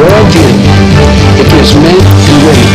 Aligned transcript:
worldview. 0.00 0.48
It 1.40 1.46
gives 1.50 1.74
men 1.74 2.00
and 2.00 2.40
women 2.46 2.69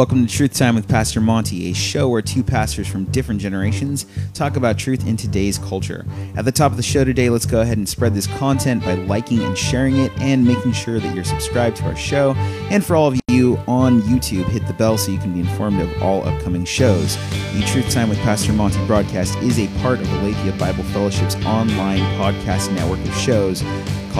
Welcome 0.00 0.26
to 0.26 0.34
Truth 0.34 0.54
Time 0.54 0.76
with 0.76 0.88
Pastor 0.88 1.20
Monty, 1.20 1.70
a 1.70 1.74
show 1.74 2.08
where 2.08 2.22
two 2.22 2.42
pastors 2.42 2.88
from 2.88 3.04
different 3.12 3.38
generations 3.38 4.06
talk 4.32 4.56
about 4.56 4.78
truth 4.78 5.06
in 5.06 5.14
today's 5.14 5.58
culture. 5.58 6.06
At 6.36 6.46
the 6.46 6.52
top 6.52 6.70
of 6.70 6.78
the 6.78 6.82
show 6.82 7.04
today, 7.04 7.28
let's 7.28 7.44
go 7.44 7.60
ahead 7.60 7.76
and 7.76 7.86
spread 7.86 8.14
this 8.14 8.26
content 8.26 8.82
by 8.82 8.94
liking 8.94 9.40
and 9.40 9.58
sharing 9.58 9.98
it 9.98 10.10
and 10.18 10.42
making 10.42 10.72
sure 10.72 11.00
that 11.00 11.14
you're 11.14 11.22
subscribed 11.22 11.76
to 11.76 11.84
our 11.84 11.96
show. 11.96 12.32
And 12.70 12.82
for 12.82 12.96
all 12.96 13.08
of 13.08 13.20
you 13.28 13.58
on 13.68 14.00
YouTube, 14.00 14.46
hit 14.46 14.66
the 14.66 14.72
bell 14.72 14.96
so 14.96 15.12
you 15.12 15.18
can 15.18 15.34
be 15.34 15.40
informed 15.40 15.82
of 15.82 16.02
all 16.02 16.26
upcoming 16.26 16.64
shows. 16.64 17.18
The 17.52 17.62
Truth 17.66 17.90
Time 17.90 18.08
with 18.08 18.18
Pastor 18.20 18.54
Monty 18.54 18.82
broadcast 18.86 19.36
is 19.40 19.58
a 19.58 19.68
part 19.82 20.00
of 20.00 20.10
Aletheia 20.14 20.52
Bible 20.52 20.84
Fellowship's 20.84 21.34
online 21.44 22.00
podcast 22.18 22.72
network 22.74 23.00
of 23.00 23.14
shows 23.16 23.62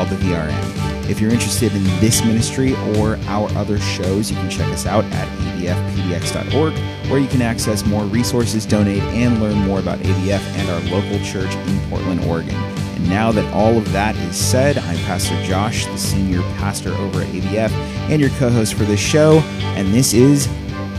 called 0.00 0.18
the 0.18 0.24
VRM. 0.24 1.10
If 1.10 1.20
you're 1.20 1.30
interested 1.30 1.74
in 1.74 1.84
this 2.00 2.24
ministry 2.24 2.74
or 2.96 3.16
our 3.26 3.50
other 3.50 3.78
shows, 3.78 4.30
you 4.30 4.36
can 4.36 4.48
check 4.48 4.68
us 4.68 4.86
out 4.86 5.04
at 5.04 5.28
abfpdx.org, 5.38 6.72
where 7.10 7.20
you 7.20 7.28
can 7.28 7.42
access 7.42 7.84
more 7.84 8.04
resources, 8.04 8.64
donate, 8.64 9.02
and 9.02 9.42
learn 9.42 9.56
more 9.66 9.78
about 9.78 9.98
ABF 9.98 10.40
and 10.40 10.70
our 10.70 10.80
local 10.90 11.22
church 11.22 11.54
in 11.54 11.78
Portland, 11.90 12.24
Oregon. 12.24 12.54
And 12.54 13.10
now 13.10 13.30
that 13.32 13.52
all 13.52 13.76
of 13.76 13.92
that 13.92 14.16
is 14.16 14.36
said, 14.36 14.78
I'm 14.78 14.96
Pastor 15.04 15.42
Josh, 15.44 15.84
the 15.84 15.98
senior 15.98 16.40
pastor 16.56 16.94
over 16.94 17.20
at 17.20 17.28
ABF, 17.28 17.70
and 18.08 18.22
your 18.22 18.30
co 18.30 18.48
host 18.48 18.74
for 18.74 18.84
this 18.84 19.00
show, 19.00 19.40
and 19.76 19.92
this 19.92 20.14
is 20.14 20.46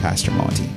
Pastor 0.02 0.30
Monty. 0.30 0.70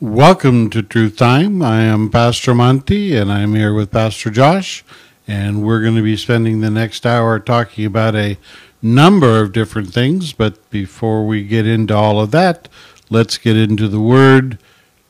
Welcome 0.00 0.70
to 0.70 0.82
Truth 0.82 1.18
Time. 1.18 1.60
I 1.60 1.82
am 1.82 2.08
Pastor 2.08 2.54
Monty, 2.54 3.14
and 3.16 3.30
I'm 3.30 3.54
here 3.54 3.74
with 3.74 3.90
Pastor 3.90 4.30
Josh 4.30 4.82
and 5.30 5.62
we're 5.62 5.80
going 5.80 5.94
to 5.94 6.02
be 6.02 6.16
spending 6.16 6.60
the 6.60 6.70
next 6.70 7.06
hour 7.06 7.38
talking 7.38 7.86
about 7.86 8.16
a 8.16 8.36
number 8.82 9.40
of 9.40 9.52
different 9.52 9.94
things. 9.94 10.32
But 10.32 10.68
before 10.70 11.24
we 11.24 11.44
get 11.44 11.68
into 11.68 11.94
all 11.94 12.18
of 12.20 12.32
that, 12.32 12.68
let's 13.10 13.38
get 13.38 13.56
into 13.56 13.86
the 13.86 14.00
Word 14.00 14.58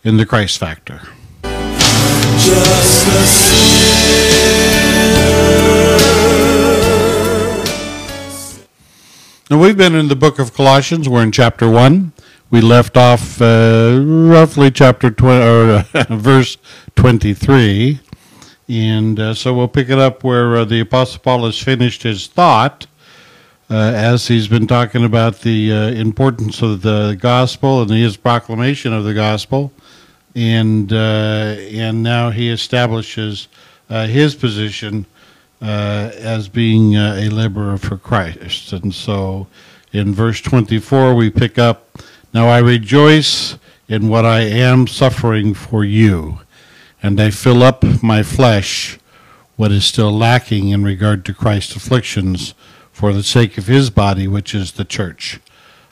in 0.04 0.18
the 0.18 0.26
Christ 0.26 0.58
Factor. 0.58 1.00
Now, 9.50 9.58
we've 9.58 9.76
been 9.76 9.94
in 9.94 10.08
the 10.08 10.16
book 10.16 10.38
of 10.38 10.52
Colossians. 10.52 11.08
We're 11.08 11.22
in 11.22 11.32
chapter 11.32 11.68
1. 11.68 12.12
We 12.50 12.60
left 12.60 12.98
off 12.98 13.40
uh, 13.40 13.98
roughly 14.04 14.70
chapter 14.70 15.10
20, 15.10 15.42
or 15.42 15.86
uh, 15.94 16.04
verse 16.10 16.58
23. 16.96 18.00
And 18.70 19.18
uh, 19.18 19.34
so 19.34 19.52
we'll 19.52 19.66
pick 19.66 19.90
it 19.90 19.98
up 19.98 20.22
where 20.22 20.58
uh, 20.58 20.64
the 20.64 20.78
Apostle 20.78 21.18
Paul 21.18 21.44
has 21.44 21.58
finished 21.58 22.04
his 22.04 22.28
thought 22.28 22.86
uh, 23.68 23.74
as 23.74 24.28
he's 24.28 24.46
been 24.46 24.68
talking 24.68 25.04
about 25.04 25.40
the 25.40 25.72
uh, 25.72 25.76
importance 25.88 26.62
of 26.62 26.82
the 26.82 27.18
gospel 27.20 27.82
and 27.82 27.90
his 27.90 28.16
proclamation 28.16 28.92
of 28.92 29.02
the 29.02 29.12
gospel. 29.12 29.72
And, 30.36 30.92
uh, 30.92 31.56
and 31.58 32.04
now 32.04 32.30
he 32.30 32.48
establishes 32.48 33.48
uh, 33.88 34.06
his 34.06 34.36
position 34.36 35.04
as 35.60 36.48
being 36.48 36.94
a 36.94 37.28
laborer 37.28 37.76
for 37.76 37.96
Christ. 37.96 38.72
And 38.72 38.94
so 38.94 39.48
in 39.92 40.14
verse 40.14 40.40
24, 40.40 41.16
we 41.16 41.28
pick 41.28 41.58
up 41.58 41.98
Now 42.32 42.46
I 42.46 42.58
rejoice 42.58 43.58
in 43.88 44.08
what 44.08 44.24
I 44.24 44.42
am 44.42 44.86
suffering 44.86 45.54
for 45.54 45.84
you 45.84 46.38
and 47.02 47.20
I 47.20 47.30
fill 47.30 47.62
up 47.62 47.84
my 48.02 48.22
flesh 48.22 48.98
what 49.56 49.72
is 49.72 49.84
still 49.84 50.12
lacking 50.12 50.70
in 50.70 50.82
regard 50.84 51.24
to 51.24 51.34
Christ's 51.34 51.76
afflictions 51.76 52.54
for 52.92 53.12
the 53.12 53.22
sake 53.22 53.58
of 53.58 53.66
his 53.66 53.90
body, 53.90 54.26
which 54.26 54.54
is 54.54 54.72
the 54.72 54.84
church. 54.84 55.40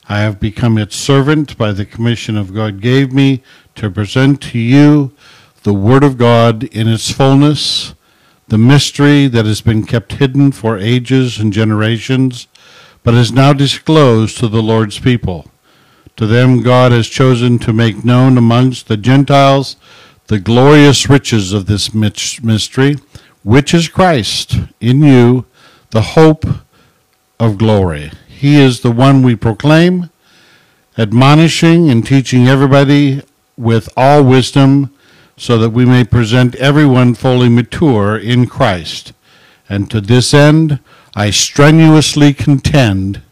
I 0.07 0.19
have 0.19 0.39
become 0.39 0.77
its 0.77 0.95
servant 0.95 1.57
by 1.57 1.71
the 1.71 1.85
commission 1.85 2.35
of 2.35 2.53
God 2.53 2.81
gave 2.81 3.13
me 3.13 3.43
to 3.75 3.91
present 3.91 4.41
to 4.41 4.57
you 4.57 5.11
the 5.63 5.73
Word 5.73 6.03
of 6.03 6.17
God 6.17 6.63
in 6.63 6.87
its 6.87 7.11
fullness, 7.11 7.93
the 8.47 8.57
mystery 8.57 9.27
that 9.27 9.45
has 9.45 9.61
been 9.61 9.85
kept 9.85 10.13
hidden 10.13 10.51
for 10.51 10.77
ages 10.77 11.37
and 11.37 11.53
generations, 11.53 12.47
but 13.03 13.13
is 13.13 13.31
now 13.31 13.53
disclosed 13.53 14.37
to 14.37 14.47
the 14.47 14.63
Lord's 14.63 14.99
people. 14.99 15.49
To 16.17 16.25
them 16.25 16.61
God 16.61 16.91
has 16.91 17.07
chosen 17.07 17.59
to 17.59 17.71
make 17.71 18.03
known 18.03 18.37
amongst 18.37 18.87
the 18.87 18.97
Gentiles 18.97 19.75
the 20.29 20.39
glorious 20.39 21.09
riches 21.09 21.53
of 21.53 21.65
this 21.65 21.91
mystery, 21.91 22.95
which 23.43 23.73
is 23.73 23.87
Christ 23.87 24.57
in 24.79 25.01
you, 25.01 25.45
the 25.89 26.13
hope 26.13 26.45
of 27.39 27.57
glory. 27.57 28.11
He 28.27 28.59
is 28.61 28.81
the 28.81 28.91
one 28.91 29.23
we 29.23 29.35
proclaim, 29.35 30.11
admonishing 30.99 31.89
and 31.89 32.05
teaching 32.05 32.47
everybody 32.47 33.23
with 33.57 33.89
all 33.97 34.23
wisdom, 34.23 34.93
so 35.35 35.57
that 35.57 35.71
we 35.71 35.83
may 35.83 36.03
present 36.03 36.53
everyone 36.57 37.15
fully 37.15 37.49
mature 37.49 38.15
in 38.15 38.45
Christ. 38.45 39.13
And 39.67 39.89
to 39.89 39.99
this 39.99 40.31
end, 40.31 40.79
I 41.15 41.31
strenuously 41.31 42.35
contend 42.35 43.23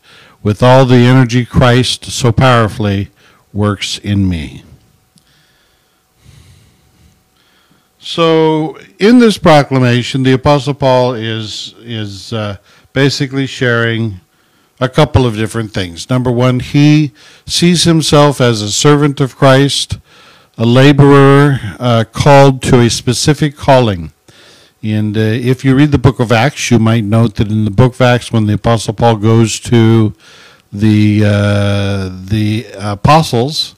with 0.41 0.63
all 0.63 0.83
the 0.85 1.05
energy 1.05 1.45
Christ 1.45 2.05
so 2.05 2.31
powerfully 2.31 3.11
works 3.53 3.99
in 3.99 4.27
me. 4.27 4.63
So, 8.09 8.77
in 8.99 9.19
this 9.19 9.37
proclamation, 9.37 10.23
the 10.23 10.31
Apostle 10.31 10.73
Paul 10.73 11.13
is 11.15 11.75
is 11.81 12.31
uh, 12.31 12.55
basically 12.93 13.47
sharing 13.47 14.21
a 14.79 14.87
couple 14.87 15.25
of 15.25 15.35
different 15.35 15.73
things. 15.73 16.09
Number 16.09 16.31
one, 16.31 16.61
he 16.61 17.11
sees 17.45 17.83
himself 17.83 18.39
as 18.39 18.61
a 18.61 18.71
servant 18.71 19.19
of 19.19 19.35
Christ, 19.35 19.97
a 20.57 20.65
laborer 20.65 21.59
uh, 21.81 22.05
called 22.09 22.61
to 22.61 22.79
a 22.79 22.89
specific 22.89 23.57
calling. 23.57 24.13
And 24.81 25.17
uh, 25.17 25.19
if 25.19 25.65
you 25.65 25.75
read 25.75 25.91
the 25.91 25.97
book 25.97 26.21
of 26.21 26.31
Acts, 26.31 26.71
you 26.71 26.79
might 26.79 27.03
note 27.03 27.35
that 27.35 27.51
in 27.51 27.65
the 27.65 27.71
book 27.71 27.95
of 27.95 28.01
Acts, 28.01 28.31
when 28.31 28.45
the 28.45 28.53
Apostle 28.53 28.93
Paul 28.93 29.17
goes 29.17 29.59
to 29.59 30.15
the 30.71 31.23
uh, 31.25 32.09
the 32.23 32.67
apostles 32.79 33.75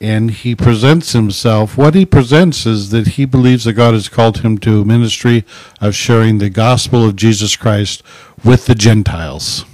and 0.00 0.30
he 0.30 0.54
presents 0.54 1.12
himself. 1.12 1.78
What 1.78 1.94
he 1.94 2.04
presents 2.04 2.66
is 2.66 2.90
that 2.90 3.08
he 3.08 3.24
believes 3.24 3.64
that 3.64 3.72
God 3.74 3.94
has 3.94 4.08
called 4.08 4.38
him 4.38 4.58
to 4.58 4.82
a 4.82 4.84
ministry 4.84 5.44
of 5.80 5.94
sharing 5.94 6.38
the 6.38 6.50
gospel 6.50 7.04
of 7.04 7.16
Jesus 7.16 7.56
Christ 7.56 8.02
with 8.44 8.66
the 8.66 8.74
Gentiles. 8.74 9.64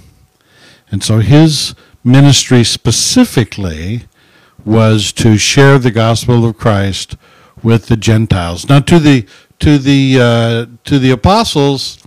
And 0.89 1.03
so 1.03 1.19
his 1.19 1.75
ministry 2.03 2.63
specifically 2.63 4.03
was 4.63 5.11
to 5.13 5.37
share 5.37 5.77
the 5.77 5.91
gospel 5.91 6.45
of 6.45 6.57
Christ 6.57 7.17
with 7.61 7.87
the 7.87 7.97
Gentiles. 7.97 8.69
Now 8.69 8.79
to 8.79 8.99
the 8.99 9.25
to 9.59 9.77
the 9.77 10.19
uh, 10.19 10.65
to 10.85 10.99
the 10.99 11.11
apostles, 11.11 11.97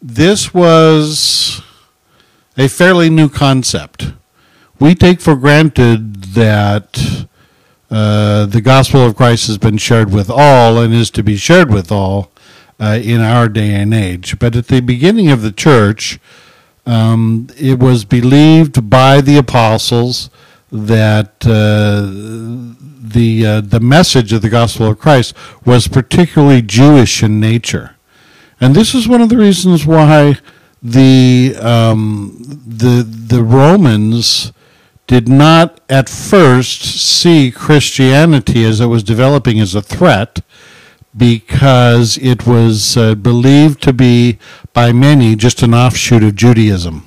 this 0.00 0.54
was 0.54 1.62
a 2.56 2.68
fairly 2.68 3.10
new 3.10 3.28
concept. 3.28 4.12
We 4.80 4.94
take 4.94 5.20
for 5.20 5.34
granted 5.34 6.22
that 6.34 7.17
uh, 7.90 8.46
the 8.46 8.60
gospel 8.60 9.04
of 9.06 9.16
Christ 9.16 9.46
has 9.46 9.58
been 9.58 9.78
shared 9.78 10.12
with 10.12 10.28
all 10.30 10.78
and 10.78 10.92
is 10.92 11.10
to 11.12 11.22
be 11.22 11.36
shared 11.36 11.72
with 11.72 11.90
all 11.90 12.30
uh, 12.80 12.98
in 13.02 13.20
our 13.20 13.48
day 13.48 13.74
and 13.74 13.94
age. 13.94 14.38
But 14.38 14.54
at 14.56 14.68
the 14.68 14.80
beginning 14.80 15.30
of 15.30 15.42
the 15.42 15.52
church, 15.52 16.18
um, 16.86 17.48
it 17.56 17.78
was 17.78 18.04
believed 18.04 18.88
by 18.90 19.20
the 19.20 19.36
apostles 19.36 20.30
that 20.70 21.46
uh, 21.46 22.06
the 23.00 23.46
uh, 23.46 23.60
the 23.62 23.80
message 23.80 24.32
of 24.32 24.42
the 24.42 24.50
gospel 24.50 24.90
of 24.90 24.98
Christ 24.98 25.34
was 25.64 25.88
particularly 25.88 26.62
Jewish 26.62 27.22
in 27.22 27.40
nature, 27.40 27.96
and 28.60 28.74
this 28.74 28.94
is 28.94 29.08
one 29.08 29.22
of 29.22 29.30
the 29.30 29.38
reasons 29.38 29.86
why 29.86 30.38
the 30.82 31.56
um, 31.60 32.36
the 32.66 33.02
the 33.02 33.42
Romans 33.42 34.52
did 35.08 35.26
not 35.26 35.80
at 35.88 36.08
first 36.08 36.82
see 36.82 37.50
Christianity 37.50 38.62
as 38.62 38.78
it 38.80 38.86
was 38.86 39.02
developing 39.02 39.58
as 39.58 39.74
a 39.74 39.82
threat 39.82 40.40
because 41.16 42.18
it 42.18 42.46
was 42.46 42.96
uh, 42.96 43.14
believed 43.14 43.82
to 43.82 43.92
be 43.94 44.38
by 44.74 44.92
many 44.92 45.34
just 45.34 45.62
an 45.62 45.74
offshoot 45.74 46.22
of 46.22 46.36
Judaism. 46.36 47.04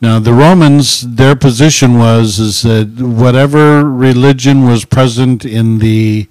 Now 0.00 0.18
the 0.18 0.32
Romans, 0.32 1.02
their 1.16 1.36
position 1.36 1.98
was 1.98 2.38
is 2.38 2.62
that 2.62 2.98
whatever 2.98 3.84
religion 3.84 4.66
was 4.66 4.86
present 4.86 5.44
in 5.44 5.78
the 5.78 6.26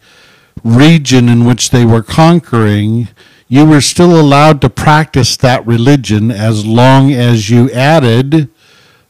region 0.63 1.29
in 1.29 1.45
which 1.45 1.69
they 1.69 1.85
were 1.85 2.03
conquering, 2.03 3.09
you 3.47 3.65
were 3.65 3.81
still 3.81 4.19
allowed 4.19 4.59
to 4.61 4.69
practice 4.71 5.37
that 5.37 5.65
religion 5.67 6.31
as 6.31 6.65
long 6.65 7.11
as 7.11 7.51
you 7.51 7.69
added 7.71 8.49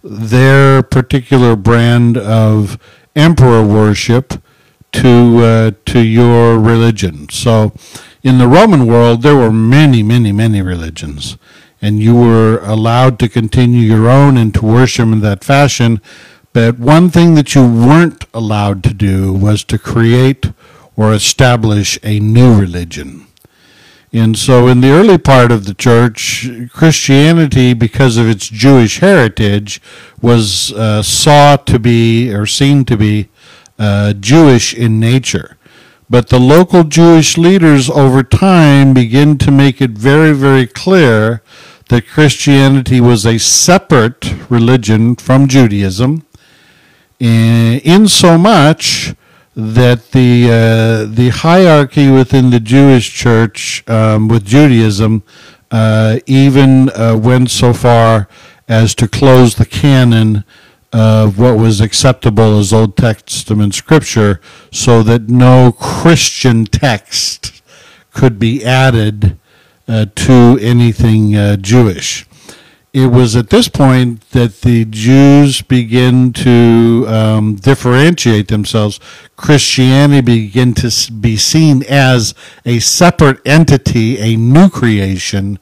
their 0.03 0.83
particular 0.83 1.55
brand 1.55 2.17
of 2.17 2.77
emperor 3.15 3.65
worship 3.65 4.41
to 4.93 5.37
uh, 5.39 5.71
to 5.85 5.99
your 6.01 6.59
religion. 6.59 7.27
So 7.29 7.73
In 8.23 8.37
the 8.37 8.47
Roman 8.47 8.87
world, 8.87 9.21
there 9.21 9.35
were 9.35 9.51
many, 9.51 10.01
many, 10.01 10.31
many 10.31 10.61
religions, 10.61 11.37
and 11.81 11.99
you 11.99 12.15
were 12.15 12.59
allowed 12.63 13.19
to 13.19 13.27
continue 13.27 13.81
your 13.81 14.07
own 14.09 14.37
and 14.37 14.53
to 14.53 14.65
worship 14.65 15.07
in 15.07 15.19
that 15.19 15.43
fashion. 15.43 15.99
But 16.53 16.79
one 16.79 17.09
thing 17.09 17.35
that 17.35 17.53
you 17.53 17.63
weren't 17.67 18.23
allowed 18.33 18.81
to 18.85 18.93
do 18.93 19.33
was 19.33 19.65
to 19.65 19.77
create 19.77 20.53
or 20.95 21.11
establish 21.13 21.99
a 22.01 22.21
new 22.21 22.57
religion. 22.57 23.27
And 24.15 24.37
so, 24.37 24.67
in 24.67 24.81
the 24.81 24.91
early 24.91 25.17
part 25.17 25.51
of 25.51 25.65
the 25.65 25.73
church, 25.73 26.47
Christianity, 26.71 27.73
because 27.73 28.15
of 28.15 28.29
its 28.29 28.47
Jewish 28.47 28.99
heritage, 28.99 29.81
was 30.21 30.71
uh, 30.73 31.01
saw 31.01 31.55
to 31.57 31.79
be 31.79 32.31
or 32.31 32.45
seen 32.45 32.85
to 32.85 32.95
be 32.95 33.29
uh, 33.79 34.13
Jewish 34.13 34.75
in 34.75 34.99
nature. 34.99 35.57
But 36.11 36.29
the 36.29 36.39
local 36.39 36.83
Jewish 36.83 37.39
leaders 37.39 37.89
over 37.89 38.21
time 38.21 38.93
begin 38.93 39.39
to 39.39 39.49
make 39.49 39.81
it 39.81 39.91
very, 39.91 40.33
very 40.33 40.67
clear 40.67 41.41
that 41.89 42.07
Christianity 42.07 43.01
was 43.01 43.25
a 43.25 43.39
separate 43.39 44.31
religion 44.47 45.15
from 45.15 45.47
Judaism, 45.47 46.23
in 47.19 48.07
so 48.07 48.37
much 48.37 49.15
that 49.55 50.11
the 50.11 50.45
uh, 50.47 51.13
the 51.13 51.29
hierarchy 51.29 52.09
within 52.09 52.49
the 52.49 52.59
Jewish 52.59 53.13
church 53.13 53.87
um, 53.87 54.27
with 54.27 54.45
Judaism 54.45 55.23
uh, 55.71 56.19
even 56.25 56.89
uh, 56.89 57.17
went 57.21 57.51
so 57.51 57.73
far 57.73 58.27
as 58.67 58.95
to 58.95 59.07
close 59.07 59.55
the 59.55 59.65
canon 59.65 60.43
of 60.91 61.39
what 61.39 61.57
was 61.57 61.81
acceptable 61.81 62.59
as 62.59 62.71
Old 62.71 62.95
Testament 62.95 63.73
scripture, 63.73 64.39
so 64.71 65.01
that 65.03 65.27
no 65.27 65.71
Christian 65.71 66.65
text 66.65 67.63
could 68.11 68.37
be 68.37 68.63
added 68.63 69.37
uh, 69.87 70.05
to 70.15 70.57
anything 70.61 71.35
uh, 71.35 71.55
Jewish 71.57 72.27
it 72.93 73.07
was 73.07 73.35
at 73.35 73.49
this 73.49 73.67
point 73.67 74.21
that 74.29 74.61
the 74.61 74.85
Jews 74.85 75.63
begin 75.63 76.31
to 76.33 77.05
um, 77.07 77.55
differentiate 77.55 78.49
themselves. 78.49 78.99
Christianity 79.35 80.21
began 80.21 80.75
to 80.75 81.11
be 81.11 81.35
seen 81.35 81.83
as 81.89 82.35
a 82.65 82.77
separate 82.77 83.39
entity, 83.47 84.19
a 84.19 84.35
new 84.35 84.69
creation 84.69 85.57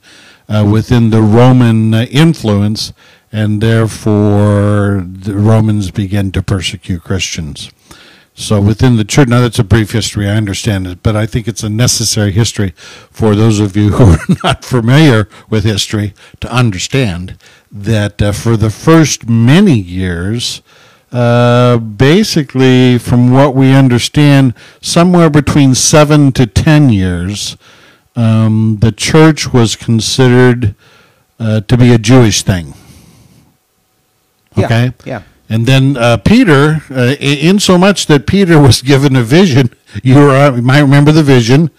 uh, 0.49 0.67
within 0.69 1.09
the 1.09 1.21
Roman 1.21 1.93
uh, 1.93 2.05
influence, 2.11 2.91
and 3.31 3.61
therefore 3.61 5.05
the 5.07 5.35
Romans 5.35 5.89
began 5.89 6.33
to 6.33 6.43
persecute 6.43 7.01
Christians. 7.01 7.71
So 8.41 8.59
within 8.59 8.95
the 8.95 9.03
church, 9.03 9.27
now 9.27 9.39
that's 9.41 9.59
a 9.59 9.63
brief 9.63 9.91
history, 9.91 10.27
I 10.27 10.35
understand 10.35 10.87
it, 10.87 11.03
but 11.03 11.15
I 11.15 11.27
think 11.27 11.47
it's 11.47 11.61
a 11.61 11.69
necessary 11.69 12.31
history 12.31 12.71
for 13.11 13.35
those 13.35 13.59
of 13.59 13.77
you 13.77 13.91
who 13.97 14.13
are 14.13 14.37
not 14.43 14.65
familiar 14.65 15.29
with 15.47 15.63
history 15.63 16.15
to 16.39 16.51
understand 16.51 17.37
that 17.71 18.19
uh, 18.19 18.31
for 18.31 18.57
the 18.57 18.71
first 18.71 19.29
many 19.29 19.77
years, 19.77 20.63
uh, 21.11 21.77
basically, 21.77 22.97
from 22.97 23.31
what 23.31 23.53
we 23.53 23.73
understand, 23.73 24.55
somewhere 24.81 25.29
between 25.29 25.75
seven 25.75 26.31
to 26.31 26.47
ten 26.47 26.89
years, 26.89 27.57
um, 28.15 28.77
the 28.81 28.91
church 28.91 29.53
was 29.53 29.75
considered 29.75 30.73
uh, 31.39 31.61
to 31.61 31.77
be 31.77 31.93
a 31.93 31.99
Jewish 31.99 32.41
thing. 32.41 32.73
Okay? 34.57 34.85
Yeah. 35.05 35.19
yeah. 35.19 35.21
And 35.51 35.65
then 35.65 35.97
uh, 35.97 36.15
Peter, 36.15 36.81
uh, 36.89 37.15
in 37.19 37.59
so 37.59 37.77
much 37.77 38.07
that 38.07 38.25
Peter 38.25 38.57
was 38.57 38.81
given 38.93 39.17
a 39.17 39.21
vision, 39.21 39.69
you, 40.01 40.17
uh, 40.17 40.53
you 40.55 40.61
might 40.61 40.79
remember 40.79 41.11
the 41.11 41.23
vision, 41.23 41.71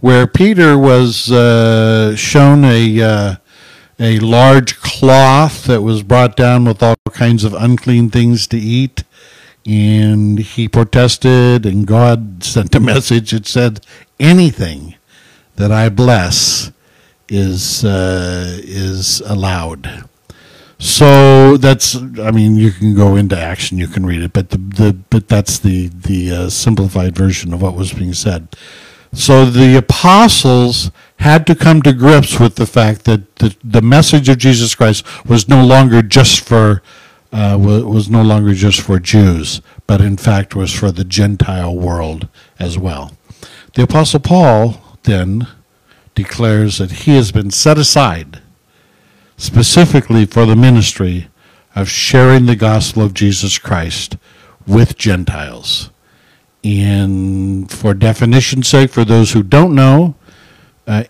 where 0.00 0.26
Peter 0.26 0.78
was 0.78 1.30
uh, 1.30 2.16
shown 2.16 2.64
a 2.64 3.02
uh, 3.02 3.34
a 4.00 4.18
large 4.20 4.80
cloth 4.80 5.64
that 5.64 5.82
was 5.82 6.02
brought 6.02 6.36
down 6.36 6.64
with 6.64 6.82
all 6.82 6.96
kinds 7.10 7.44
of 7.44 7.52
unclean 7.52 8.08
things 8.08 8.46
to 8.46 8.56
eat, 8.56 9.04
and 9.66 10.38
he 10.38 10.66
protested, 10.66 11.66
and 11.66 11.86
God 11.86 12.42
sent 12.54 12.74
a 12.74 12.80
message. 12.80 13.32
that 13.32 13.46
said, 13.46 13.84
"Anything 14.18 14.94
that 15.56 15.70
I 15.70 15.90
bless 15.90 16.72
is 17.28 17.84
uh, 17.84 18.58
is 18.62 19.20
allowed." 19.26 20.08
So 20.78 21.56
that's, 21.56 21.96
I 21.96 22.30
mean, 22.30 22.56
you 22.56 22.70
can 22.70 22.94
go 22.94 23.16
into 23.16 23.38
action, 23.38 23.78
you 23.78 23.88
can 23.88 24.06
read 24.06 24.22
it, 24.22 24.32
but 24.32 24.50
the, 24.50 24.58
the 24.58 24.96
but 25.10 25.26
that's 25.26 25.58
the 25.58 25.88
the 25.88 26.32
uh, 26.32 26.48
simplified 26.50 27.16
version 27.16 27.52
of 27.52 27.62
what 27.62 27.74
was 27.74 27.92
being 27.92 28.14
said. 28.14 28.54
So 29.12 29.44
the 29.44 29.76
apostles 29.76 30.90
had 31.18 31.46
to 31.48 31.54
come 31.54 31.82
to 31.82 31.92
grips 31.92 32.38
with 32.38 32.56
the 32.56 32.66
fact 32.66 33.04
that 33.04 33.36
the, 33.36 33.56
the 33.64 33.82
message 33.82 34.28
of 34.28 34.38
Jesus 34.38 34.74
Christ 34.74 35.04
was 35.26 35.48
no 35.48 35.64
longer 35.64 36.02
just 36.02 36.46
for 36.46 36.82
uh, 37.32 37.58
was 37.60 38.08
no 38.08 38.22
longer 38.22 38.54
just 38.54 38.80
for 38.80 39.00
Jews, 39.00 39.60
but 39.86 40.00
in 40.00 40.16
fact 40.16 40.54
was 40.54 40.72
for 40.72 40.92
the 40.92 41.04
Gentile 41.04 41.74
world 41.74 42.28
as 42.58 42.78
well. 42.78 43.12
The 43.74 43.82
apostle 43.82 44.20
Paul 44.20 44.80
then 45.02 45.48
declares 46.14 46.78
that 46.78 46.90
he 46.90 47.16
has 47.16 47.32
been 47.32 47.50
set 47.50 47.78
aside 47.78 48.42
specifically 49.38 50.26
for 50.26 50.44
the 50.44 50.56
ministry 50.56 51.28
of 51.74 51.88
sharing 51.88 52.44
the 52.44 52.56
gospel 52.56 53.02
of 53.02 53.14
Jesus 53.14 53.56
Christ 53.56 54.16
with 54.66 54.98
Gentiles. 54.98 55.90
And 56.62 57.70
for 57.70 57.94
definition's 57.94 58.68
sake, 58.68 58.90
for 58.90 59.04
those 59.04 59.32
who 59.32 59.42
don't 59.42 59.74
know, 59.74 60.16
uh, 60.86 61.04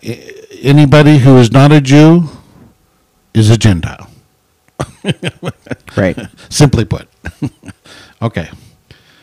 anybody 0.61 1.17
who 1.17 1.37
is 1.37 1.51
not 1.51 1.71
a 1.71 1.81
Jew 1.81 2.29
is 3.33 3.49
a 3.49 3.57
Gentile. 3.57 4.09
right. 5.97 6.17
Simply 6.49 6.85
put. 6.85 7.09
okay. 8.21 8.49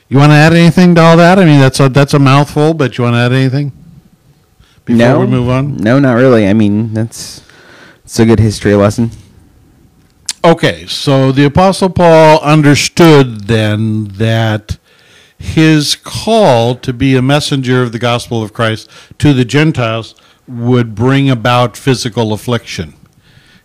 You 0.08 0.18
want 0.18 0.30
to 0.30 0.36
add 0.36 0.52
anything 0.52 0.94
to 0.96 1.00
all 1.00 1.16
that? 1.16 1.38
I 1.38 1.44
mean, 1.44 1.60
that's 1.60 1.80
a, 1.80 1.88
that's 1.88 2.12
a 2.12 2.18
mouthful, 2.18 2.74
but 2.74 2.98
you 2.98 3.04
want 3.04 3.14
to 3.14 3.18
add 3.18 3.32
anything 3.32 3.72
before 4.84 4.98
no, 4.98 5.20
we 5.20 5.26
move 5.26 5.48
on? 5.48 5.76
No, 5.76 5.98
not 5.98 6.14
really. 6.14 6.46
I 6.46 6.54
mean, 6.54 6.94
that's 6.94 7.40
it's 8.06 8.20
a 8.20 8.24
good 8.24 8.38
history 8.38 8.72
lesson. 8.76 9.10
Okay, 10.44 10.86
so 10.86 11.32
the 11.32 11.44
Apostle 11.44 11.90
Paul 11.90 12.38
understood 12.40 13.48
then 13.48 14.04
that 14.04 14.78
his 15.36 15.96
call 15.96 16.76
to 16.76 16.92
be 16.92 17.16
a 17.16 17.20
messenger 17.20 17.82
of 17.82 17.90
the 17.90 17.98
gospel 17.98 18.44
of 18.44 18.52
Christ 18.52 18.88
to 19.18 19.32
the 19.32 19.44
Gentiles 19.44 20.14
would 20.46 20.94
bring 20.94 21.28
about 21.28 21.76
physical 21.76 22.32
affliction. 22.32 22.94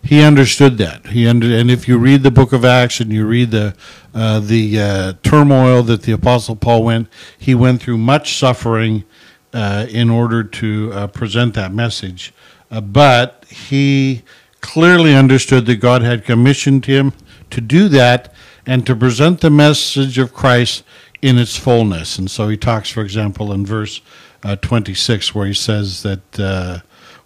He 0.02 0.20
understood 0.20 0.76
that. 0.78 1.06
He 1.06 1.28
under, 1.28 1.46
and 1.56 1.70
if 1.70 1.86
you 1.86 1.96
read 1.96 2.24
the 2.24 2.32
book 2.32 2.52
of 2.52 2.64
Acts 2.64 2.98
and 2.98 3.12
you 3.12 3.24
read 3.24 3.52
the 3.52 3.76
uh, 4.12 4.40
the 4.40 4.80
uh, 4.80 5.12
turmoil 5.22 5.84
that 5.84 6.02
the 6.02 6.10
Apostle 6.10 6.56
Paul 6.56 6.82
went, 6.82 7.08
he 7.38 7.54
went 7.54 7.80
through 7.80 7.98
much 7.98 8.36
suffering 8.36 9.04
uh, 9.52 9.86
in 9.88 10.10
order 10.10 10.42
to 10.42 10.92
uh, 10.92 11.06
present 11.06 11.54
that 11.54 11.72
message. 11.72 12.34
Uh, 12.72 12.80
but 12.80 13.44
he 13.50 14.22
clearly 14.62 15.14
understood 15.14 15.66
that 15.66 15.76
God 15.76 16.00
had 16.00 16.24
commissioned 16.24 16.86
him 16.86 17.12
to 17.50 17.60
do 17.60 17.88
that 17.90 18.32
and 18.64 18.86
to 18.86 18.96
present 18.96 19.40
the 19.40 19.50
message 19.50 20.16
of 20.16 20.32
Christ 20.32 20.82
in 21.20 21.38
its 21.38 21.56
fullness. 21.56 22.18
And 22.18 22.30
so 22.30 22.48
he 22.48 22.56
talks, 22.56 22.88
for 22.88 23.02
example, 23.02 23.52
in 23.52 23.66
verse 23.66 24.00
uh, 24.42 24.56
26, 24.56 25.34
where 25.34 25.46
he 25.46 25.54
says 25.54 26.02
that, 26.02 26.40
uh, 26.40 26.78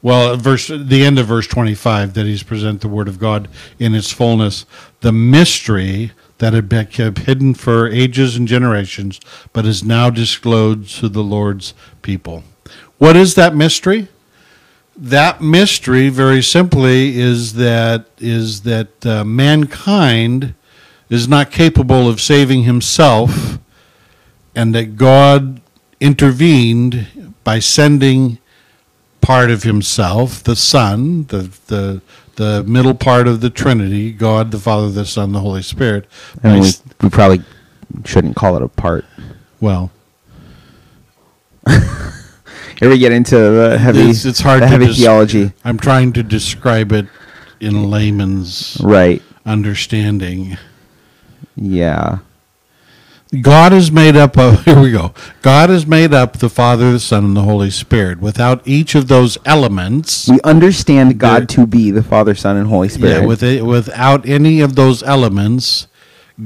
well, 0.03 0.37
verse 0.37 0.67
the 0.67 1.05
end 1.05 1.19
of 1.19 1.27
verse 1.27 1.47
25, 1.47 2.15
that 2.15 2.27
he's 2.27 2.43
present 2.43 2.81
the 2.81 2.89
word 2.89 3.07
of 3.07 3.21
God 3.21 3.49
in 3.79 3.95
its 3.95 4.11
fullness, 4.11 4.67
the 5.01 5.13
mystery 5.13 6.11
that 6.39 6.53
had 6.53 6.69
been 6.69 6.87
kept 6.87 7.19
hidden 7.21 7.55
for 7.55 7.89
ages 7.89 8.37
and 8.37 8.49
generations, 8.49 9.21
but 9.53 9.65
is 9.65 9.85
now 9.85 10.11
disclosed 10.11 10.99
to 10.99 11.09
the 11.09 11.23
Lord's 11.23 11.73
people. 12.03 12.43
What 12.99 13.17
is 13.17 13.35
that 13.37 13.55
mystery? 13.55 14.09
That 14.97 15.41
mystery, 15.41 16.09
very 16.09 16.43
simply, 16.43 17.19
is 17.19 17.55
that 17.55 18.07
is 18.19 18.63
that 18.63 19.05
uh, 19.05 19.25
mankind 19.25 20.55
is 21.09 21.29
not 21.29 21.51
capable 21.51 22.09
of 22.09 22.21
saving 22.21 22.63
himself, 22.63 23.59
and 24.55 24.75
that 24.75 24.97
God 24.97 25.61
intervened 26.01 27.35
by 27.45 27.59
sending 27.59 28.39
part 29.27 29.51
of 29.51 29.65
Himself, 29.65 30.43
the 30.45 30.55
Son, 30.55 31.25
the 31.27 31.51
the 31.67 32.01
the 32.37 32.63
middle 32.65 32.95
part 32.95 33.27
of 33.27 33.41
the 33.41 33.51
Trinity, 33.51 34.13
God, 34.13 34.53
the 34.53 34.59
Father, 34.59 34.91
the 34.91 35.05
Son, 35.05 35.33
the 35.33 35.41
Holy 35.41 35.63
Spirit. 35.63 36.07
And 36.43 36.61
we, 36.61 36.71
we 37.03 37.11
probably 37.11 37.43
shouldn't 38.05 38.37
call 38.37 38.57
it 38.57 38.63
a 38.63 38.69
part. 38.69 39.05
Well. 39.61 39.91
Here 42.79 42.89
we 42.91 42.99
get 42.99 43.13
into 43.13 43.37
the 43.37 43.79
heavy, 43.79 44.11
it's, 44.11 44.25
it's 44.25 44.41
hard 44.41 44.63
the 44.63 44.69
heavy 44.69 44.93
theology. 44.93 45.53
I'm 45.65 45.79
trying 45.79 46.13
to 46.15 46.23
describe 46.23 46.93
it 46.93 47.07
in 47.61 47.91
layman's 47.91 48.79
right 48.83 49.23
understanding. 49.47 50.57
Yeah. 51.55 52.19
God 53.41 53.73
is 53.73 53.91
made 53.91 54.15
up 54.15 54.39
of, 54.39 54.65
here 54.65 54.81
we 54.81 54.93
go. 54.93 55.13
God 55.43 55.71
is 55.71 55.87
made 55.87 56.15
up 56.15 56.35
the 56.39 56.49
Father, 56.49 56.93
the 56.93 57.01
Son, 57.01 57.25
and 57.25 57.37
the 57.37 57.43
Holy 57.43 57.71
Spirit. 57.71 58.21
Without 58.21 58.61
each 58.67 58.95
of 58.95 59.09
those 59.09 59.37
elements, 59.45 60.29
We 60.29 60.41
understand 60.43 61.19
God 61.19 61.49
to 61.51 61.67
be 61.67 61.91
the 61.91 62.03
Father, 62.03 62.35
Son, 62.35 62.57
and 62.57 62.69
Holy 62.69 62.89
Spirit. 62.89 63.21
yeah, 63.23 63.27
with 63.27 63.43
a, 63.43 63.63
without 63.63 64.27
any 64.29 64.61
of 64.61 64.75
those 64.77 65.03
elements, 65.03 65.87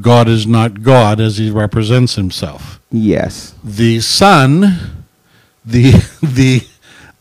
God 0.01 0.29
is 0.29 0.47
not 0.47 0.83
God 0.83 1.21
as 1.21 1.39
he 1.39 1.51
represents 1.51 2.15
himself. 2.15 2.81
yes. 2.91 3.55
The 3.63 4.01
Son, 4.01 5.00
the 5.65 5.93
the 6.23 6.67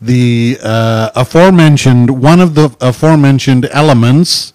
the 0.00 0.58
uh, 0.62 1.10
aforementioned 1.14 2.22
one 2.22 2.40
of 2.40 2.54
the 2.54 2.74
aforementioned 2.80 3.68
elements 3.70 4.52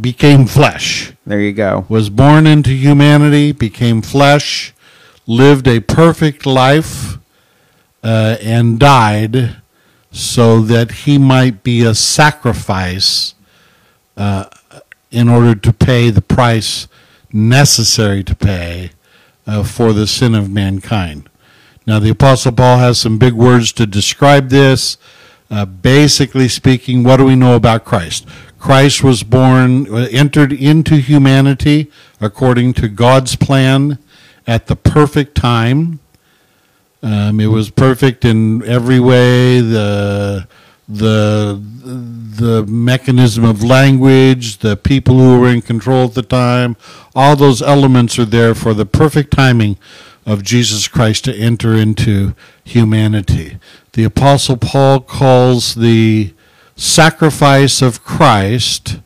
became 0.00 0.46
flesh. 0.46 1.12
There 1.26 1.40
you 1.40 1.52
go. 1.52 1.86
was 1.88 2.10
born 2.10 2.46
into 2.46 2.70
humanity, 2.70 3.52
became 3.52 4.02
flesh, 4.02 4.72
lived 5.26 5.66
a 5.66 5.80
perfect 5.80 6.46
life, 6.46 7.18
uh, 8.02 8.36
and 8.42 8.78
died 8.78 9.56
so 10.12 10.60
that 10.60 10.90
he 10.92 11.18
might 11.18 11.62
be 11.62 11.82
a 11.84 11.94
sacrifice 11.94 13.34
uh, 14.16 14.46
in 15.10 15.28
order 15.28 15.54
to 15.54 15.72
pay 15.72 16.10
the 16.10 16.22
price 16.22 16.88
necessary 17.32 18.24
to 18.24 18.34
pay 18.34 18.90
uh, 19.46 19.62
for 19.62 19.92
the 19.92 20.06
sin 20.06 20.34
of 20.34 20.50
mankind. 20.50 21.29
Now, 21.86 21.98
the 21.98 22.10
Apostle 22.10 22.52
Paul 22.52 22.78
has 22.78 22.98
some 22.98 23.18
big 23.18 23.32
words 23.32 23.72
to 23.72 23.86
describe 23.86 24.50
this. 24.50 24.98
Uh, 25.50 25.64
basically 25.64 26.46
speaking, 26.46 27.02
what 27.02 27.16
do 27.16 27.24
we 27.24 27.34
know 27.34 27.56
about 27.56 27.84
Christ? 27.84 28.26
Christ 28.60 29.02
was 29.02 29.22
born, 29.22 29.92
uh, 29.92 30.06
entered 30.12 30.52
into 30.52 30.96
humanity 30.96 31.90
according 32.20 32.74
to 32.74 32.88
God's 32.88 33.34
plan 33.34 33.98
at 34.46 34.66
the 34.66 34.76
perfect 34.76 35.34
time. 35.34 35.98
Um, 37.02 37.40
it 37.40 37.46
was 37.46 37.70
perfect 37.70 38.24
in 38.24 38.62
every 38.64 39.00
way. 39.00 39.60
The 39.60 40.46
the 40.86 41.60
the 41.84 42.66
mechanism 42.66 43.44
of 43.44 43.62
language, 43.62 44.58
the 44.58 44.76
people 44.76 45.18
who 45.18 45.40
were 45.40 45.48
in 45.48 45.62
control 45.62 46.04
at 46.04 46.14
the 46.14 46.22
time, 46.22 46.76
all 47.14 47.36
those 47.36 47.62
elements 47.62 48.18
are 48.18 48.24
there 48.24 48.54
for 48.54 48.74
the 48.74 48.86
perfect 48.86 49.30
timing 49.30 49.78
of 50.26 50.42
Jesus 50.42 50.88
Christ 50.88 51.24
to 51.24 51.34
enter 51.34 51.74
into 51.74 52.34
humanity. 52.64 53.58
The 53.92 54.04
Apostle 54.04 54.56
Paul 54.56 55.00
calls 55.00 55.74
the 55.74 56.34
sacrifice 56.76 57.82
of 57.82 58.04
Christ 58.04 59.00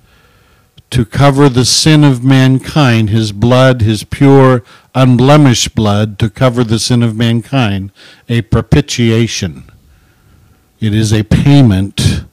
to 0.91 1.05
cover 1.05 1.49
the 1.49 1.65
sin 1.65 2.05
of 2.05 2.23
mankind, 2.23 3.11
his 3.11 3.33
blood, 3.33 3.81
his 3.81 4.05
pure, 4.05 4.63
unblemished 4.95 5.75
blood, 5.75 6.19
to 6.21 6.31
cover 6.31 6.63
the 6.63 6.79
sin 6.79 7.03
of 7.03 7.17
mankind, 7.17 7.91
a 8.29 8.43
propitiation. 8.43 9.65
It 10.79 10.95
is 10.95 11.13
a 11.13 11.25
payment 11.25 12.25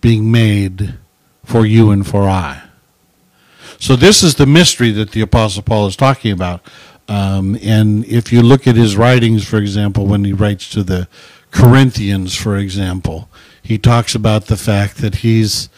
being 0.00 0.30
made 0.30 0.94
for 1.44 1.66
you 1.66 1.90
and 1.90 2.06
for 2.06 2.22
I. 2.28 2.62
So 3.78 3.96
this 3.96 4.22
is 4.22 4.36
the 4.36 4.46
mystery 4.46 4.90
that 4.92 5.10
the 5.10 5.20
Apostle 5.20 5.62
Paul 5.62 5.86
is 5.86 5.96
talking 5.96 6.32
about. 6.32 6.62
Um, 7.10 7.58
and 7.60 8.04
if 8.06 8.32
you 8.32 8.40
look 8.40 8.68
at 8.68 8.76
his 8.76 8.96
writings, 8.96 9.44
for 9.44 9.56
example, 9.56 10.06
when 10.06 10.24
he 10.24 10.32
writes 10.32 10.70
to 10.70 10.84
the 10.84 11.08
Corinthians, 11.50 12.36
for 12.36 12.56
example, 12.56 13.28
he 13.60 13.78
talks 13.78 14.14
about 14.14 14.46
the 14.46 14.56
fact 14.56 14.98
that 14.98 15.16
he's 15.16 15.68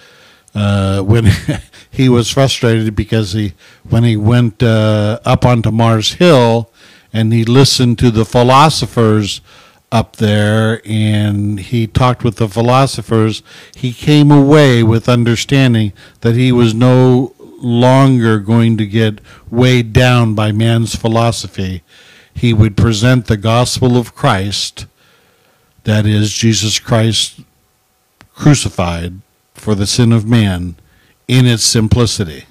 uh, 0.55 1.01
when 1.01 1.31
he 1.91 2.11
was 2.11 2.31
frustrated 2.31 2.95
because 2.95 3.33
he 3.33 3.55
when 3.89 4.05
he 4.05 4.15
went 4.15 4.63
uh, 4.63 5.21
up 5.25 5.47
onto 5.47 5.71
Mars 5.71 6.15
Hill 6.15 6.71
and 7.15 7.33
he 7.33 7.47
listened 7.47 7.99
to 8.01 8.11
the 8.11 8.27
philosophers 8.27 9.41
up 9.91 10.17
there 10.17 10.83
and 10.85 11.61
he 11.61 11.87
talked 11.87 12.25
with 12.25 12.37
the 12.37 12.49
philosophers 12.49 13.43
he 13.75 13.93
came 13.93 14.31
away 14.31 14.83
with 14.83 15.09
understanding 15.09 15.93
that 16.21 16.35
he 16.35 16.51
was 16.53 16.75
no 16.75 17.32
longer 17.63 18.39
going 18.39 18.77
to 18.77 18.87
get 18.87 19.21
weighed 19.51 19.93
down 19.93 20.35
by 20.35 20.51
man's 20.53 20.95
philosophy 20.95 21.83
he 22.35 22.53
would 22.53 22.77
present 22.77 23.27
the 23.27 23.37
gospel 23.37 23.97
of 23.97 24.15
Christ 24.15 24.87
that 25.85 26.07
is 26.07 26.33
Jesus 26.33 26.79
Christ 26.79 27.41
crucified 28.35 29.21
for 29.55 29.75
the 29.75 29.87
sin 29.87 30.13
of 30.13 30.27
man 30.27 30.77
in 31.29 31.47
its 31.47 31.65
simplicity. 31.65 32.45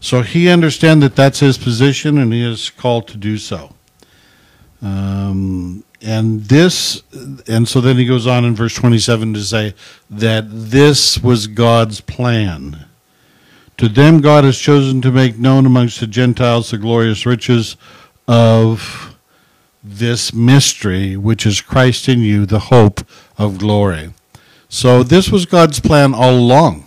So 0.00 0.22
he 0.22 0.48
understands 0.48 1.02
that 1.02 1.16
that's 1.16 1.40
his 1.40 1.58
position 1.58 2.18
and 2.18 2.32
he 2.32 2.44
is 2.44 2.70
called 2.70 3.08
to 3.08 3.16
do 3.16 3.38
so. 3.38 3.74
Um, 4.80 5.84
and 6.00 6.42
this, 6.44 7.02
and 7.48 7.66
so 7.66 7.80
then 7.80 7.96
he 7.96 8.04
goes 8.04 8.26
on 8.26 8.44
in 8.44 8.54
verse 8.54 8.74
27 8.74 9.34
to 9.34 9.40
say 9.42 9.74
that 10.08 10.44
this 10.48 11.18
was 11.18 11.48
God's 11.48 12.00
plan. 12.00 12.87
To 13.78 13.88
them, 13.88 14.20
God 14.20 14.42
has 14.42 14.58
chosen 14.58 15.00
to 15.02 15.12
make 15.12 15.38
known 15.38 15.64
amongst 15.64 16.00
the 16.00 16.08
Gentiles 16.08 16.70
the 16.70 16.78
glorious 16.78 17.24
riches 17.24 17.76
of 18.26 19.16
this 19.84 20.34
mystery, 20.34 21.16
which 21.16 21.46
is 21.46 21.60
Christ 21.60 22.08
in 22.08 22.20
you, 22.20 22.44
the 22.44 22.58
hope 22.58 23.00
of 23.38 23.58
glory. 23.58 24.12
So 24.68 25.04
this 25.04 25.30
was 25.30 25.46
God's 25.46 25.78
plan 25.78 26.12
all 26.12 26.34
along. 26.34 26.86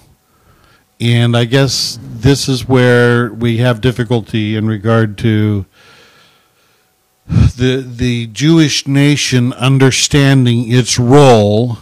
And 0.99 1.35
I 1.35 1.45
guess 1.45 1.97
this 2.01 2.49
is 2.49 2.67
where 2.67 3.31
we 3.31 3.57
have 3.57 3.79
difficulty 3.79 4.57
in 4.57 4.67
regard 4.67 5.17
to 5.19 5.65
the 7.27 7.85
the 7.87 8.27
Jewish 8.27 8.85
nation 8.85 9.53
understanding 9.53 10.69
its 10.71 10.99
role 10.99 11.79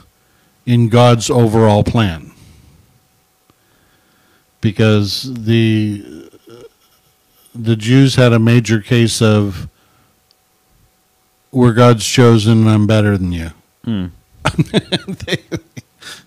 in 0.66 0.88
God's 0.88 1.30
overall 1.30 1.84
plan. 1.84 2.29
Because 4.62 5.34
the 5.34 6.30
the 7.56 7.76
Jews 7.76 8.16
had 8.16 8.34
a 8.34 8.40
major 8.40 8.82
case 8.82 9.22
of 9.22 9.70
we're 11.52 11.74
God's 11.74 12.06
chosen 12.06 12.60
and 12.60 12.70
I'm 12.70 12.86
better 12.88 13.18
than 13.18 13.32
you 13.32 13.52
they, 14.68 15.38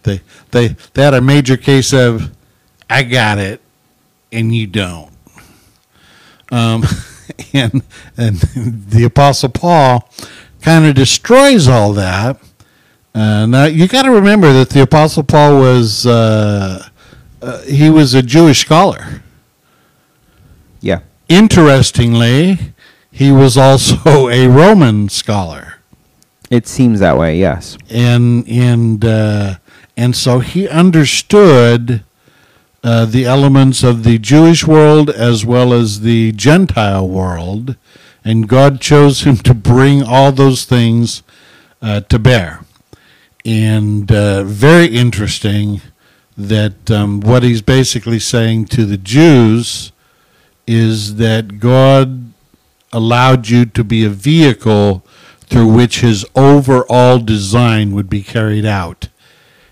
they 0.03 0.21
they 0.51 0.69
they 0.93 1.03
had 1.03 1.15
a 1.15 1.21
major 1.21 1.57
case 1.57 1.93
of 1.93 2.31
I 2.91 3.03
got 3.03 3.39
it 3.39 3.61
and 4.33 4.55
you 4.55 4.67
don't. 4.67 5.11
Um, 6.51 6.85
and 7.53 7.83
and 8.17 8.37
the 8.39 9.05
apostle 9.05 9.49
Paul 9.49 10.09
kind 10.61 10.87
of 10.87 10.95
destroys 10.95 11.69
all 11.69 11.93
that. 11.95 12.39
Uh, 13.15 13.47
now 13.47 13.65
you 13.65 13.89
got 13.89 14.03
to 14.03 14.11
remember 14.11 14.53
that 14.53 14.71
the 14.71 14.83
apostle 14.83 15.23
Paul 15.23 15.61
was 15.61 16.07
uh, 16.07 16.89
uh, 17.43 17.63
he 17.63 17.91
was 17.91 18.15
a 18.15 18.23
Jewish 18.23 18.61
scholar. 18.61 19.23
Yeah. 20.81 21.01
Interestingly, 21.29 22.59
he 23.11 23.33
was 23.33 23.57
also 23.57 24.29
a 24.29 24.47
Roman 24.49 25.09
scholar. 25.09 25.75
It 26.51 26.67
seems 26.67 27.01
that 27.01 27.17
way, 27.17 27.39
yes. 27.39 27.79
and 27.89 28.47
and 28.47 29.05
uh, 29.05 29.55
and 29.97 30.15
so 30.15 30.41
he 30.41 30.69
understood 30.69 32.05
uh, 32.85 33.07
the 33.07 33.25
elements 33.25 33.83
of 33.83 34.05
the 34.05 34.19
Jewish 34.19 34.67
world 34.67 35.09
as 35.09 35.47
well 35.47 35.73
as 35.73 36.01
the 36.01 36.33
Gentile 36.33 37.09
world, 37.09 37.77
and 38.25 38.49
God 38.49 38.81
chose 38.81 39.23
him 39.23 39.37
to 39.39 39.55
bring 39.55 40.03
all 40.03 40.31
those 40.31 40.65
things 40.65 41.23
uh, 41.81 42.01
to 42.03 42.19
bear. 42.19 42.61
And 43.45 44.13
uh, 44.13 44.45
very 44.45 44.87
interesting 44.87 45.81
that 46.37 46.91
um, 46.91 47.21
what 47.21 47.43
he's 47.43 47.63
basically 47.63 48.19
saying 48.19 48.67
to 48.67 48.85
the 48.85 48.97
Jews 48.97 49.93
is 50.67 51.17
that 51.17 51.59
God 51.59 52.33
allowed 52.93 53.49
you 53.49 53.65
to 53.67 53.85
be 53.85 54.05
a 54.05 54.11
vehicle 54.11 55.05
through 55.41 55.69
which 55.69 56.01
his 56.01 56.25
overall 56.35 57.19
design 57.19 57.93
would 57.93 58.09
be 58.09 58.23
carried 58.23 58.65
out. 58.65 59.09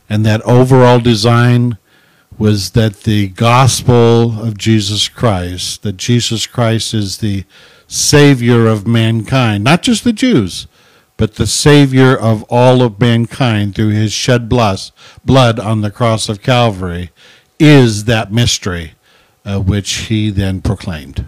And 0.08 0.26
that 0.26 0.42
overall 0.42 1.00
design 1.00 1.78
was 2.38 2.70
that 2.70 3.02
the 3.02 3.28
gospel 3.28 4.40
of 4.40 4.58
Jesus 4.58 5.08
Christ, 5.08 5.82
that 5.82 5.96
Jesus 5.96 6.46
Christ 6.46 6.94
is 6.94 7.18
the 7.18 7.44
Savior 7.86 8.66
of 8.66 8.86
mankind, 8.86 9.64
not 9.64 9.82
just 9.82 10.04
the 10.04 10.12
Jews, 10.12 10.66
but 11.20 11.34
the 11.34 11.46
Savior 11.46 12.16
of 12.16 12.44
all 12.48 12.80
of 12.80 12.98
mankind 12.98 13.74
through 13.74 13.90
his 13.90 14.10
shed 14.10 14.48
blood, 14.48 15.60
on 15.60 15.82
the 15.82 15.90
cross 15.90 16.30
of 16.30 16.42
Calvary, 16.42 17.10
is 17.58 18.04
that 18.04 18.32
mystery 18.32 18.92
uh, 19.44 19.60
which 19.60 19.92
he 20.08 20.30
then 20.30 20.62
proclaimed. 20.62 21.26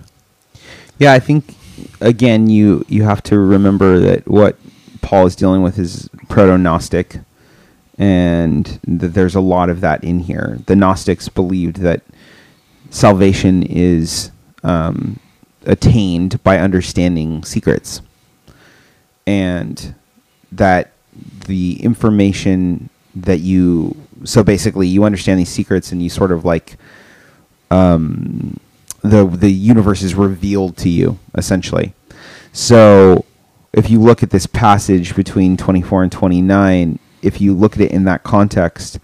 Yeah, 0.99 1.13
I 1.13 1.19
think 1.19 1.57
again 2.01 2.49
you 2.49 2.87
you 2.89 3.03
have 3.03 3.23
to 3.25 3.39
remember 3.39 3.99
that 3.99 4.27
what 4.27 4.57
Paul 5.03 5.27
is 5.27 5.37
dealing 5.37 5.61
with 5.61 5.79
is 5.79 6.09
proto-gnostic 6.31 7.21
and 7.99 8.81
there's 8.85 9.35
a 9.35 9.41
lot 9.43 9.69
of 9.69 9.83
that 9.83 10.03
in 10.03 10.21
here. 10.21 10.59
The 10.65 10.75
Gnostics 10.75 11.29
believed 11.29 11.77
that 11.83 12.01
salvation 12.89 13.63
is 13.63 14.31
um, 14.63 15.21
attained 15.67 16.43
by 16.43 16.59
understanding 16.59 17.45
secrets, 17.45 18.01
and 19.27 19.95
that 20.51 20.93
the 21.47 21.83
information 21.83 22.89
that 23.15 23.41
you 23.41 23.97
so 24.25 24.43
basically 24.43 24.87
you 24.87 25.05
understand 25.05 25.39
these 25.39 25.49
secrets 25.49 25.93
and 25.93 26.03
you 26.03 26.09
sort 26.09 26.33
of 26.33 26.45
like 26.45 26.77
um, 27.71 28.59
the 29.03 29.27
the 29.27 29.51
universe 29.51 30.03
is 30.03 30.15
revealed 30.15 30.77
to 30.79 30.89
you 30.89 31.19
essentially. 31.35 31.95
So 32.53 33.25
if 33.73 33.91
you 33.91 34.01
look 34.01 34.23
at 34.23 34.31
this 34.31 34.47
passage 34.47 35.17
between 35.17 35.57
24 35.57 36.05
and 36.05 36.13
29, 36.13 36.99
if 37.23 37.41
you 37.41 37.55
look 37.55 37.75
at 37.75 37.81
it 37.81 37.91
in 37.91 38.05
that 38.05 38.23
context, 38.23 38.99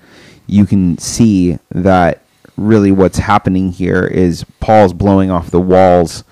you 0.46 0.66
can 0.66 0.98
see 0.98 1.58
that 1.70 2.22
really 2.56 2.90
what's 2.90 3.18
happening 3.18 3.72
here 3.72 4.04
is 4.04 4.44
Paul's 4.60 4.92
blowing 4.92 5.30
off 5.30 5.50
the 5.50 5.60
walls 5.60 6.24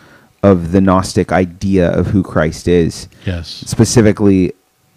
of 0.47 0.71
the 0.71 0.81
Gnostic 0.81 1.33
idea 1.33 1.91
of 1.91 2.07
who 2.07 2.23
Christ 2.23 2.69
is. 2.69 3.09
Yes. 3.25 3.49
Specifically, 3.49 4.53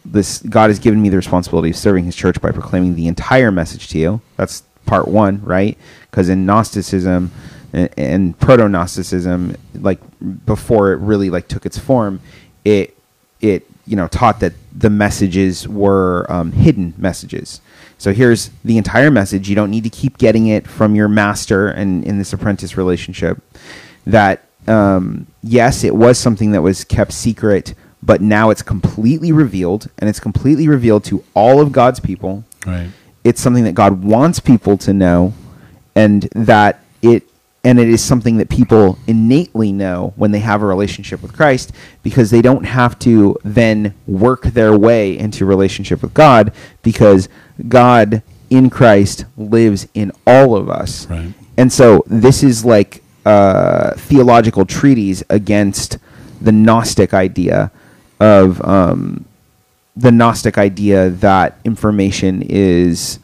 this 0.06 0.44
God 0.44 0.70
has 0.70 0.78
given 0.78 1.02
me 1.02 1.10
the 1.10 1.18
responsibility 1.18 1.72
of 1.72 1.76
serving 1.76 2.06
His 2.06 2.16
church 2.16 2.40
by 2.40 2.52
proclaiming 2.52 2.96
the 2.96 3.08
entire 3.08 3.52
message 3.52 3.88
to 3.90 3.98
you. 3.98 4.22
That's 4.38 4.62
part 4.86 5.08
one, 5.08 5.44
right? 5.44 5.76
Because 6.10 6.30
in 6.30 6.46
Gnosticism 6.46 7.32
and, 7.74 7.90
and 7.98 8.40
proto 8.40 8.70
Gnosticism, 8.70 9.56
like 9.74 10.00
before 10.46 10.94
it 10.94 10.98
really 10.98 11.32
like 11.32 11.48
took 11.48 11.66
its 11.66 11.80
form, 11.80 12.22
it 12.64 12.96
it 13.42 13.66
you 13.88 13.96
know 13.96 14.08
taught 14.08 14.42
that 14.42 14.54
the 14.72 14.92
messages 14.92 15.68
were 15.68 16.28
um, 16.30 16.52
hidden 16.52 16.94
messages. 16.96 17.60
So 17.98 18.14
here's 18.14 18.52
the 18.64 18.78
entire 18.78 19.10
message. 19.10 19.50
You 19.50 19.56
don't 19.56 19.72
need 19.72 19.84
to 19.84 19.90
keep 19.90 20.20
getting 20.20 20.46
it 20.46 20.68
from 20.68 20.94
your 20.96 21.08
master 21.08 21.68
and 21.68 22.04
in 22.04 22.20
this 22.20 22.34
apprentice 22.34 22.78
relationship. 22.78 23.42
That 24.06 24.44
um, 24.68 25.28
yes, 25.42 25.84
it 25.84 25.96
was 25.96 26.18
something 26.18 26.52
that 26.52 26.62
was 26.62 26.84
kept 26.84 27.14
secret, 27.14 27.74
but 28.02 28.22
now 28.22 28.50
it's 28.50 28.62
completely 28.62 29.32
revealed, 29.32 29.90
and 29.98 30.10
it's 30.10 30.20
completely 30.20 30.68
revealed 30.68 31.04
to 31.06 31.24
all 31.34 31.62
of 31.62 31.72
God's 31.72 32.00
people. 32.00 32.44
Right. 32.66 32.90
It's 33.24 33.42
something 33.42 33.64
that 33.64 33.74
God 33.74 34.04
wants 34.04 34.40
people 34.40 34.78
to 34.80 34.94
know, 34.94 35.34
and 35.96 36.24
that 36.34 36.84
it 37.02 37.24
and 37.64 37.78
it 37.78 37.90
is 37.90 38.02
something 38.02 38.38
that 38.38 38.50
people 38.50 38.98
innately 39.06 39.72
know 39.72 40.14
when 40.16 40.32
they 40.32 40.40
have 40.40 40.62
a 40.62 40.66
relationship 40.66 41.22
with 41.22 41.34
Christ 41.34 41.74
because 42.04 42.32
they 42.32 42.42
don't 42.42 42.64
have 42.64 42.98
to 43.00 43.38
then 43.44 43.94
work 44.08 44.44
their 44.44 44.78
way 44.78 45.18
into 45.18 45.46
relationship 45.46 46.02
with 46.02 46.14
God 46.14 46.54
because 46.84 47.28
God 47.68 48.24
in 48.50 48.70
Christ 48.70 49.26
lives 49.38 49.88
in 49.94 50.12
all 50.26 50.56
of 50.56 50.70
us. 50.70 51.06
Right. 51.08 51.34
And 51.58 51.72
so 51.72 52.04
this 52.08 52.44
is 52.44 52.64
like 52.64 53.04
a 53.30 53.94
theological 53.96 54.66
treatise 54.66 55.24
against 55.30 55.98
the 56.42 56.52
Gnostic 56.52 57.14
idea 57.14 57.72
of 58.20 58.64
um, 58.66 59.26
the 59.96 60.12
Gnostic 60.12 60.58
idea 60.58 61.10
that 61.10 61.60
information 61.64 62.42
is 62.42 63.20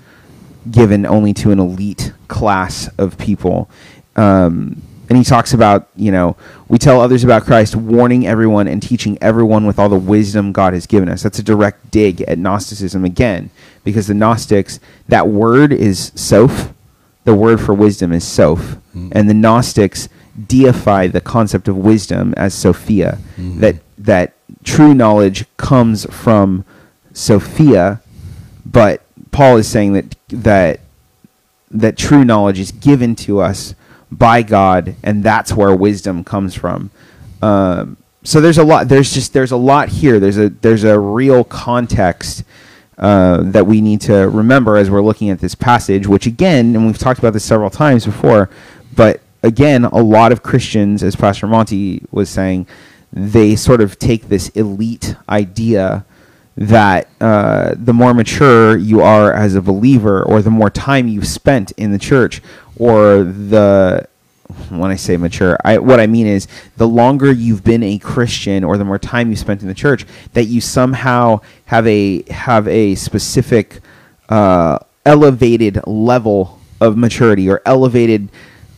given 0.69 1.05
only 1.05 1.33
to 1.33 1.51
an 1.51 1.59
elite 1.59 2.13
class 2.27 2.87
of 2.97 3.17
people. 3.17 3.69
Um, 4.15 4.81
and 5.07 5.17
he 5.17 5.23
talks 5.23 5.53
about, 5.53 5.87
you 5.95 6.11
know, 6.11 6.35
we 6.67 6.77
tell 6.77 6.99
others 7.01 7.23
about 7.23 7.43
Christ, 7.43 7.75
warning 7.75 8.27
everyone 8.27 8.67
and 8.67 8.81
teaching 8.81 9.17
everyone 9.21 9.65
with 9.65 9.79
all 9.79 9.89
the 9.89 9.97
wisdom 9.97 10.51
God 10.51 10.73
has 10.73 10.85
given 10.87 11.09
us. 11.09 11.23
That's 11.23 11.39
a 11.39 11.43
direct 11.43 11.91
dig 11.91 12.21
at 12.21 12.37
Gnosticism 12.37 13.05
again, 13.05 13.49
because 13.83 14.07
the 14.07 14.13
Gnostics, 14.13 14.79
that 15.07 15.27
word 15.27 15.71
is 15.71 16.11
soph. 16.15 16.73
The 17.25 17.35
word 17.35 17.59
for 17.59 17.73
wisdom 17.73 18.11
is 18.13 18.23
soph. 18.23 18.77
And 19.11 19.29
the 19.29 19.33
Gnostics 19.33 20.07
deify 20.47 21.07
the 21.07 21.21
concept 21.21 21.67
of 21.67 21.75
wisdom 21.77 22.33
as 22.37 22.53
Sophia. 22.53 23.17
That 23.59 23.75
that 23.97 24.33
true 24.63 24.93
knowledge 24.93 25.45
comes 25.57 26.05
from 26.13 26.63
Sophia, 27.13 28.01
but 28.65 29.01
Paul 29.31 29.57
is 29.57 29.67
saying 29.67 29.93
that 29.93 30.15
that 30.29 30.79
that 31.71 31.97
true 31.97 32.23
knowledge 32.23 32.59
is 32.59 32.71
given 32.71 33.15
to 33.17 33.39
us 33.41 33.75
by 34.11 34.41
God, 34.43 34.95
and 35.03 35.23
that's 35.23 35.51
where 35.53 35.75
wisdom 35.75 36.23
comes 36.23 36.55
from. 36.55 36.89
Um, 37.41 37.97
so 38.23 38.39
there's 38.41 38.57
a 38.57 38.63
lot. 38.63 38.87
There's 38.87 39.13
just 39.13 39.33
there's 39.33 39.51
a 39.51 39.57
lot 39.57 39.89
here. 39.89 40.19
There's 40.19 40.37
a 40.37 40.49
there's 40.49 40.83
a 40.83 40.97
real 40.99 41.43
context 41.43 42.43
uh, 42.97 43.41
that 43.43 43.67
we 43.67 43.81
need 43.81 44.01
to 44.01 44.29
remember 44.29 44.77
as 44.77 44.89
we're 44.89 45.01
looking 45.01 45.29
at 45.29 45.39
this 45.39 45.55
passage. 45.55 46.07
Which 46.07 46.25
again, 46.25 46.75
and 46.75 46.85
we've 46.85 46.97
talked 46.97 47.19
about 47.19 47.33
this 47.33 47.43
several 47.43 47.69
times 47.69 48.05
before, 48.05 48.49
but 48.95 49.21
again, 49.43 49.85
a 49.85 50.01
lot 50.01 50.31
of 50.31 50.43
Christians, 50.43 51.03
as 51.03 51.15
Pastor 51.15 51.47
Monty 51.47 52.03
was 52.11 52.29
saying, 52.29 52.67
they 53.13 53.55
sort 53.55 53.81
of 53.81 53.97
take 53.99 54.27
this 54.27 54.49
elite 54.49 55.15
idea 55.29 56.05
that 56.57 57.09
uh, 57.19 57.75
the 57.77 57.93
more 57.93 58.13
mature 58.13 58.77
you 58.77 59.01
are 59.01 59.33
as 59.33 59.55
a 59.55 59.61
believer, 59.61 60.23
or 60.23 60.41
the 60.41 60.49
more 60.49 60.69
time 60.69 61.07
you've 61.07 61.27
spent 61.27 61.71
in 61.73 61.91
the 61.91 61.99
church, 61.99 62.41
or 62.77 63.23
the 63.23 64.07
when 64.69 64.91
I 64.91 64.95
say 64.95 65.17
mature, 65.17 65.57
I, 65.63 65.77
what 65.77 65.99
I 65.99 66.07
mean 66.07 66.27
is 66.27 66.47
the 66.77 66.87
longer 66.87 67.31
you've 67.31 67.63
been 67.63 67.83
a 67.83 67.97
Christian, 67.97 68.63
or 68.63 68.77
the 68.77 68.85
more 68.85 68.99
time 68.99 69.29
you 69.29 69.35
spent 69.35 69.61
in 69.61 69.67
the 69.67 69.73
church, 69.73 70.05
that 70.33 70.45
you 70.45 70.61
somehow 70.61 71.41
have 71.65 71.87
a 71.87 72.23
have 72.31 72.67
a 72.67 72.95
specific 72.95 73.79
uh, 74.29 74.79
elevated 75.05 75.79
level 75.87 76.59
of 76.81 76.97
maturity 76.97 77.49
or 77.49 77.61
elevated 77.65 78.29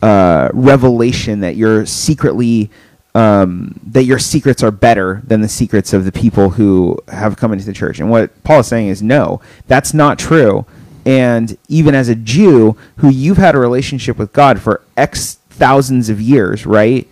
uh, 0.02 0.50
revelation 0.52 1.40
that 1.40 1.56
you're 1.56 1.84
secretly 1.84 2.70
um, 3.14 3.80
that 3.84 4.04
your 4.04 4.18
secrets 4.18 4.62
are 4.62 4.70
better 4.70 5.22
than 5.26 5.40
the 5.40 5.48
secrets 5.48 5.92
of 5.92 6.04
the 6.04 6.12
people 6.12 6.50
who 6.50 6.96
have 7.08 7.36
come 7.36 7.52
into 7.52 7.64
the 7.64 7.72
church. 7.72 7.98
And 7.98 8.10
what 8.10 8.42
Paul 8.44 8.60
is 8.60 8.68
saying 8.68 8.88
is, 8.88 9.02
no, 9.02 9.40
that's 9.66 9.92
not 9.92 10.18
true. 10.18 10.66
And 11.04 11.56
even 11.68 11.94
as 11.94 12.08
a 12.08 12.14
Jew 12.14 12.76
who 12.96 13.08
you've 13.08 13.38
had 13.38 13.54
a 13.54 13.58
relationship 13.58 14.18
with 14.18 14.32
God 14.32 14.60
for 14.60 14.82
X 14.96 15.37
thousands 15.58 16.08
of 16.08 16.20
years, 16.20 16.64
right? 16.64 17.08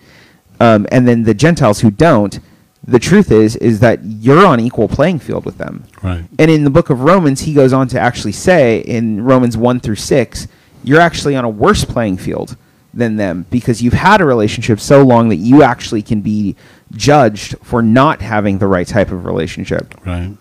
Um, 0.60 0.86
and 0.90 1.06
then 1.06 1.24
the 1.24 1.34
Gentiles 1.34 1.80
who 1.80 1.90
don't, 1.90 2.38
the 2.86 2.98
truth 2.98 3.32
is 3.32 3.56
is 3.56 3.80
that 3.80 4.04
you're 4.04 4.46
on 4.46 4.60
equal 4.60 4.88
playing 4.88 5.18
field 5.18 5.44
with 5.44 5.58
them. 5.58 5.84
Right. 6.02 6.24
And 6.38 6.50
in 6.50 6.64
the 6.64 6.70
book 6.70 6.88
of 6.88 7.00
Romans, 7.00 7.40
he 7.40 7.52
goes 7.52 7.72
on 7.72 7.88
to 7.88 8.00
actually 8.00 8.32
say 8.32 8.78
in 8.78 9.22
Romans 9.22 9.56
1 9.56 9.80
through 9.80 9.96
6, 9.96 10.48
you're 10.84 11.00
actually 11.00 11.34
on 11.34 11.44
a 11.44 11.48
worse 11.48 11.84
playing 11.84 12.18
field 12.18 12.56
than 12.94 13.16
them 13.16 13.44
because 13.50 13.82
you've 13.82 13.92
had 13.92 14.20
a 14.20 14.24
relationship 14.24 14.80
so 14.80 15.02
long 15.02 15.28
that 15.28 15.36
you 15.36 15.62
actually 15.62 16.00
can 16.00 16.20
be 16.20 16.56
judged 16.92 17.56
for 17.62 17.82
not 17.82 18.22
having 18.22 18.58
the 18.58 18.66
right 18.66 18.86
type 18.86 19.10
of 19.10 19.24
relationship. 19.26 19.94
Right. 20.06 20.36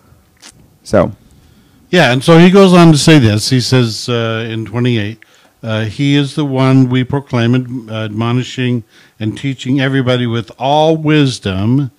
So, 0.83 1.11
Yeah, 1.89 2.11
and 2.11 2.23
so 2.23 2.37
he 2.37 2.51
goes 2.51 2.73
on 2.73 2.91
to 2.91 2.97
say 2.97 3.19
this. 3.19 3.49
He 3.49 3.59
says 3.59 4.07
uh, 4.07 4.47
in 4.49 4.65
28, 4.65 5.19
uh, 5.65 5.85
He 5.85 6.15
is 6.15 6.35
the 6.35 6.45
one 6.45 6.89
we 6.89 7.03
proclaim, 7.03 7.55
ad- 7.55 7.93
admonishing 7.93 8.83
and 9.19 9.37
teaching 9.37 9.81
everybody 9.81 10.27
with 10.27 10.51
all 10.57 10.97
wisdom, 10.97 11.91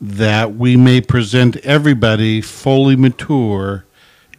that 0.00 0.54
we 0.54 0.76
may 0.76 1.00
present 1.00 1.56
everybody 1.58 2.40
fully 2.40 2.96
mature 2.96 3.84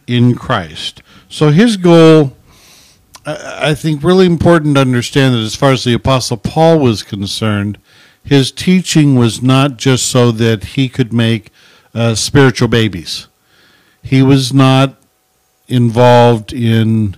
in 0.06 0.34
Christ. 0.34 1.02
So 1.28 1.50
his 1.50 1.76
goal, 1.76 2.36
I 3.24 3.70
I 3.70 3.74
think, 3.74 4.02
really 4.02 4.26
important 4.26 4.74
to 4.74 4.80
understand 4.80 5.34
that 5.34 5.38
as 5.38 5.54
far 5.54 5.70
as 5.72 5.84
the 5.84 5.94
Apostle 5.94 6.36
Paul 6.36 6.80
was 6.80 7.02
concerned, 7.02 7.78
his 8.24 8.50
teaching 8.50 9.14
was 9.14 9.40
not 9.40 9.76
just 9.76 10.06
so 10.06 10.32
that 10.32 10.64
he 10.64 10.88
could 10.88 11.12
make 11.12 11.50
uh, 11.94 12.14
spiritual 12.14 12.68
babies 12.68 13.28
he 14.02 14.22
was 14.22 14.52
not 14.52 14.96
involved 15.68 16.52
in 16.52 17.16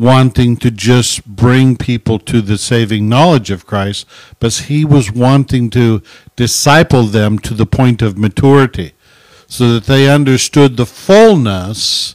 wanting 0.00 0.56
to 0.56 0.70
just 0.70 1.26
bring 1.26 1.76
people 1.76 2.18
to 2.18 2.40
the 2.40 2.56
saving 2.56 3.08
knowledge 3.08 3.50
of 3.50 3.66
Christ, 3.66 4.06
but 4.38 4.54
he 4.54 4.84
was 4.84 5.12
wanting 5.12 5.68
to 5.70 6.02
disciple 6.36 7.04
them 7.04 7.38
to 7.40 7.52
the 7.52 7.66
point 7.66 8.00
of 8.00 8.16
maturity 8.16 8.94
so 9.46 9.74
that 9.74 9.84
they 9.84 10.08
understood 10.08 10.76
the 10.76 10.86
fullness 10.86 12.14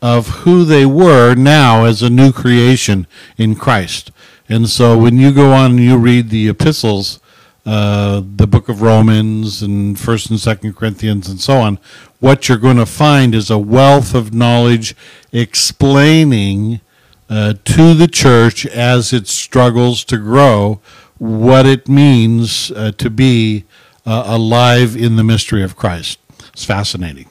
of 0.00 0.28
who 0.28 0.64
they 0.64 0.86
were 0.86 1.34
now 1.34 1.84
as 1.84 2.02
a 2.02 2.08
new 2.08 2.32
creation 2.32 3.06
in 3.36 3.54
Christ. 3.54 4.10
And 4.48 4.68
so 4.68 4.96
when 4.96 5.18
you 5.18 5.32
go 5.32 5.52
on 5.52 5.72
and 5.72 5.80
you 5.80 5.98
read 5.98 6.30
the 6.30 6.48
epistles, 6.48 7.20
uh, 7.66 8.22
the 8.24 8.46
book 8.46 8.68
of 8.68 8.80
Romans 8.80 9.62
and 9.62 9.98
First 9.98 10.30
and 10.30 10.38
Second 10.38 10.76
Corinthians 10.76 11.28
and 11.28 11.40
so 11.40 11.58
on, 11.58 11.78
what 12.20 12.48
you're 12.48 12.56
going 12.56 12.76
to 12.76 12.86
find 12.86 13.34
is 13.34 13.50
a 13.50 13.58
wealth 13.58 14.14
of 14.14 14.32
knowledge 14.32 14.94
explaining 15.32 16.80
uh, 17.28 17.54
to 17.64 17.94
the 17.94 18.08
church 18.08 18.66
as 18.66 19.12
it 19.12 19.26
struggles 19.26 20.04
to 20.04 20.16
grow 20.16 20.80
what 21.18 21.66
it 21.66 21.88
means 21.88 22.70
uh, 22.72 22.92
to 22.92 23.10
be 23.10 23.64
uh, 24.04 24.24
alive 24.26 24.96
in 24.96 25.16
the 25.16 25.24
mystery 25.24 25.62
of 25.62 25.76
Christ. 25.76 26.18
It's 26.52 26.64
fascinating. 26.64 27.28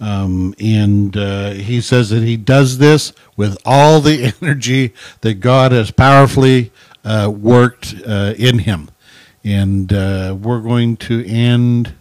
Um, 0.00 0.54
and 0.58 1.16
uh, 1.16 1.50
he 1.50 1.80
says 1.80 2.10
that 2.10 2.22
he 2.22 2.36
does 2.36 2.78
this 2.78 3.12
with 3.36 3.56
all 3.64 4.00
the 4.00 4.34
energy 4.42 4.92
that 5.20 5.34
God 5.34 5.72
has 5.72 5.90
powerfully 5.90 6.72
uh, 7.04 7.30
worked 7.34 7.94
uh, 8.06 8.34
in 8.38 8.60
him. 8.60 8.90
And 9.44 9.90
we're 9.90 10.60
going 10.60 10.96
to 10.96 11.24
end 11.26 11.94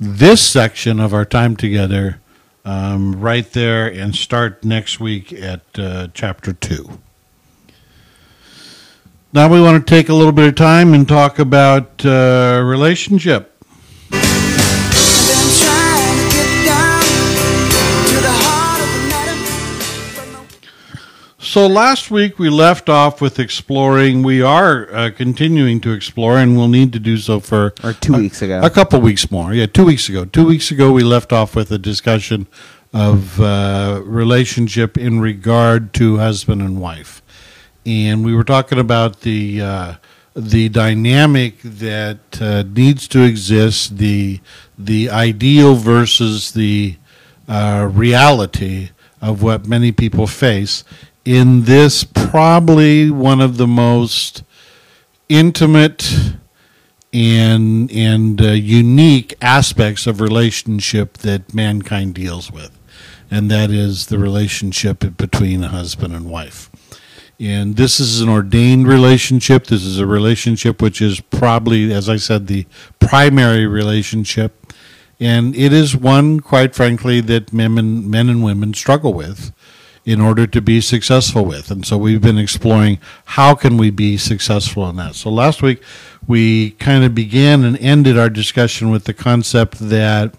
this 0.00 0.40
section 0.40 0.98
of 0.98 1.12
our 1.12 1.26
time 1.26 1.56
together 1.56 2.20
um, 2.64 3.20
right 3.20 3.50
there 3.52 3.86
and 3.86 4.14
start 4.14 4.64
next 4.64 5.00
week 5.00 5.32
at 5.32 5.62
uh, 5.78 6.08
chapter 6.14 6.52
2. 6.52 6.98
Now 9.32 9.48
we 9.52 9.60
want 9.60 9.86
to 9.86 9.90
take 9.90 10.08
a 10.08 10.14
little 10.14 10.32
bit 10.32 10.48
of 10.48 10.54
time 10.54 10.94
and 10.94 11.06
talk 11.06 11.38
about 11.38 12.04
uh, 12.04 12.62
relationship. 12.64 13.57
So 21.48 21.66
last 21.66 22.10
week 22.10 22.38
we 22.38 22.50
left 22.50 22.90
off 22.90 23.22
with 23.22 23.38
exploring. 23.38 24.22
We 24.22 24.42
are 24.42 24.86
uh, 24.94 25.10
continuing 25.16 25.80
to 25.80 25.92
explore, 25.92 26.36
and 26.36 26.58
we'll 26.58 26.68
need 26.68 26.92
to 26.92 26.98
do 26.98 27.16
so 27.16 27.40
for 27.40 27.72
Or 27.82 27.94
two 27.94 28.14
a- 28.16 28.18
weeks 28.18 28.42
ago. 28.42 28.60
A 28.62 28.68
couple 28.68 29.00
weeks 29.00 29.30
more. 29.30 29.54
Yeah, 29.54 29.64
two 29.64 29.86
weeks 29.86 30.10
ago. 30.10 30.26
Two 30.26 30.44
weeks 30.46 30.70
ago 30.70 30.92
we 30.92 31.02
left 31.02 31.32
off 31.32 31.56
with 31.56 31.70
a 31.72 31.78
discussion 31.78 32.48
of 32.92 33.40
uh, 33.40 34.02
relationship 34.04 34.98
in 34.98 35.20
regard 35.20 35.94
to 35.94 36.18
husband 36.18 36.60
and 36.60 36.82
wife, 36.82 37.22
and 37.86 38.26
we 38.26 38.34
were 38.34 38.44
talking 38.44 38.78
about 38.78 39.22
the 39.22 39.62
uh, 39.62 39.94
the 40.36 40.68
dynamic 40.68 41.62
that 41.62 42.42
uh, 42.42 42.62
needs 42.74 43.08
to 43.08 43.22
exist, 43.22 43.96
the 43.96 44.40
the 44.78 45.08
ideal 45.08 45.76
versus 45.76 46.52
the 46.52 46.96
uh, 47.48 47.88
reality 47.90 48.90
of 49.22 49.42
what 49.42 49.66
many 49.66 49.92
people 49.92 50.26
face 50.26 50.84
in 51.28 51.64
this 51.64 52.04
probably 52.04 53.10
one 53.10 53.42
of 53.42 53.58
the 53.58 53.66
most 53.66 54.42
intimate 55.28 56.10
and 57.12 57.92
and 57.92 58.40
uh, 58.40 58.52
unique 58.52 59.34
aspects 59.42 60.06
of 60.06 60.22
relationship 60.22 61.18
that 61.18 61.52
mankind 61.52 62.14
deals 62.14 62.50
with, 62.50 62.70
and 63.30 63.50
that 63.50 63.70
is 63.70 64.06
the 64.06 64.18
relationship 64.18 65.18
between 65.18 65.62
a 65.62 65.68
husband 65.68 66.14
and 66.14 66.30
wife. 66.30 66.70
And 67.38 67.76
this 67.76 68.00
is 68.00 68.22
an 68.22 68.30
ordained 68.30 68.88
relationship. 68.88 69.66
This 69.66 69.84
is 69.84 69.98
a 69.98 70.06
relationship 70.06 70.80
which 70.80 71.02
is 71.02 71.20
probably, 71.20 71.92
as 71.92 72.08
I 72.08 72.16
said, 72.16 72.46
the 72.46 72.66
primary 73.00 73.66
relationship. 73.66 74.72
And 75.20 75.54
it 75.54 75.74
is 75.74 75.94
one, 75.94 76.40
quite 76.40 76.74
frankly, 76.74 77.20
that 77.20 77.52
men 77.52 77.76
and, 77.76 78.10
men 78.10 78.30
and 78.30 78.42
women 78.42 78.72
struggle 78.72 79.12
with 79.12 79.52
in 80.08 80.22
order 80.22 80.46
to 80.46 80.62
be 80.62 80.80
successful 80.80 81.44
with. 81.44 81.70
And 81.70 81.84
so 81.84 81.98
we've 81.98 82.22
been 82.22 82.38
exploring 82.38 82.98
how 83.36 83.54
can 83.54 83.76
we 83.76 83.90
be 83.90 84.16
successful 84.16 84.88
in 84.88 84.96
that. 84.96 85.14
So 85.14 85.28
last 85.28 85.60
week 85.60 85.82
we 86.26 86.70
kind 86.86 87.04
of 87.04 87.14
began 87.14 87.62
and 87.62 87.76
ended 87.76 88.18
our 88.18 88.30
discussion 88.30 88.90
with 88.90 89.04
the 89.04 89.12
concept 89.12 89.78
that 89.78 90.34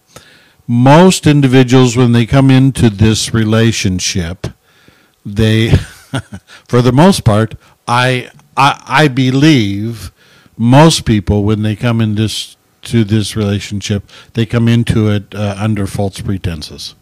most 0.65 1.27
individuals 1.27 1.95
when 1.95 2.13
they 2.13 2.25
come 2.25 2.49
into 2.49 2.89
this 2.89 3.31
relationship 3.31 4.47
they 5.23 5.69
for 6.67 6.81
the 6.81 6.91
most 6.91 7.23
part 7.23 7.55
I, 7.87 8.29
I 8.55 8.81
i 8.87 9.07
believe 9.07 10.11
most 10.57 11.05
people 11.05 11.43
when 11.43 11.63
they 11.63 11.75
come 11.75 12.01
in 12.01 12.15
this 12.15 12.55
to 12.83 13.03
this 13.03 13.35
relationship 13.35 14.03
they 14.33 14.45
come 14.45 14.67
into 14.67 15.09
it 15.09 15.33
uh, 15.33 15.55
under 15.57 15.87
false 15.87 16.21
pretenses 16.21 16.95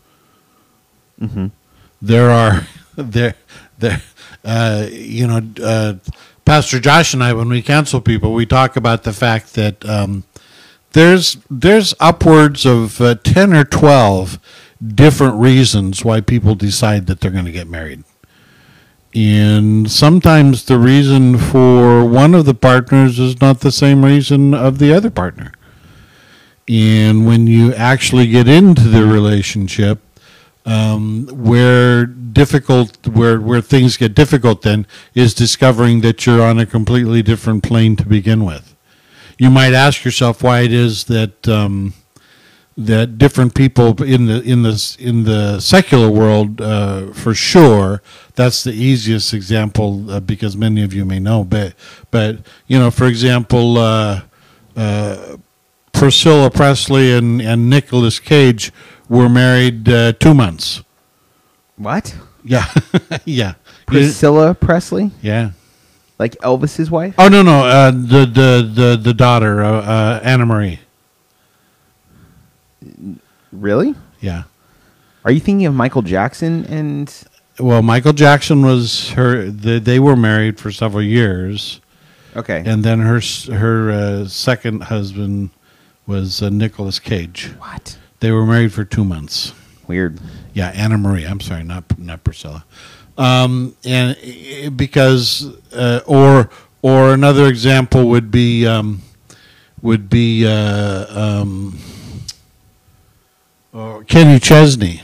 there 2.02 2.30
are 2.30 2.68
there 2.96 3.36
there 3.80 4.02
uh, 4.44 4.88
you 4.92 5.28
know 5.28 5.42
uh, 5.62 5.94
pastor 6.46 6.80
josh 6.80 7.14
and 7.14 7.24
i 7.24 7.34
when 7.34 7.50
we 7.50 7.62
counsel 7.62 8.02
people 8.02 8.34
we 8.34 8.46
talk 8.46 8.76
about 8.76 9.04
the 9.04 9.14
fact 9.14 9.54
that 9.54 9.84
um, 9.86 10.24
there's 10.94 11.38
there's 11.50 11.94
upwards 12.00 12.66
of 12.66 13.00
uh, 13.02 13.16
10 13.16 13.54
or 13.54 13.64
12 13.64 14.40
different 14.84 15.36
reasons 15.36 16.04
why 16.04 16.22
people 16.22 16.56
decide 16.56 17.08
that 17.08 17.20
they're 17.20 17.32
going 17.32 17.46
to 17.46 17.52
get 17.52 17.68
married. 17.68 18.04
And 19.14 19.90
sometimes 19.90 20.66
the 20.66 20.78
reason 20.78 21.38
for 21.38 22.06
one 22.06 22.36
of 22.36 22.46
the 22.46 22.54
partners 22.54 23.20
is 23.20 23.42
not 23.42 23.62
the 23.62 23.72
same 23.72 24.06
reason 24.06 24.54
of 24.54 24.78
the 24.78 24.94
other 24.94 25.10
partner. 25.10 25.54
And 26.68 27.26
when 27.26 27.48
you 27.48 27.74
actually 27.74 28.28
get 28.28 28.48
into 28.48 28.90
the 28.90 29.06
relationship 29.06 30.00
um, 30.68 31.28
where 31.32 32.06
difficult 32.06 33.08
where 33.08 33.40
where 33.40 33.62
things 33.62 33.96
get 33.96 34.14
difficult 34.14 34.62
then 34.62 34.86
is 35.16 35.34
discovering 35.34 36.02
that 36.02 36.26
you're 36.26 36.42
on 36.42 36.60
a 36.60 36.66
completely 36.66 37.24
different 37.24 37.64
plane 37.64 37.96
to 37.96 38.06
begin 38.06 38.44
with. 38.46 38.76
You 39.40 39.50
might 39.50 39.74
ask 39.74 40.04
yourself 40.04 40.44
why 40.44 40.62
it 40.62 40.74
is 40.74 41.06
that 41.06 41.48
um, 41.48 41.94
that 42.76 43.18
different 43.18 43.56
people 43.56 44.04
in 44.04 44.26
the 44.26 44.42
in 44.42 44.64
the 44.64 44.98
in 45.00 45.24
the 45.24 45.60
secular 45.62 46.10
world 46.10 46.62
uh, 46.62 47.14
for 47.14 47.34
sure 47.34 48.04
that's 48.36 48.64
the 48.64 48.74
easiest 48.74 49.34
example 49.34 50.12
uh, 50.12 50.20
because 50.20 50.56
many 50.58 50.84
of 50.84 50.94
you 50.94 51.06
may 51.06 51.20
know 51.20 51.44
but 51.44 51.74
but 52.12 52.40
you 52.68 52.78
know 52.78 52.92
for 52.92 53.08
example 53.08 53.78
uh, 53.78 54.22
uh, 54.76 55.38
Priscilla 55.92 56.52
Presley 56.52 57.12
and 57.14 57.42
and 57.42 57.68
Nicolas 57.68 58.20
Cage 58.20 58.72
were 59.10 59.30
married 59.30 59.88
uh, 59.90 60.14
two 60.14 60.34
months 60.34 60.84
What? 61.78 62.16
yeah 62.44 62.66
yeah 63.26 63.54
Priscilla 63.86 64.54
Presley? 64.54 65.12
yeah 65.22 65.52
Like 66.20 66.36
Elvis's 66.40 66.90
wife? 66.92 67.16
oh 67.18 67.28
no 67.30 67.42
no 67.42 67.66
uh, 67.66 67.92
the 67.92 68.26
the 68.26 68.72
the 68.74 69.00
the 69.02 69.14
daughter 69.14 69.64
uh, 69.64 69.82
uh, 69.82 70.20
Anna 70.24 70.46
Marie 70.46 70.80
Really? 73.52 73.96
yeah 74.20 74.44
Are 75.26 75.32
you 75.32 75.40
thinking 75.40 75.66
of 75.66 75.74
Michael 75.74 76.02
Jackson 76.02 76.66
and 76.66 77.14
Well, 77.60 77.82
Michael 77.82 78.14
Jackson 78.14 78.64
was 78.66 79.12
her. 79.12 79.50
They, 79.50 79.80
they 79.80 80.00
were 80.00 80.16
married 80.16 80.60
for 80.60 80.72
several 80.72 81.02
years, 81.02 81.82
Okay. 82.36 82.62
and 82.66 82.84
then 82.84 83.00
her 83.00 83.18
s- 83.18 83.48
her 83.48 83.90
uh, 83.92 84.28
second 84.28 84.84
husband 84.84 85.50
was 86.06 86.42
uh, 86.42 86.50
Nicolas 86.50 87.00
Cage. 87.00 87.50
what? 87.58 87.98
They 88.20 88.32
were 88.32 88.46
married 88.46 88.74
for 88.74 88.84
two 88.84 89.04
months. 89.06 89.54
Weird. 89.88 90.20
Yeah, 90.54 90.70
Anna 90.70 90.98
Marie. 90.98 91.26
I'm 91.26 91.40
sorry, 91.40 91.64
not 91.64 91.98
not 92.00 92.24
Priscilla. 92.24 92.66
Um, 93.18 93.76
and 93.86 94.16
i- 94.24 94.70
because 94.70 95.48
uh, 95.74 96.02
or 96.06 96.50
or 96.82 97.14
another 97.14 97.48
example 97.48 98.08
would 98.10 98.32
be 98.32 98.66
um, 98.68 99.02
would 99.82 100.10
be 100.10 100.46
uh, 100.48 101.06
um, 101.42 101.78
oh, 103.74 104.04
Kenny 104.08 104.40
Chesney. 104.40 105.02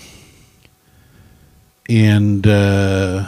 And 1.89 2.45
uh, 2.47 3.23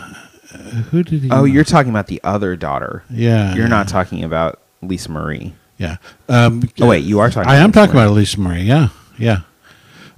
who 0.91 1.03
did 1.03 1.21
he? 1.23 1.29
Oh, 1.29 1.37
marry? 1.37 1.51
you're 1.51 1.63
talking 1.63 1.89
about 1.89 2.07
the 2.07 2.21
other 2.23 2.55
daughter. 2.55 3.03
Yeah, 3.09 3.53
You're 3.53 3.63
yeah. 3.65 3.69
not 3.69 3.87
talking 3.87 4.23
about 4.23 4.59
Lisa 4.81 5.11
Marie. 5.11 5.53
Yeah. 5.77 5.97
Um, 6.29 6.63
Oh, 6.79 6.87
wait, 6.87 7.03
you 7.03 7.19
are 7.19 7.29
talking 7.29 7.49
I 7.51 7.57
am 7.57 7.67
Lisa 7.71 7.79
talking 7.79 7.95
Marie. 7.95 8.05
about 8.05 8.13
Lisa 8.15 8.39
Marie. 8.39 8.61
Yeah, 8.63 8.87
yeah. 9.17 9.39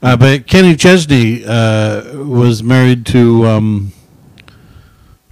Uh, 0.02 0.16
but 0.16 0.48
Kenny 0.48 0.76
Chesney 0.76 1.44
uh, 1.46 2.24
was 2.24 2.62
married 2.64 3.06
to. 3.08 3.46
Um, 3.46 3.94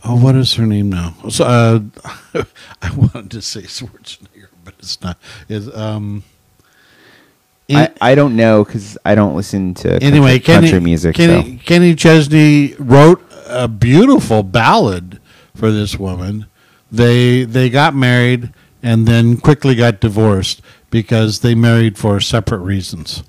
oh, 0.04 0.18
what 0.22 0.36
is 0.36 0.56
her 0.56 0.66
name 0.66 0.90
now? 0.90 1.16
So, 1.30 1.46
uh, 1.46 2.44
I 2.82 2.92
wanted 2.96 3.32
to 3.32 3.42
say 3.42 3.62
Schwarzenegger, 3.62 4.48
but 4.64 4.74
it's 4.80 5.02
not. 5.02 5.18
Is 5.50 5.74
um. 5.76 6.24
I, 7.68 7.92
I 8.00 8.14
don't 8.14 8.36
know 8.36 8.64
because 8.64 8.96
I 9.06 9.16
don't 9.16 9.36
listen 9.36 9.74
to 9.76 9.90
country, 9.90 10.08
anyway, 10.08 10.38
Kenny, 10.38 10.68
country 10.68 10.80
music. 10.80 11.16
Kenny, 11.16 11.58
Kenny 11.58 11.96
Chesney 11.96 12.76
wrote 12.78 13.24
a 13.48 13.68
beautiful 13.68 14.44
ballad 14.44 15.20
for 15.56 15.72
this 15.72 15.98
woman. 15.98 16.46
They 16.92 17.44
they 17.44 17.70
got 17.72 17.96
married 17.96 18.54
and 18.84 19.08
then 19.08 19.38
quickly 19.38 19.74
got 19.74 20.00
divorced 20.00 20.62
because 20.92 21.40
they 21.40 21.56
married 21.56 21.98
for 21.98 22.20
separate 22.20 22.60
reasons, 22.60 23.24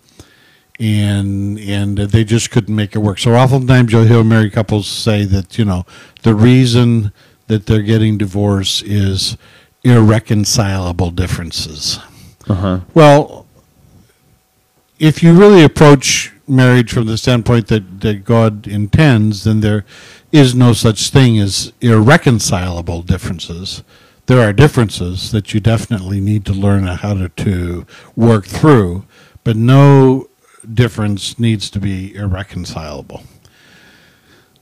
and 0.79 1.59
and 1.59 1.99
they 1.99 2.25
just 2.25 2.51
couldn't 2.51 2.75
make 2.75 2.95
it 2.95 2.99
work. 2.99 3.19
So 3.19 3.35
oftentimes 3.35 3.93
you'll 3.93 4.05
hear 4.05 4.23
married 4.23 4.53
couples 4.53 4.87
say 4.87 5.25
that 5.25 5.59
you 5.59 5.65
know 5.65 5.87
the 6.23 6.35
reason 6.35 7.13
that 7.47 7.67
they're 7.67 7.83
getting 7.83 8.19
divorced 8.19 8.83
is 8.83 9.37
irreconcilable 9.85 11.11
differences. 11.13 11.99
Uh-huh. 12.49 12.81
Well, 12.93 13.47
if 14.99 15.23
you 15.23 15.33
really 15.33 15.63
approach 15.63 16.33
marriage 16.49 16.93
from 16.93 17.07
the 17.07 17.19
standpoint 17.19 17.69
that, 17.69 18.01
that 18.01 18.25
God 18.25 18.67
intends, 18.67 19.45
then 19.45 19.61
there 19.61 19.85
is 20.33 20.55
no 20.55 20.73
such 20.73 21.11
thing 21.11 21.39
as 21.39 21.73
irreconcilable 21.81 23.03
differences. 23.03 23.83
There 24.27 24.41
are 24.41 24.53
differences 24.53 25.31
that 25.33 25.55
you 25.55 25.61
definitely 25.61 26.21
need 26.21 26.45
to 26.47 26.53
learn 26.53 26.85
how 26.85 27.15
to, 27.15 27.29
to 27.29 27.87
work 28.17 28.47
through, 28.47 29.05
but 29.45 29.57
no 29.57 30.29
difference 30.75 31.39
needs 31.39 31.71
to 31.71 31.81
be 31.81 32.15
irreconcilable. 32.15 33.23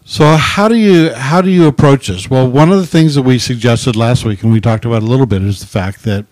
So 0.06 0.36
how 0.36 0.68
do 0.68 0.76
you 0.76 1.14
how 1.14 1.40
do 1.40 1.50
you 1.50 1.66
approach 1.66 2.08
this? 2.08 2.28
Well, 2.28 2.50
one 2.50 2.70
of 2.70 2.78
the 2.78 2.86
things 2.86 3.14
that 3.14 3.22
we 3.22 3.38
suggested 3.38 3.96
last 3.96 4.24
week, 4.24 4.42
and 4.42 4.52
we 4.52 4.60
talked 4.60 4.84
about 4.84 5.02
a 5.02 5.06
little 5.06 5.24
bit, 5.24 5.42
is 5.42 5.60
the 5.60 5.66
fact 5.66 6.02
that 6.04 6.26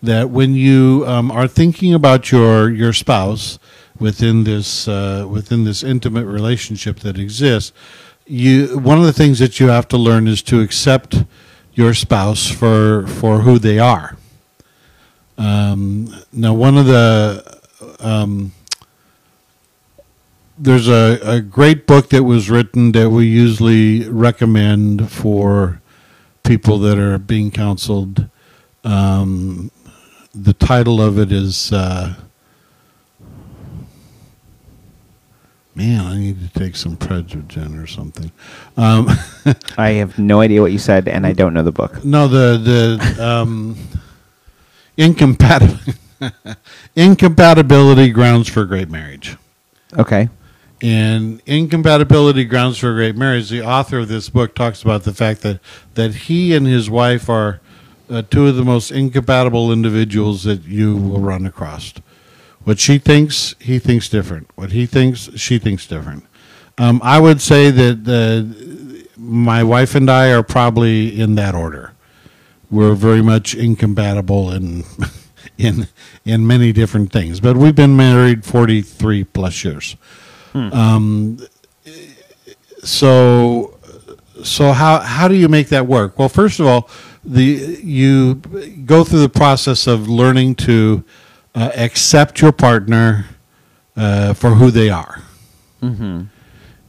that 0.00 0.30
when 0.30 0.54
you 0.54 1.04
um, 1.08 1.32
are 1.32 1.48
thinking 1.48 1.92
about 1.92 2.30
your 2.30 2.70
your 2.70 2.92
spouse 2.92 3.58
within 3.98 4.44
this 4.44 4.86
uh, 4.86 5.26
within 5.28 5.64
this 5.64 5.82
intimate 5.82 6.24
relationship 6.24 7.00
that 7.00 7.18
exists, 7.18 7.72
you 8.26 8.78
one 8.78 8.98
of 8.98 9.04
the 9.04 9.12
things 9.12 9.40
that 9.40 9.58
you 9.58 9.68
have 9.68 9.88
to 9.88 9.96
learn 9.96 10.28
is 10.28 10.40
to 10.42 10.60
accept 10.60 11.24
your 11.72 11.94
spouse 11.94 12.48
for 12.48 13.08
for 13.08 13.40
who 13.40 13.58
they 13.58 13.80
are. 13.80 14.16
Um, 15.36 16.14
now, 16.32 16.54
one 16.54 16.78
of 16.78 16.86
the 16.86 17.60
um, 17.98 18.52
there's 20.58 20.88
a, 20.88 21.18
a 21.22 21.40
great 21.40 21.86
book 21.86 22.10
that 22.10 22.24
was 22.24 22.48
written 22.50 22.92
that 22.92 23.10
we 23.10 23.26
usually 23.26 24.08
recommend 24.08 25.10
for 25.10 25.80
people 26.44 26.78
that 26.78 26.98
are 26.98 27.18
being 27.18 27.50
counseled. 27.50 28.28
Um, 28.84 29.70
the 30.34 30.52
title 30.52 31.00
of 31.00 31.18
it 31.18 31.32
is 31.32 31.72
uh, 31.72 32.14
man 35.74 36.04
i 36.06 36.16
need 36.18 36.38
to 36.40 36.58
take 36.58 36.76
some 36.76 36.96
Prevagen 36.96 37.82
or 37.82 37.86
something 37.86 38.30
um, 38.76 39.08
I 39.78 39.90
have 39.92 40.18
no 40.18 40.40
idea 40.40 40.60
what 40.60 40.72
you 40.72 40.78
said, 40.78 41.08
and 41.08 41.26
I 41.26 41.32
don't 41.32 41.54
know 41.54 41.62
the 41.62 41.72
book. 41.72 42.04
no 42.04 42.28
the 42.28 42.58
the 42.58 43.26
um, 43.26 43.76
incompatibility 44.98 45.94
incompatibility 46.96 48.10
grounds 48.10 48.48
for 48.48 48.64
great 48.64 48.90
marriage 48.90 49.36
Okay. 49.96 50.28
And 50.82 51.40
Incompatibility 51.46 52.44
Grounds 52.44 52.78
for 52.78 52.90
a 52.90 52.94
Great 52.94 53.16
Marriage, 53.16 53.48
the 53.48 53.64
author 53.64 54.00
of 54.00 54.08
this 54.08 54.28
book 54.28 54.54
talks 54.54 54.82
about 54.82 55.04
the 55.04 55.14
fact 55.14 55.40
that, 55.42 55.60
that 55.94 56.14
he 56.14 56.54
and 56.54 56.66
his 56.66 56.90
wife 56.90 57.30
are 57.30 57.60
uh, 58.10 58.22
two 58.22 58.46
of 58.46 58.56
the 58.56 58.64
most 58.64 58.90
incompatible 58.90 59.72
individuals 59.72 60.44
that 60.44 60.64
you 60.64 60.96
will 60.96 61.20
run 61.20 61.46
across. 61.46 61.94
What 62.64 62.78
she 62.78 62.98
thinks, 62.98 63.54
he 63.58 63.78
thinks 63.78 64.08
different. 64.08 64.50
What 64.54 64.72
he 64.72 64.86
thinks, 64.86 65.30
she 65.36 65.58
thinks 65.58 65.86
different. 65.86 66.24
Um, 66.78 67.00
I 67.02 67.20
would 67.20 67.40
say 67.40 67.70
that 67.70 68.06
uh, 68.06 69.16
my 69.16 69.62
wife 69.62 69.94
and 69.94 70.10
I 70.10 70.30
are 70.32 70.42
probably 70.42 71.18
in 71.18 71.36
that 71.36 71.54
order. 71.54 71.92
We're 72.70 72.94
very 72.94 73.22
much 73.22 73.54
incompatible 73.54 74.52
in 74.52 74.84
in 75.58 75.88
in 76.24 76.46
many 76.46 76.72
different 76.72 77.12
things, 77.12 77.40
but 77.40 77.56
we've 77.56 77.74
been 77.74 77.96
married 77.96 78.44
forty 78.44 78.82
three 78.82 79.24
plus 79.24 79.64
years. 79.64 79.96
Um, 80.72 81.38
so 82.82 83.78
so 84.42 84.72
how 84.72 85.00
how 85.00 85.28
do 85.28 85.34
you 85.34 85.48
make 85.48 85.68
that 85.68 85.86
work? 85.86 86.18
Well, 86.18 86.28
first 86.28 86.60
of 86.60 86.66
all, 86.66 86.88
the 87.24 87.80
you 87.82 88.36
go 88.86 89.04
through 89.04 89.20
the 89.20 89.28
process 89.28 89.86
of 89.86 90.08
learning 90.08 90.54
to 90.56 91.04
uh, 91.54 91.70
accept 91.74 92.40
your 92.40 92.52
partner 92.52 93.26
uh, 93.96 94.34
for 94.34 94.50
who 94.50 94.70
they 94.70 94.88
are, 94.90 95.22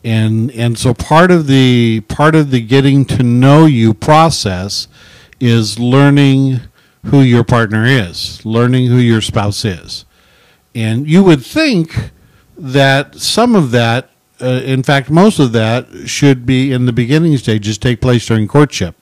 and 0.03 0.51
and 0.51 0.77
so 0.77 0.93
part 0.93 1.31
of 1.31 1.47
the 1.47 2.01
part 2.07 2.35
of 2.35 2.51
the 2.51 2.61
getting 2.61 3.05
to 3.05 3.23
know 3.23 3.65
you 3.65 3.93
process 3.93 4.87
is 5.39 5.79
learning 5.79 6.59
who 7.05 7.21
your 7.21 7.43
partner 7.43 7.85
is, 7.85 8.45
learning 8.45 8.87
who 8.87 8.97
your 8.97 9.21
spouse 9.21 9.63
is, 9.65 10.05
and 10.75 11.07
you 11.07 11.23
would 11.23 11.43
think 11.45 12.11
that 12.57 13.15
some 13.15 13.55
of 13.55 13.71
that, 13.71 14.09
uh, 14.41 14.61
in 14.63 14.83
fact, 14.83 15.09
most 15.09 15.39
of 15.39 15.51
that, 15.53 15.87
should 16.05 16.45
be 16.45 16.71
in 16.71 16.85
the 16.85 16.93
beginning 16.93 17.37
stages, 17.37 17.77
take 17.77 18.01
place 18.01 18.25
during 18.25 18.47
courtship. 18.47 18.95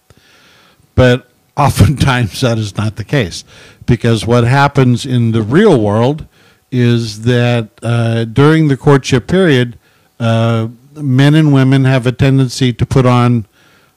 But 0.96 1.30
oftentimes 1.58 2.42
that 2.42 2.58
is 2.58 2.76
not 2.76 2.98
the 2.98 3.06
case 3.06 3.46
because 3.86 4.26
what 4.26 4.44
happens 4.44 5.06
in 5.06 5.32
the 5.32 5.42
real 5.42 5.80
world 5.80 6.28
is 6.72 7.22
that 7.22 7.70
uh, 7.82 8.26
during 8.26 8.68
the 8.68 8.76
courtship 8.76 9.28
period, 9.28 9.78
uh, 10.20 10.68
men 10.96 11.34
and 11.34 11.54
women 11.54 11.86
have 11.86 12.06
a 12.06 12.12
tendency 12.12 12.74
to 12.74 12.86
put 12.86 13.06
on 13.06 13.46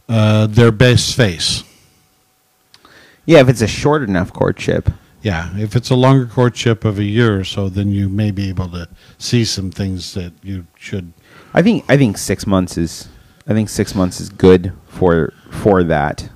uh, 0.09 0.47
their 0.47 0.71
best 0.71 1.17
face. 1.17 1.65
Yeah, 3.27 3.41
if 3.41 3.49
it's 3.49 3.63
a 3.63 3.67
short 3.67 4.03
enough 4.03 4.33
courtship. 4.33 4.91
Yeah, 5.23 5.57
if 5.59 5.75
it's 5.75 5.91
a 5.91 5.97
longer 5.97 6.27
courtship 6.27 6.85
of 6.85 6.99
a 6.99 7.05
year 7.05 7.41
or 7.41 7.45
so, 7.45 7.69
then 7.69 7.91
you 7.91 8.09
may 8.09 8.31
be 8.31 8.49
able 8.49 8.69
to 8.69 8.89
see 9.19 9.45
some 9.45 9.71
things 9.71 10.15
that 10.15 10.33
you 10.43 10.67
should. 10.77 11.13
I 11.53 11.63
think 11.63 11.85
I 11.89 11.97
think 11.97 12.19
six 12.19 12.47
months 12.47 12.79
is 12.79 13.09
I 13.47 13.53
think 13.53 13.69
six 13.69 13.95
months 13.95 14.21
is 14.21 14.29
good 14.29 14.73
for 14.87 15.33
for 15.51 15.83
that. 15.85 16.31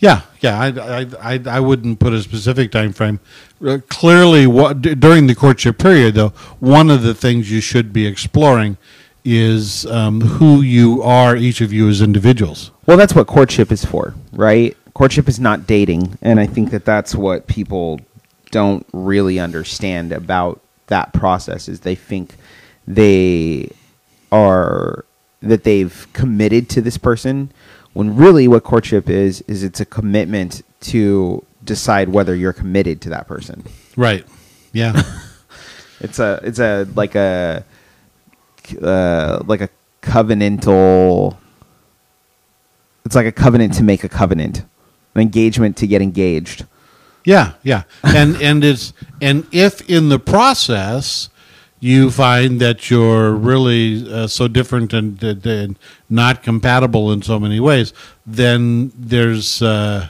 Yeah, 0.00 0.22
yeah, 0.40 0.58
I, 0.58 1.00
I, 1.00 1.06
I, 1.34 1.40
I 1.46 1.60
wouldn't 1.60 1.98
put 1.98 2.14
a 2.14 2.22
specific 2.22 2.72
time 2.72 2.94
frame. 2.94 3.20
Uh, 3.62 3.80
clearly, 3.90 4.46
what 4.46 4.80
d- 4.80 4.94
during 4.94 5.26
the 5.26 5.34
courtship 5.34 5.76
period, 5.76 6.14
though, 6.14 6.30
one 6.58 6.88
of 6.90 7.02
the 7.02 7.12
things 7.14 7.50
you 7.50 7.60
should 7.60 7.92
be 7.92 8.06
exploring 8.06 8.78
is 9.26 9.84
um, 9.84 10.22
who 10.22 10.62
you 10.62 11.02
are, 11.02 11.36
each 11.36 11.60
of 11.60 11.70
you 11.70 11.86
as 11.90 12.00
individuals. 12.00 12.70
Well, 12.86 12.96
that's 12.96 13.14
what 13.14 13.26
courtship 13.26 13.70
is 13.70 13.84
for, 13.84 14.14
right? 14.32 14.74
Courtship 14.94 15.28
is 15.28 15.38
not 15.38 15.66
dating, 15.66 16.16
and 16.22 16.40
I 16.40 16.46
think 16.46 16.70
that 16.70 16.86
that's 16.86 17.14
what 17.14 17.46
people 17.46 18.00
don't 18.50 18.86
really 18.92 19.38
understand 19.38 20.12
about 20.12 20.60
that 20.88 21.12
process 21.12 21.68
is 21.68 21.80
they 21.80 21.94
think 21.94 22.34
they 22.86 23.70
are 24.32 25.04
that 25.40 25.64
they've 25.64 26.06
committed 26.12 26.68
to 26.68 26.80
this 26.80 26.98
person 26.98 27.50
when 27.92 28.14
really 28.14 28.46
what 28.46 28.62
courtship 28.64 29.08
is 29.08 29.40
is 29.42 29.62
it's 29.62 29.80
a 29.80 29.84
commitment 29.84 30.62
to 30.80 31.44
decide 31.64 32.08
whether 32.08 32.34
you're 32.34 32.52
committed 32.52 33.00
to 33.00 33.08
that 33.10 33.26
person. 33.26 33.64
Right. 33.96 34.26
Yeah. 34.72 35.02
It's 36.00 36.18
a 36.18 36.40
it's 36.42 36.58
a 36.58 36.88
like 36.94 37.14
a 37.14 37.62
uh, 38.82 39.42
like 39.46 39.60
a 39.60 39.68
covenantal. 40.02 41.36
It's 43.04 43.14
like 43.14 43.26
a 43.26 43.32
covenant 43.32 43.74
to 43.74 43.82
make 43.82 44.02
a 44.02 44.08
covenant, 44.08 44.64
an 45.14 45.20
engagement 45.20 45.76
to 45.78 45.86
get 45.86 46.00
engaged. 46.00 46.64
Yeah, 47.24 47.52
yeah, 47.62 47.82
and 48.02 48.36
and 48.42 48.64
it's 48.64 48.92
and 49.20 49.46
if 49.52 49.88
in 49.88 50.08
the 50.08 50.18
process 50.18 51.28
you 51.82 52.10
find 52.10 52.60
that 52.60 52.90
you're 52.90 53.32
really 53.32 54.06
uh, 54.12 54.26
so 54.26 54.46
different 54.48 54.92
and, 54.92 55.22
and- 55.22 55.46
and 55.46 55.78
not 56.10 56.42
compatible 56.42 57.10
in 57.10 57.22
so 57.22 57.40
many 57.40 57.58
ways, 57.58 57.92
then 58.26 58.92
there's 58.94 59.62
uh, 59.62 60.08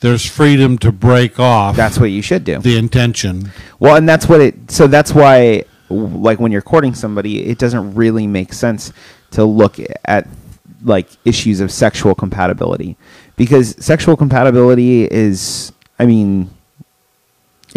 there's 0.00 0.24
freedom 0.26 0.78
to 0.78 0.90
break 0.92 1.38
off. 1.38 1.76
That's 1.76 1.98
what 1.98 2.10
you 2.10 2.22
should 2.22 2.44
do. 2.44 2.58
the 2.58 2.76
intention. 2.78 3.50
Well, 3.78 3.96
and 3.96 4.08
that's 4.08 4.26
what 4.28 4.40
it. 4.40 4.70
So 4.70 4.86
that's 4.86 5.14
why, 5.14 5.64
like 5.90 6.40
when 6.40 6.50
you're 6.52 6.62
courting 6.62 6.94
somebody, 6.94 7.44
it 7.46 7.58
doesn't 7.58 7.94
really 7.94 8.26
make 8.26 8.52
sense 8.52 8.92
to 9.32 9.44
look 9.44 9.76
at 10.06 10.26
like 10.84 11.08
issues 11.24 11.60
of 11.60 11.70
sexual 11.70 12.14
compatibility 12.14 12.96
because 13.36 13.76
sexual 13.84 14.16
compatibility 14.16 15.04
is, 15.04 15.72
I 16.02 16.04
mean, 16.04 16.50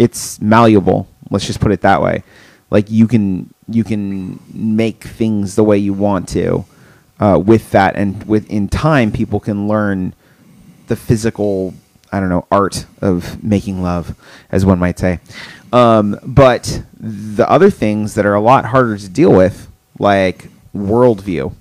it's 0.00 0.40
malleable. 0.40 1.06
Let's 1.30 1.46
just 1.46 1.60
put 1.60 1.70
it 1.70 1.82
that 1.82 2.02
way. 2.02 2.24
Like 2.70 2.90
you 2.90 3.06
can 3.06 3.54
you 3.68 3.84
can 3.84 4.40
make 4.52 5.04
things 5.04 5.54
the 5.54 5.62
way 5.62 5.78
you 5.78 5.92
want 5.92 6.28
to 6.30 6.64
uh, 7.20 7.40
with 7.44 7.70
that, 7.70 7.94
and 7.94 8.24
with 8.24 8.50
in 8.50 8.66
time, 8.66 9.12
people 9.12 9.38
can 9.38 9.68
learn 9.68 10.12
the 10.88 10.96
physical 10.96 11.72
I 12.10 12.18
don't 12.18 12.28
know 12.28 12.48
art 12.50 12.86
of 13.00 13.44
making 13.44 13.80
love, 13.80 14.16
as 14.50 14.66
one 14.66 14.80
might 14.80 14.98
say. 14.98 15.20
Um, 15.72 16.18
but 16.24 16.82
the 16.98 17.48
other 17.48 17.70
things 17.70 18.14
that 18.14 18.26
are 18.26 18.34
a 18.34 18.40
lot 18.40 18.64
harder 18.64 18.98
to 18.98 19.08
deal 19.08 19.32
with, 19.32 19.68
like 20.00 20.48
worldview. 20.74 21.54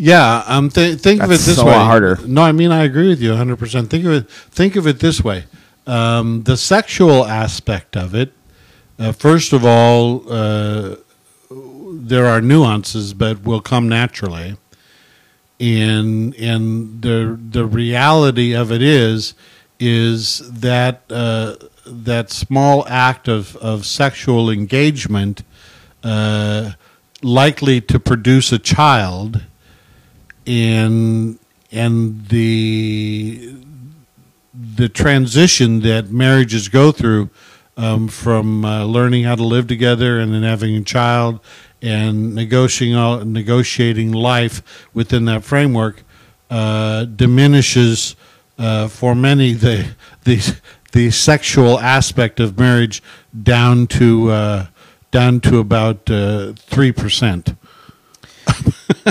Yeah, 0.00 0.44
um, 0.46 0.70
th- 0.70 1.00
think 1.00 1.20
of 1.20 1.26
it 1.26 1.34
That's 1.34 1.46
this 1.46 1.58
a 1.58 1.64
way. 1.64 1.72
lot 1.72 1.86
harder. 1.86 2.18
No, 2.24 2.42
I 2.42 2.52
mean 2.52 2.70
I 2.70 2.84
agree 2.84 3.08
with 3.08 3.20
you 3.20 3.30
100. 3.30 3.56
percent 3.58 3.90
Think 3.90 4.04
of 4.04 4.12
it. 4.12 4.30
Think 4.30 4.76
of 4.76 4.86
it 4.86 5.00
this 5.00 5.22
way: 5.24 5.44
um, 5.86 6.44
the 6.44 6.56
sexual 6.56 7.26
aspect 7.26 7.96
of 7.96 8.14
it. 8.14 8.32
Uh, 8.98 9.10
first 9.12 9.52
of 9.52 9.64
all, 9.64 10.22
uh, 10.32 10.96
there 11.50 12.26
are 12.26 12.40
nuances, 12.40 13.12
but 13.12 13.42
will 13.42 13.60
come 13.60 13.88
naturally. 13.88 14.56
And 15.60 16.34
and 16.36 17.02
the 17.02 17.36
the 17.50 17.66
reality 17.66 18.54
of 18.54 18.70
it 18.70 18.82
is 18.82 19.34
is 19.80 20.38
that 20.52 21.02
uh, 21.10 21.56
that 21.86 22.30
small 22.30 22.86
act 22.88 23.26
of, 23.26 23.56
of 23.56 23.84
sexual 23.84 24.50
engagement 24.50 25.42
uh, 26.04 26.72
likely 27.22 27.80
to 27.80 27.98
produce 27.98 28.52
a 28.52 28.58
child 28.58 29.42
and 30.48 31.38
and 31.70 32.26
the 32.28 33.54
the 34.54 34.88
transition 34.88 35.80
that 35.80 36.10
marriages 36.10 36.68
go 36.68 36.90
through 36.90 37.28
um, 37.76 38.08
from 38.08 38.64
uh, 38.64 38.84
learning 38.84 39.24
how 39.24 39.34
to 39.34 39.44
live 39.44 39.66
together 39.66 40.18
and 40.18 40.32
then 40.32 40.42
having 40.42 40.74
a 40.74 40.82
child 40.82 41.38
and 41.82 42.34
negotiating 42.34 43.32
negotiating 43.32 44.10
life 44.10 44.88
within 44.94 45.26
that 45.26 45.44
framework 45.44 46.02
uh, 46.50 47.04
diminishes 47.04 48.16
uh, 48.58 48.88
for 48.88 49.14
many 49.14 49.52
the 49.52 49.94
the 50.24 50.60
the 50.92 51.10
sexual 51.10 51.78
aspect 51.78 52.40
of 52.40 52.58
marriage 52.58 53.02
down 53.42 53.86
to 53.86 54.30
uh, 54.30 54.66
down 55.10 55.40
to 55.40 55.58
about 55.58 56.10
uh, 56.10 56.52
three 56.54 56.90
percent. 56.90 57.54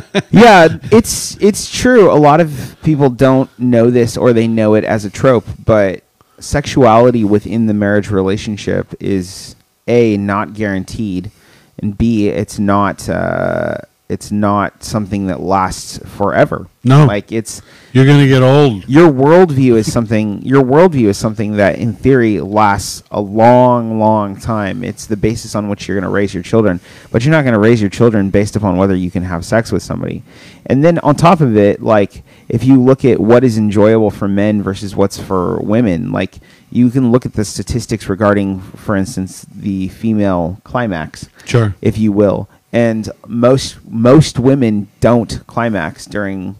yeah, 0.31 0.77
it's 0.91 1.37
it's 1.41 1.71
true. 1.71 2.11
A 2.11 2.15
lot 2.17 2.41
of 2.41 2.75
people 2.83 3.09
don't 3.09 3.49
know 3.59 3.89
this 3.89 4.17
or 4.17 4.33
they 4.33 4.47
know 4.47 4.75
it 4.75 4.83
as 4.83 5.05
a 5.05 5.09
trope, 5.09 5.45
but 5.63 6.03
sexuality 6.39 7.23
within 7.23 7.65
the 7.65 7.73
marriage 7.73 8.09
relationship 8.11 8.93
is 8.99 9.55
a 9.87 10.17
not 10.17 10.53
guaranteed, 10.53 11.31
and 11.79 11.97
b 11.97 12.27
it's 12.29 12.59
not 12.59 13.07
uh, 13.09 13.77
it's 14.09 14.31
not 14.31 14.83
something 14.83 15.27
that 15.27 15.41
lasts 15.41 15.97
forever. 16.05 16.67
No. 16.83 17.05
like 17.05 17.33
it's 17.33 17.61
You're 17.91 18.05
going 18.05 18.21
to 18.21 18.29
get 18.29 18.41
old. 18.41 18.87
your 18.87 19.11
worldview 19.11 19.75
is 19.75 19.91
something 19.91 20.41
your 20.45 20.63
worldview 20.63 21.07
is 21.07 21.17
something 21.17 21.57
that 21.57 21.77
in 21.79 21.91
theory 21.91 22.39
lasts 22.39 23.03
a 23.11 23.19
long 23.19 23.99
long 23.99 24.39
time 24.39 24.85
it's 24.85 25.05
the 25.05 25.17
basis 25.17 25.53
on 25.53 25.67
which 25.67 25.85
you're 25.85 25.95
going 25.99 26.09
to 26.09 26.15
raise 26.15 26.33
your 26.33 26.43
children 26.43 26.79
but 27.11 27.25
you're 27.25 27.33
not 27.33 27.41
going 27.41 27.53
to 27.53 27.59
raise 27.59 27.81
your 27.81 27.89
children 27.89 28.29
based 28.29 28.55
upon 28.55 28.77
whether 28.77 28.95
you 28.95 29.11
can 29.11 29.23
have 29.23 29.43
sex 29.43 29.69
with 29.69 29.83
somebody 29.83 30.23
and 30.67 30.81
then 30.81 30.97
on 30.99 31.13
top 31.13 31.41
of 31.41 31.57
it 31.57 31.81
like 31.83 32.23
if 32.47 32.63
you 32.63 32.81
look 32.81 33.03
at 33.03 33.19
what 33.19 33.43
is 33.43 33.57
enjoyable 33.57 34.09
for 34.09 34.29
men 34.29 34.63
versus 34.63 34.95
what's 34.95 35.17
for 35.21 35.59
women 35.59 36.13
like 36.13 36.35
you 36.71 36.89
can 36.89 37.11
look 37.11 37.25
at 37.25 37.33
the 37.33 37.43
statistics 37.43 38.07
regarding 38.07 38.61
for 38.61 38.95
instance 38.95 39.45
the 39.53 39.89
female 39.89 40.61
climax 40.63 41.27
Sure. 41.43 41.75
if 41.81 41.97
you 41.97 42.13
will 42.13 42.47
and 42.77 43.09
most 43.25 43.83
most 43.89 44.37
women 44.37 44.87
don't 44.99 45.41
climax 45.47 46.05
during 46.05 46.55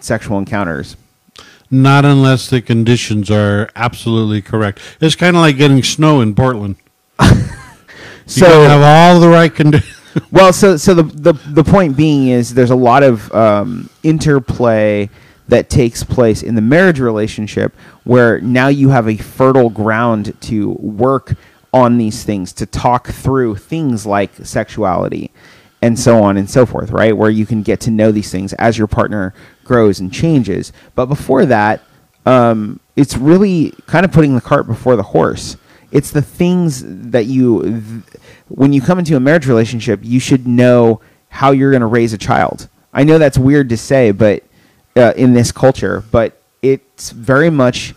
sexual 0.00 0.36
encounters 0.38 0.96
Not 1.70 2.04
unless 2.04 2.50
the 2.50 2.60
conditions 2.60 3.30
are 3.30 3.68
absolutely 3.74 4.42
correct. 4.42 4.78
It's 5.00 5.16
kind 5.16 5.34
of 5.34 5.40
like 5.40 5.56
getting 5.56 5.82
snow 5.82 6.20
in 6.20 6.34
Portland. 6.34 6.76
You 8.28 8.32
so 8.32 8.46
gotta 8.46 8.68
have 8.70 8.82
all 8.82 9.20
the 9.20 9.28
right 9.28 9.54
conditions. 9.54 10.00
well 10.32 10.52
so 10.52 10.76
so 10.76 10.94
the, 10.94 11.04
the 11.04 11.32
the 11.32 11.62
point 11.62 11.96
being 11.96 12.26
is 12.26 12.54
there's 12.54 12.72
a 12.72 12.82
lot 12.90 13.04
of 13.04 13.32
um, 13.32 13.88
interplay 14.02 15.08
that 15.46 15.70
takes 15.70 16.02
place 16.02 16.42
in 16.42 16.56
the 16.56 16.60
marriage 16.60 16.98
relationship 16.98 17.72
where 18.02 18.40
now 18.40 18.66
you 18.66 18.88
have 18.88 19.06
a 19.08 19.16
fertile 19.16 19.70
ground 19.70 20.34
to 20.40 20.72
work 20.80 21.36
on 21.76 21.98
these 21.98 22.24
things 22.24 22.52
to 22.54 22.64
talk 22.64 23.08
through 23.08 23.54
things 23.56 24.06
like 24.06 24.32
sexuality 24.36 25.30
and 25.82 25.98
so 25.98 26.22
on 26.22 26.38
and 26.38 26.48
so 26.48 26.64
forth 26.64 26.90
right? 26.90 27.16
Where 27.16 27.30
you 27.30 27.44
can 27.44 27.62
get 27.62 27.80
to 27.80 27.90
know 27.90 28.10
these 28.10 28.30
things 28.30 28.54
as 28.54 28.78
your 28.78 28.86
partner 28.86 29.34
grows 29.62 30.00
and 30.00 30.12
changes. 30.12 30.72
But 30.94 31.06
before 31.06 31.44
that 31.46 31.82
um, 32.24 32.80
it's 32.96 33.16
really 33.16 33.74
kind 33.86 34.04
of 34.04 34.10
putting 34.10 34.34
the 34.34 34.40
cart 34.40 34.66
before 34.66 34.96
the 34.96 35.02
horse. 35.02 35.56
It's 35.92 36.10
the 36.10 36.22
things 36.22 36.82
that 36.86 37.26
you 37.26 37.62
th- 37.62 38.20
when 38.48 38.72
you 38.72 38.80
come 38.80 38.98
into 38.98 39.14
a 39.16 39.20
marriage 39.20 39.46
relationship 39.46 40.00
you 40.02 40.18
should 40.18 40.46
know 40.46 41.00
how 41.28 41.50
you're 41.50 41.70
going 41.70 41.82
to 41.82 41.86
raise 41.86 42.14
a 42.14 42.18
child. 42.18 42.68
I 42.94 43.04
know 43.04 43.18
that's 43.18 43.36
weird 43.38 43.68
to 43.68 43.76
say 43.76 44.12
but 44.12 44.44
uh, 44.96 45.12
in 45.14 45.34
this 45.34 45.52
culture 45.52 46.02
but 46.10 46.40
it's 46.62 47.10
very 47.10 47.50
much 47.50 47.94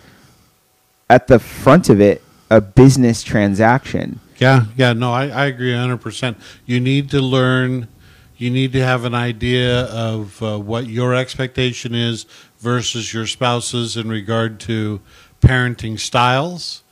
at 1.10 1.28
the 1.28 1.40
front 1.40 1.90
of 1.90 2.02
it 2.02 2.22
a 2.50 2.62
business 2.62 3.24
transaction 3.24 4.20
Yeah, 4.40 4.66
yeah, 4.78 4.94
no, 4.94 5.12
I, 5.12 5.28
I 5.28 5.46
agree 5.48 5.72
100%. 5.72 6.36
You 6.66 6.80
need 6.80 7.10
to 7.12 7.22
learn, 7.22 7.90
you 8.38 8.50
need 8.50 8.72
to 8.74 8.84
have 8.84 9.04
an 9.04 9.14
idea 9.14 9.84
of 9.86 10.42
uh, 10.42 10.58
what 10.58 10.88
your 10.88 11.14
expectation 11.14 11.94
is 11.94 12.26
versus 12.60 13.14
your 13.14 13.28
spouse's 13.28 13.98
in 13.98 14.08
regard 14.10 14.60
to 14.62 15.02
parenting 15.42 16.00
styles, 16.00 16.84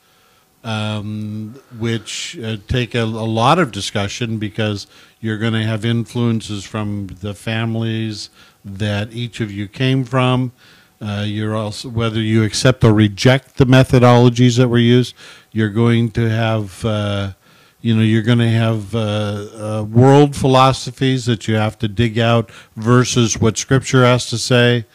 um, 0.62 1.58
which 1.78 2.38
uh, 2.38 2.56
take 2.68 2.94
a, 2.94 3.02
a 3.02 3.04
lot 3.04 3.58
of 3.58 3.72
discussion 3.72 4.38
because 4.38 4.86
you're 5.20 5.38
going 5.38 5.54
to 5.54 5.64
have 5.64 5.84
influences 5.84 6.64
from 6.64 7.06
the 7.20 7.34
families 7.34 8.28
that 8.64 9.12
each 9.12 9.40
of 9.40 9.50
you 9.50 9.68
came 9.68 10.04
from. 10.04 10.52
Uh, 11.00 11.24
you're 11.24 11.54
also 11.54 11.88
whether 11.88 12.20
you 12.20 12.42
accept 12.42 12.82
or 12.82 12.92
reject 12.92 13.56
the 13.56 13.64
methodologies 13.64 14.56
that 14.58 14.68
were 14.68 14.78
used. 14.78 15.14
You're 15.58 15.70
going 15.70 16.12
to 16.12 16.30
have, 16.30 16.84
uh, 16.84 17.32
you 17.80 17.92
know, 17.96 18.02
you're 18.02 18.22
going 18.22 18.38
to 18.38 18.48
have 18.48 18.94
uh, 18.94 18.98
uh, 19.00 19.82
world 19.82 20.36
philosophies 20.36 21.26
that 21.26 21.48
you 21.48 21.56
have 21.56 21.76
to 21.80 21.88
dig 21.88 22.16
out 22.16 22.52
versus 22.76 23.40
what 23.40 23.58
Scripture 23.58 24.04
has 24.04 24.30
to 24.30 24.38
say. 24.38 24.86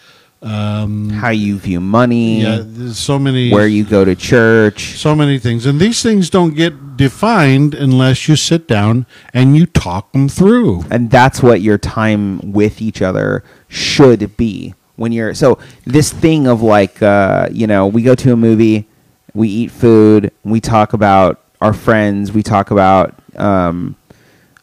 Um, 0.41 1.09
how 1.09 1.29
you 1.29 1.57
view 1.57 1.79
money 1.81 2.41
yeah, 2.41 2.61
there's 2.61 2.97
so 2.97 3.17
many 3.17 3.49
where 3.49 3.65
you 3.67 3.85
go 3.85 4.03
to 4.03 4.13
church 4.13 4.97
so 4.97 5.15
many 5.15 5.39
things, 5.39 5.65
and 5.65 5.79
these 5.79 6.01
things 6.03 6.29
don't 6.29 6.53
get 6.53 6.97
defined 6.97 7.73
unless 7.73 8.27
you 8.27 8.35
sit 8.35 8.67
down 8.67 9.05
and 9.33 9.55
you 9.57 9.65
talk 9.65 10.11
them 10.11 10.27
through. 10.27 10.83
and 10.89 11.09
that's 11.09 11.41
what 11.41 11.61
your 11.61 11.77
time 11.77 12.39
with 12.51 12.81
each 12.81 13.01
other 13.01 13.41
should 13.69 14.35
be 14.35 14.75
when 14.97 15.13
you're 15.13 15.33
so 15.33 15.59
this 15.85 16.11
thing 16.11 16.45
of 16.45 16.61
like 16.61 17.01
uh, 17.01 17.47
you 17.51 17.65
know 17.65 17.87
we 17.87 18.01
go 18.01 18.13
to 18.15 18.33
a 18.33 18.35
movie 18.37 18.85
we 19.33 19.47
eat 19.49 19.71
food 19.71 20.31
we 20.43 20.59
talk 20.59 20.93
about 20.93 21.41
our 21.61 21.73
friends 21.73 22.31
we 22.31 22.43
talk 22.43 22.71
about 22.71 23.15
um, 23.37 23.95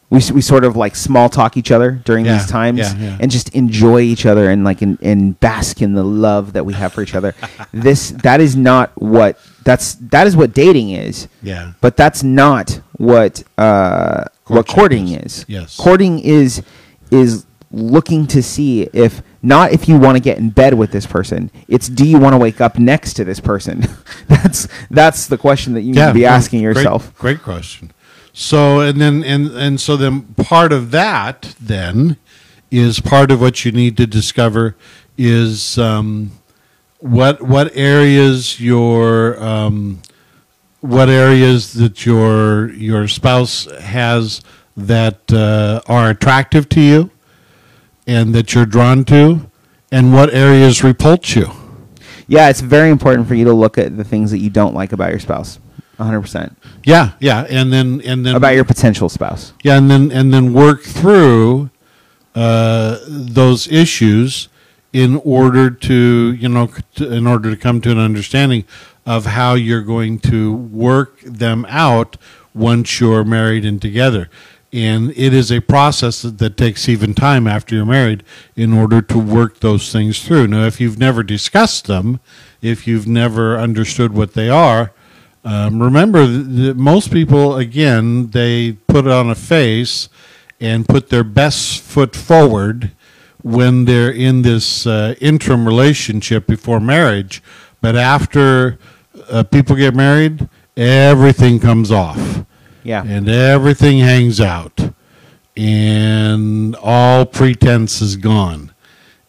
we, 0.09 0.19
we 0.33 0.41
sort 0.41 0.63
of 0.65 0.75
like 0.75 0.95
small 0.95 1.29
talk 1.29 1.55
each 1.57 1.71
other 1.71 1.91
during 1.91 2.25
Yeah, 2.25 2.37
these 2.37 2.47
times 2.47 2.79
yeah, 2.79 2.95
yeah. 2.97 3.17
and 3.19 3.31
just 3.31 3.49
enjoy 3.55 4.01
each 4.01 4.25
other 4.25 4.49
and 4.49 4.63
like 4.63 4.81
and, 4.81 4.97
and 5.01 5.39
bask 5.39 5.81
in 5.81 5.93
the 5.93 6.03
love 6.03 6.53
that 6.53 6.65
we 6.65 6.73
have 6.73 6.93
for 6.93 7.01
each 7.01 7.15
other 7.15 7.33
this 7.73 8.11
that 8.23 8.39
is 8.41 8.55
not 8.55 8.91
what 9.01 9.37
that's 9.63 9.95
that 9.95 10.27
is 10.27 10.35
what 10.35 10.53
dating 10.53 10.91
is 10.91 11.27
Yeah. 11.41 11.73
but 11.81 11.95
that's 11.97 12.23
not 12.23 12.81
what 12.97 13.43
uh, 13.57 14.25
what 14.47 14.67
courting 14.67 15.07
is. 15.09 15.39
is. 15.39 15.45
Yes. 15.47 15.77
courting 15.77 16.19
is 16.19 16.61
is 17.09 17.45
looking 17.71 18.27
to 18.27 18.43
see 18.43 18.83
if 18.93 19.21
not 19.41 19.71
if 19.71 19.87
you 19.87 19.97
want 19.97 20.17
to 20.17 20.21
get 20.21 20.37
in 20.37 20.49
bed 20.49 20.73
with 20.73 20.91
this 20.91 21.05
person. 21.05 21.51
It's 21.67 21.87
do 21.87 22.05
you 22.05 22.19
want 22.19 22.33
to 22.33 22.37
wake 22.37 22.61
up 22.61 22.77
next 22.77 23.13
to 23.13 23.23
this 23.23 23.39
person? 23.39 23.85
that's 24.27 24.67
that's 24.89 25.27
the 25.27 25.37
question 25.37 25.73
that 25.73 25.81
you 25.81 25.93
need 25.93 26.05
to 26.05 26.13
be 26.13 26.25
asking 26.25 26.63
great- 26.63 26.75
yourself. 26.75 27.17
Great, 27.17 27.41
question. 27.41 27.91
So 28.33 28.79
and 28.79 28.99
then 28.99 29.23
and 29.23 29.47
and 29.51 29.79
so 29.79 29.97
then 29.97 30.21
part 30.35 30.71
of 30.71 30.91
that 30.91 31.55
then 31.59 32.17
is 32.69 32.99
part 32.99 33.31
of 33.31 33.41
what 33.41 33.65
you 33.65 33.71
need 33.71 33.97
to 33.97 34.07
discover 34.07 34.75
is 35.17 35.77
um, 35.77 36.31
what 36.99 37.41
what 37.41 37.75
areas 37.75 38.59
your 38.59 39.41
um, 39.43 40.01
what 40.79 41.09
areas 41.09 41.73
that 41.73 42.05
your 42.05 42.69
your 42.71 43.07
spouse 43.07 43.65
has 43.81 44.41
that 44.77 45.31
uh, 45.33 45.81
are 45.87 46.09
attractive 46.09 46.69
to 46.69 46.81
you 46.81 47.11
and 48.07 48.33
that 48.35 48.53
you're 48.53 48.65
drawn 48.65 49.05
to 49.05 49.49
and 49.91 50.13
what 50.13 50.33
areas 50.33 50.83
repulse 50.83 51.35
you. 51.35 51.51
Yeah, 52.27 52.49
it's 52.49 52.61
very 52.61 52.89
important 52.89 53.27
for 53.27 53.35
you 53.35 53.45
to 53.45 53.53
look 53.53 53.77
at 53.77 53.97
the 53.97 54.03
things 54.03 54.31
that 54.31 54.39
you 54.39 54.49
don't 54.49 54.73
like 54.73 54.93
about 54.93 55.09
your 55.11 55.19
spouse. 55.19 55.59
100% 55.99 56.55
Yeah, 56.83 57.11
yeah, 57.19 57.45
and 57.49 57.71
then 57.71 58.01
and 58.01 58.25
then 58.25 58.35
about 58.35 58.55
your 58.55 58.63
potential 58.63 59.09
spouse. 59.09 59.53
Yeah, 59.63 59.77
and 59.77 59.91
then 59.91 60.11
and 60.11 60.33
then 60.33 60.53
work 60.53 60.81
through 60.81 61.69
uh, 62.33 62.97
those 63.07 63.67
issues 63.67 64.47
in 64.93 65.17
order 65.23 65.69
to 65.69 66.33
you 66.33 66.49
know 66.49 66.69
to, 66.95 67.11
in 67.11 67.27
order 67.27 67.51
to 67.51 67.57
come 67.57 67.81
to 67.81 67.91
an 67.91 67.99
understanding 67.99 68.65
of 69.05 69.25
how 69.25 69.53
you're 69.53 69.83
going 69.83 70.19
to 70.19 70.53
work 70.53 71.19
them 71.21 71.65
out 71.69 72.17
once 72.53 72.99
you're 72.99 73.23
married 73.23 73.65
and 73.65 73.81
together. 73.81 74.29
And 74.73 75.11
it 75.17 75.33
is 75.33 75.51
a 75.51 75.59
process 75.59 76.21
that, 76.21 76.57
takes 76.57 76.87
even 76.87 77.13
time 77.13 77.45
after 77.45 77.75
you're 77.75 77.85
married 77.85 78.23
in 78.55 78.73
order 78.73 79.01
to 79.01 79.17
work 79.17 79.59
those 79.59 79.91
things 79.91 80.23
through. 80.23 80.47
Now, 80.47 80.65
if 80.65 80.79
you've 80.79 80.97
never 80.97 81.23
discussed 81.23 81.87
them, 81.87 82.21
if 82.61 82.87
you've 82.87 83.07
never 83.07 83.57
understood 83.57 84.13
what 84.13 84.33
they 84.33 84.49
are, 84.49 84.93
um, 85.43 85.81
remember 85.81 86.25
that 86.25 86.77
most 86.77 87.11
people, 87.11 87.57
again, 87.57 88.29
they 88.29 88.73
put 88.87 89.07
on 89.07 89.29
a 89.29 89.35
face 89.35 90.07
and 90.61 90.87
put 90.87 91.09
their 91.09 91.23
best 91.23 91.81
foot 91.81 92.15
forward 92.15 92.91
when 93.41 93.85
they're 93.85 94.11
in 94.11 94.43
this 94.43 94.85
uh, 94.85 95.15
interim 95.19 95.67
relationship 95.67 96.45
before 96.45 96.79
marriage. 96.79 97.41
But 97.81 97.95
after 97.95 98.77
uh, 99.29 99.43
people 99.43 99.75
get 99.75 99.95
married, 99.95 100.47
everything 100.77 101.59
comes 101.59 101.91
off 101.91 102.45
Yeah. 102.83 103.03
and 103.05 103.29
everything 103.29 103.99
hangs 103.99 104.39
out 104.41 104.93
and 105.57 106.75
all 106.77 107.25
pretense 107.25 108.01
is 108.01 108.15
gone 108.15 108.73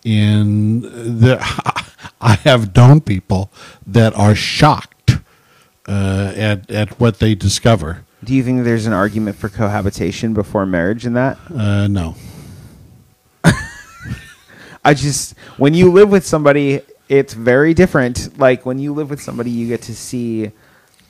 and 0.04 0.82
the, 0.84 1.38
i 2.20 2.34
have 2.44 2.74
known 2.76 3.00
people 3.00 3.50
that 3.86 4.14
are 4.14 4.34
shocked 4.34 5.18
uh, 5.88 6.32
at, 6.36 6.70
at 6.70 7.00
what 7.00 7.18
they 7.18 7.34
discover 7.34 8.04
Do 8.24 8.32
you 8.34 8.42
think 8.44 8.64
there's 8.64 8.86
an 8.86 8.92
argument 8.92 9.36
for 9.36 9.48
cohabitation 9.48 10.32
before 10.32 10.64
marriage 10.64 11.04
in 11.04 11.14
that? 11.14 11.38
Uh, 11.52 11.88
no. 11.88 12.14
I 14.84 14.94
just 14.94 15.34
when 15.56 15.74
you 15.74 15.90
live 15.90 16.08
with 16.10 16.24
somebody, 16.24 16.82
it's 17.08 17.34
very 17.34 17.74
different. 17.74 18.38
Like 18.38 18.64
when 18.64 18.78
you 18.78 18.92
live 18.94 19.10
with 19.10 19.20
somebody, 19.20 19.50
you 19.50 19.66
get 19.66 19.82
to 19.82 19.94
see 19.94 20.52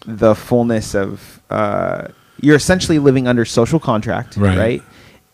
the 0.06 0.34
fullness 0.34 0.94
of. 0.94 1.40
Uh, 1.50 2.08
you're 2.42 2.56
essentially 2.56 2.98
living 2.98 3.26
under 3.26 3.44
social 3.46 3.80
contract, 3.80 4.36
Right. 4.36 4.58
right? 4.58 4.82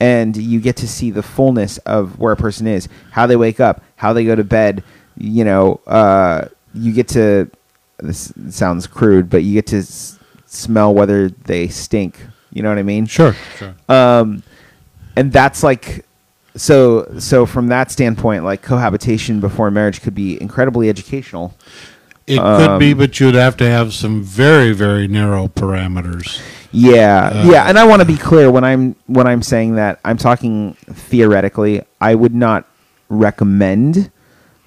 And 0.00 0.36
you 0.36 0.60
get 0.60 0.76
to 0.76 0.86
see 0.86 1.10
the 1.10 1.22
fullness 1.24 1.78
of 1.78 2.20
where 2.20 2.32
a 2.32 2.36
person 2.36 2.68
is, 2.68 2.88
how 3.10 3.26
they 3.26 3.34
wake 3.34 3.58
up, 3.58 3.82
how 3.96 4.12
they 4.12 4.24
go 4.24 4.36
to 4.36 4.44
bed. 4.44 4.84
You 5.16 5.44
know, 5.44 5.80
uh, 5.88 6.44
you 6.74 6.92
get 6.92 7.08
to. 7.08 7.50
This 7.98 8.32
sounds 8.50 8.86
crude, 8.86 9.28
but 9.28 9.42
you 9.42 9.54
get 9.54 9.66
to 9.68 9.78
s- 9.78 10.16
smell 10.46 10.94
whether 10.94 11.28
they 11.30 11.66
stink. 11.66 12.16
You 12.52 12.62
know 12.62 12.68
what 12.68 12.78
I 12.78 12.84
mean? 12.84 13.06
Sure. 13.06 13.34
Sure. 13.58 13.74
um, 13.88 14.44
and 15.16 15.32
that's 15.32 15.64
like 15.64 16.04
so 16.54 17.08
so 17.18 17.44
from 17.46 17.66
that 17.68 17.90
standpoint 17.90 18.44
like 18.44 18.62
cohabitation 18.62 19.40
before 19.40 19.70
marriage 19.70 20.00
could 20.00 20.14
be 20.14 20.40
incredibly 20.40 20.88
educational 20.88 21.54
It 22.28 22.38
could 22.38 22.78
be, 22.78 22.92
um, 22.92 22.98
but 22.98 23.18
you'd 23.20 23.34
have 23.34 23.56
to 23.58 23.68
have 23.68 23.92
some 23.94 24.22
very, 24.22 24.72
very 24.72 25.08
narrow 25.08 25.48
parameters. 25.48 26.40
yeah 26.70 27.30
Uh, 27.32 27.50
yeah 27.50 27.64
and 27.64 27.78
i 27.78 27.84
want 27.86 28.02
to 28.02 28.06
be 28.06 28.18
clear 28.18 28.50
when 28.50 28.62
i'm 28.62 28.94
when 29.06 29.26
i'm 29.26 29.40
saying 29.40 29.76
that 29.76 29.98
i'm 30.04 30.18
talking 30.18 30.74
theoretically 30.92 31.80
i 31.98 32.14
would 32.14 32.34
not 32.34 32.66
recommend 33.08 34.10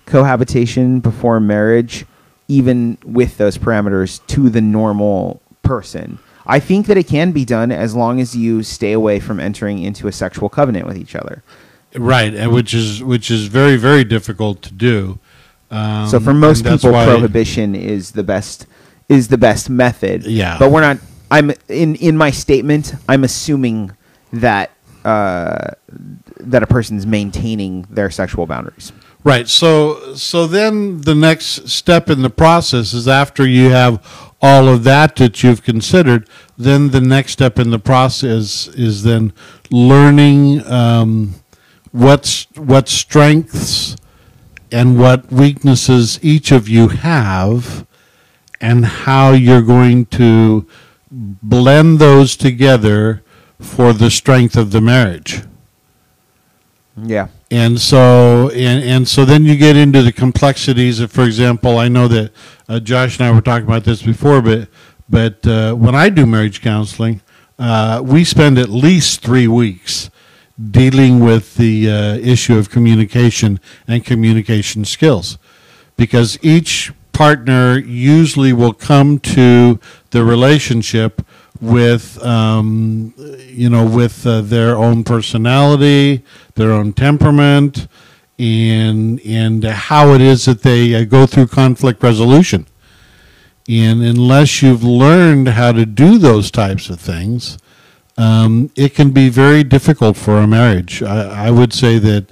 cohabitation 0.07 0.99
before 0.99 1.39
marriage 1.39 2.05
even 2.47 2.97
with 3.05 3.37
those 3.37 3.57
parameters 3.57 4.25
to 4.27 4.49
the 4.49 4.59
normal 4.61 5.41
person 5.61 6.17
i 6.47 6.59
think 6.59 6.87
that 6.87 6.97
it 6.97 7.07
can 7.07 7.31
be 7.31 7.45
done 7.45 7.71
as 7.71 7.93
long 7.95 8.19
as 8.19 8.35
you 8.35 8.63
stay 8.63 8.93
away 8.93 9.19
from 9.19 9.39
entering 9.39 9.79
into 9.79 10.07
a 10.07 10.11
sexual 10.11 10.49
covenant 10.49 10.85
with 10.87 10.97
each 10.97 11.15
other 11.15 11.43
Right, 11.93 12.33
and 12.33 12.53
which 12.53 12.73
is 12.73 13.03
which 13.03 13.29
is 13.29 13.47
very, 13.47 13.75
very 13.75 14.05
difficult 14.05 14.61
to 14.61 14.71
do. 14.73 15.19
Um, 15.71 16.07
So 16.07 16.19
for 16.19 16.33
most 16.33 16.63
people, 16.65 16.91
prohibition 16.91 17.75
is 17.75 18.11
the 18.11 18.23
best 18.23 18.67
is 19.09 19.27
the 19.29 19.37
best 19.37 19.69
method. 19.69 20.25
Yeah. 20.25 20.57
But 20.59 20.71
we're 20.71 20.81
not. 20.81 20.97
I'm 21.31 21.51
in 21.67 21.95
in 21.95 22.17
my 22.17 22.31
statement. 22.31 22.93
I'm 23.07 23.23
assuming 23.23 23.91
that 24.33 24.71
uh, 25.05 25.71
that 26.39 26.63
a 26.63 26.67
person's 26.67 27.05
maintaining 27.05 27.87
their 27.89 28.09
sexual 28.09 28.45
boundaries. 28.45 28.91
Right. 29.23 29.47
So 29.47 30.15
so 30.15 30.47
then 30.47 31.01
the 31.01 31.15
next 31.15 31.69
step 31.69 32.09
in 32.09 32.21
the 32.21 32.29
process 32.29 32.93
is 32.93 33.07
after 33.07 33.47
you 33.47 33.69
have 33.69 34.05
all 34.41 34.67
of 34.67 34.83
that 34.83 35.15
that 35.17 35.43
you've 35.43 35.63
considered, 35.63 36.27
then 36.57 36.89
the 36.89 37.01
next 37.01 37.33
step 37.33 37.59
in 37.59 37.69
the 37.69 37.79
process 37.79 38.67
is 38.69 39.03
then 39.03 39.33
learning 39.69 40.65
um, 40.65 41.35
what's 41.91 42.47
what 42.55 42.89
strengths 42.89 43.95
and 44.71 44.97
what 44.97 45.31
weaknesses 45.31 46.19
each 46.21 46.51
of 46.51 46.69
you 46.69 46.89
have 46.89 47.85
and 48.59 48.85
how 48.85 49.31
you're 49.31 49.61
going 49.61 50.05
to 50.05 50.67
blend 51.11 51.99
those 51.99 52.35
together 52.35 53.23
for 53.59 53.93
the 53.93 54.09
strength 54.09 54.55
of 54.55 54.71
the 54.71 54.81
marriage. 54.81 55.41
Yeah. 56.95 57.27
And 57.49 57.79
so, 57.79 58.49
and, 58.49 58.83
and 58.83 59.07
so 59.07 59.25
then 59.25 59.43
you 59.43 59.57
get 59.57 59.75
into 59.75 60.01
the 60.01 60.11
complexities 60.11 60.99
of, 60.99 61.11
for 61.11 61.23
example, 61.23 61.77
I 61.77 61.87
know 61.87 62.07
that 62.07 62.31
uh, 62.69 62.79
Josh 62.79 63.19
and 63.19 63.27
I 63.27 63.31
were 63.31 63.41
talking 63.41 63.67
about 63.67 63.83
this 63.83 64.01
before, 64.01 64.41
but, 64.41 64.69
but 65.09 65.45
uh, 65.45 65.73
when 65.73 65.95
I 65.95 66.09
do 66.09 66.25
marriage 66.25 66.61
counseling, 66.61 67.21
uh, 67.59 68.01
we 68.03 68.23
spend 68.23 68.57
at 68.57 68.69
least 68.69 69.21
three 69.21 69.47
weeks 69.47 70.09
dealing 70.69 71.19
with 71.19 71.55
the 71.55 71.89
uh, 71.89 72.15
issue 72.17 72.57
of 72.57 72.69
communication 72.69 73.59
and 73.87 74.05
communication 74.05 74.85
skills. 74.85 75.37
Because 75.97 76.37
each 76.41 76.91
partner 77.13 77.77
usually 77.77 78.53
will 78.53 78.73
come 78.73 79.19
to 79.19 79.79
the 80.11 80.23
relationship 80.23 81.25
with 81.59 82.21
um, 82.23 83.13
you 83.47 83.69
know 83.69 83.85
with 83.85 84.25
uh, 84.25 84.41
their 84.41 84.75
own 84.75 85.03
personality 85.03 86.23
their 86.55 86.71
own 86.71 86.91
temperament 86.91 87.87
and 88.39 89.19
and 89.21 89.63
how 89.63 90.13
it 90.13 90.21
is 90.21 90.45
that 90.45 90.63
they 90.63 90.95
uh, 90.95 91.03
go 91.03 91.25
through 91.27 91.47
conflict 91.47 92.01
resolution. 92.01 92.65
And 93.69 94.01
unless 94.01 94.63
you've 94.63 94.83
learned 94.83 95.49
how 95.49 95.71
to 95.73 95.85
do 95.85 96.17
those 96.17 96.49
types 96.49 96.89
of 96.89 96.99
things 96.99 97.59
um, 98.17 98.69
it 98.75 98.93
can 98.93 99.11
be 99.11 99.29
very 99.29 99.63
difficult 99.63 100.17
for 100.17 100.37
a 100.37 100.47
marriage. 100.47 101.01
I, 101.01 101.47
I 101.47 101.51
would 101.51 101.73
say 101.73 101.97
that 101.99 102.31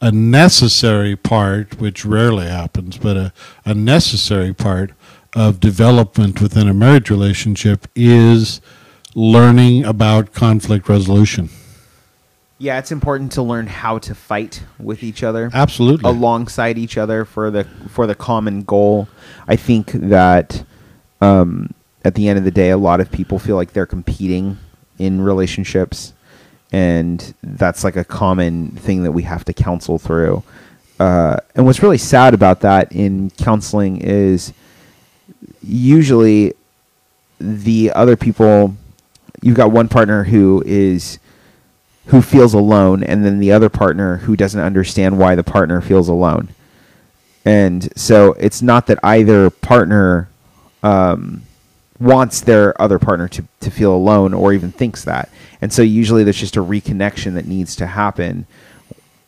a 0.00 0.12
necessary 0.12 1.16
part, 1.16 1.80
which 1.80 2.04
rarely 2.04 2.46
happens, 2.46 2.98
but 2.98 3.16
a, 3.16 3.32
a 3.64 3.74
necessary 3.74 4.54
part 4.54 4.92
of 5.34 5.60
development 5.60 6.40
within 6.40 6.68
a 6.68 6.74
marriage 6.74 7.10
relationship 7.10 7.86
is 7.94 8.60
learning 9.14 9.84
about 9.84 10.32
conflict 10.32 10.88
resolution. 10.88 11.50
Yeah, 12.58 12.78
it's 12.78 12.90
important 12.90 13.30
to 13.32 13.42
learn 13.42 13.68
how 13.68 13.98
to 13.98 14.14
fight 14.14 14.64
with 14.80 15.04
each 15.04 15.22
other. 15.22 15.50
Absolutely. 15.54 16.10
alongside 16.10 16.76
each 16.76 16.96
other 16.96 17.24
for 17.24 17.50
the 17.50 17.64
for 17.88 18.06
the 18.08 18.16
common 18.16 18.62
goal. 18.62 19.08
I 19.46 19.54
think 19.54 19.92
that 19.92 20.64
um, 21.20 21.72
at 22.04 22.16
the 22.16 22.28
end 22.28 22.38
of 22.38 22.44
the 22.44 22.50
day, 22.50 22.70
a 22.70 22.76
lot 22.76 23.00
of 23.00 23.12
people 23.12 23.38
feel 23.38 23.54
like 23.54 23.72
they're 23.72 23.86
competing 23.86 24.58
in 24.98 25.20
relationships, 25.20 26.12
and 26.72 27.34
that's 27.42 27.84
like 27.84 27.96
a 27.96 28.04
common 28.04 28.70
thing 28.72 29.02
that 29.04 29.12
we 29.12 29.22
have 29.22 29.44
to 29.46 29.52
counsel 29.52 29.98
through. 29.98 30.42
Uh, 30.98 31.36
and 31.54 31.64
what's 31.64 31.82
really 31.82 31.98
sad 31.98 32.34
about 32.34 32.60
that 32.60 32.90
in 32.92 33.30
counseling 33.30 34.00
is 34.00 34.52
usually 35.62 36.54
the 37.40 37.92
other 37.94 38.16
people 38.16 38.74
you've 39.42 39.56
got 39.56 39.70
one 39.70 39.88
partner 39.88 40.24
who 40.24 40.62
is 40.66 41.18
who 42.06 42.22
feels 42.22 42.54
alone 42.54 43.04
and 43.04 43.24
then 43.24 43.38
the 43.38 43.52
other 43.52 43.68
partner 43.68 44.16
who 44.16 44.34
doesn't 44.34 44.60
understand 44.60 45.18
why 45.18 45.34
the 45.34 45.44
partner 45.44 45.80
feels 45.80 46.08
alone 46.08 46.48
and 47.44 47.88
so 47.96 48.32
it's 48.34 48.60
not 48.60 48.86
that 48.86 48.98
either 49.04 49.50
partner 49.50 50.28
um, 50.82 51.42
wants 52.00 52.40
their 52.40 52.80
other 52.80 52.98
partner 52.98 53.26
to, 53.28 53.44
to 53.60 53.70
feel 53.70 53.94
alone 53.94 54.32
or 54.32 54.52
even 54.52 54.70
thinks 54.70 55.04
that 55.04 55.28
and 55.60 55.72
so 55.72 55.82
usually 55.82 56.24
there's 56.24 56.38
just 56.38 56.56
a 56.56 56.62
reconnection 56.62 57.34
that 57.34 57.46
needs 57.46 57.74
to 57.76 57.86
happen 57.86 58.46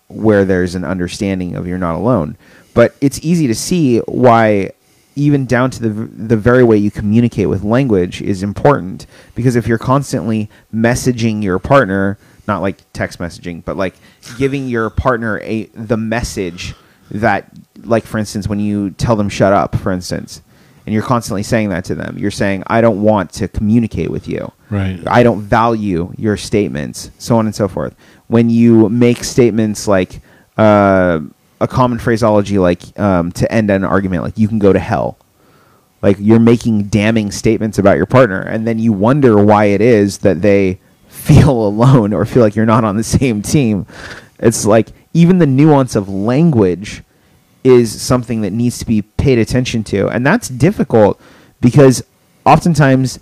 where 0.08 0.44
there's 0.44 0.74
an 0.74 0.84
understanding 0.84 1.54
of 1.54 1.66
you're 1.66 1.78
not 1.78 1.94
alone. 1.94 2.36
But 2.74 2.94
it's 3.00 3.20
easy 3.24 3.46
to 3.46 3.54
see 3.54 3.98
why 4.00 4.72
even 5.16 5.44
down 5.44 5.70
to 5.72 5.80
the 5.80 5.88
the 5.88 6.36
very 6.36 6.62
way 6.62 6.76
you 6.76 6.90
communicate 6.90 7.48
with 7.48 7.64
language 7.64 8.22
is 8.22 8.42
important 8.42 9.06
because 9.34 9.56
if 9.56 9.66
you're 9.66 9.78
constantly 9.78 10.48
messaging 10.74 11.42
your 11.42 11.58
partner, 11.58 12.16
not 12.46 12.62
like 12.62 12.78
text 12.92 13.18
messaging, 13.18 13.64
but 13.64 13.76
like 13.76 13.94
giving 14.38 14.68
your 14.68 14.88
partner 14.88 15.40
a 15.40 15.64
the 15.74 15.96
message 15.96 16.74
that 17.10 17.50
like 17.82 18.04
for 18.04 18.18
instance 18.18 18.46
when 18.46 18.60
you 18.60 18.90
tell 18.90 19.16
them 19.16 19.28
shut 19.28 19.52
up 19.52 19.74
for 19.74 19.90
instance 19.90 20.42
and 20.86 20.94
you're 20.94 21.02
constantly 21.02 21.42
saying 21.42 21.68
that 21.68 21.84
to 21.84 21.94
them 21.94 22.16
you're 22.18 22.30
saying 22.30 22.62
i 22.66 22.80
don't 22.80 23.02
want 23.02 23.32
to 23.32 23.48
communicate 23.48 24.10
with 24.10 24.28
you 24.28 24.50
Right. 24.70 25.00
I 25.06 25.24
don't 25.24 25.40
value 25.42 26.12
your 26.16 26.36
statements, 26.36 27.10
so 27.18 27.36
on 27.36 27.46
and 27.46 27.54
so 27.54 27.66
forth. 27.66 27.94
When 28.28 28.48
you 28.48 28.88
make 28.88 29.24
statements 29.24 29.88
like 29.88 30.20
uh, 30.56 31.20
a 31.60 31.66
common 31.66 31.98
phraseology, 31.98 32.56
like 32.58 32.98
um, 32.98 33.32
to 33.32 33.52
end 33.52 33.70
an 33.70 33.82
argument, 33.82 34.22
like 34.22 34.38
you 34.38 34.46
can 34.46 34.60
go 34.60 34.72
to 34.72 34.78
hell, 34.78 35.18
like 36.02 36.16
you're 36.20 36.38
making 36.38 36.84
damning 36.84 37.32
statements 37.32 37.78
about 37.78 37.96
your 37.96 38.06
partner, 38.06 38.40
and 38.40 38.66
then 38.66 38.78
you 38.78 38.92
wonder 38.92 39.42
why 39.42 39.66
it 39.66 39.80
is 39.80 40.18
that 40.18 40.40
they 40.40 40.78
feel 41.08 41.66
alone 41.66 42.12
or 42.12 42.24
feel 42.24 42.42
like 42.42 42.54
you're 42.54 42.64
not 42.64 42.84
on 42.84 42.96
the 42.96 43.02
same 43.02 43.42
team. 43.42 43.86
It's 44.38 44.64
like 44.64 44.90
even 45.12 45.38
the 45.38 45.46
nuance 45.46 45.96
of 45.96 46.08
language 46.08 47.02
is 47.62 48.00
something 48.00 48.40
that 48.40 48.52
needs 48.52 48.78
to 48.78 48.86
be 48.86 49.02
paid 49.02 49.38
attention 49.38 49.84
to. 49.84 50.08
And 50.08 50.26
that's 50.26 50.48
difficult 50.48 51.20
because 51.60 52.02
oftentimes 52.44 53.18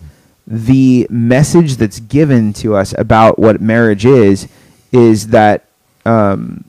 the 0.46 1.06
message 1.10 1.76
that's 1.76 2.00
given 2.00 2.52
to 2.54 2.74
us 2.74 2.94
about 2.96 3.38
what 3.38 3.60
marriage 3.60 4.06
is 4.06 4.48
is 4.92 5.28
that 5.28 5.66
um, 6.06 6.64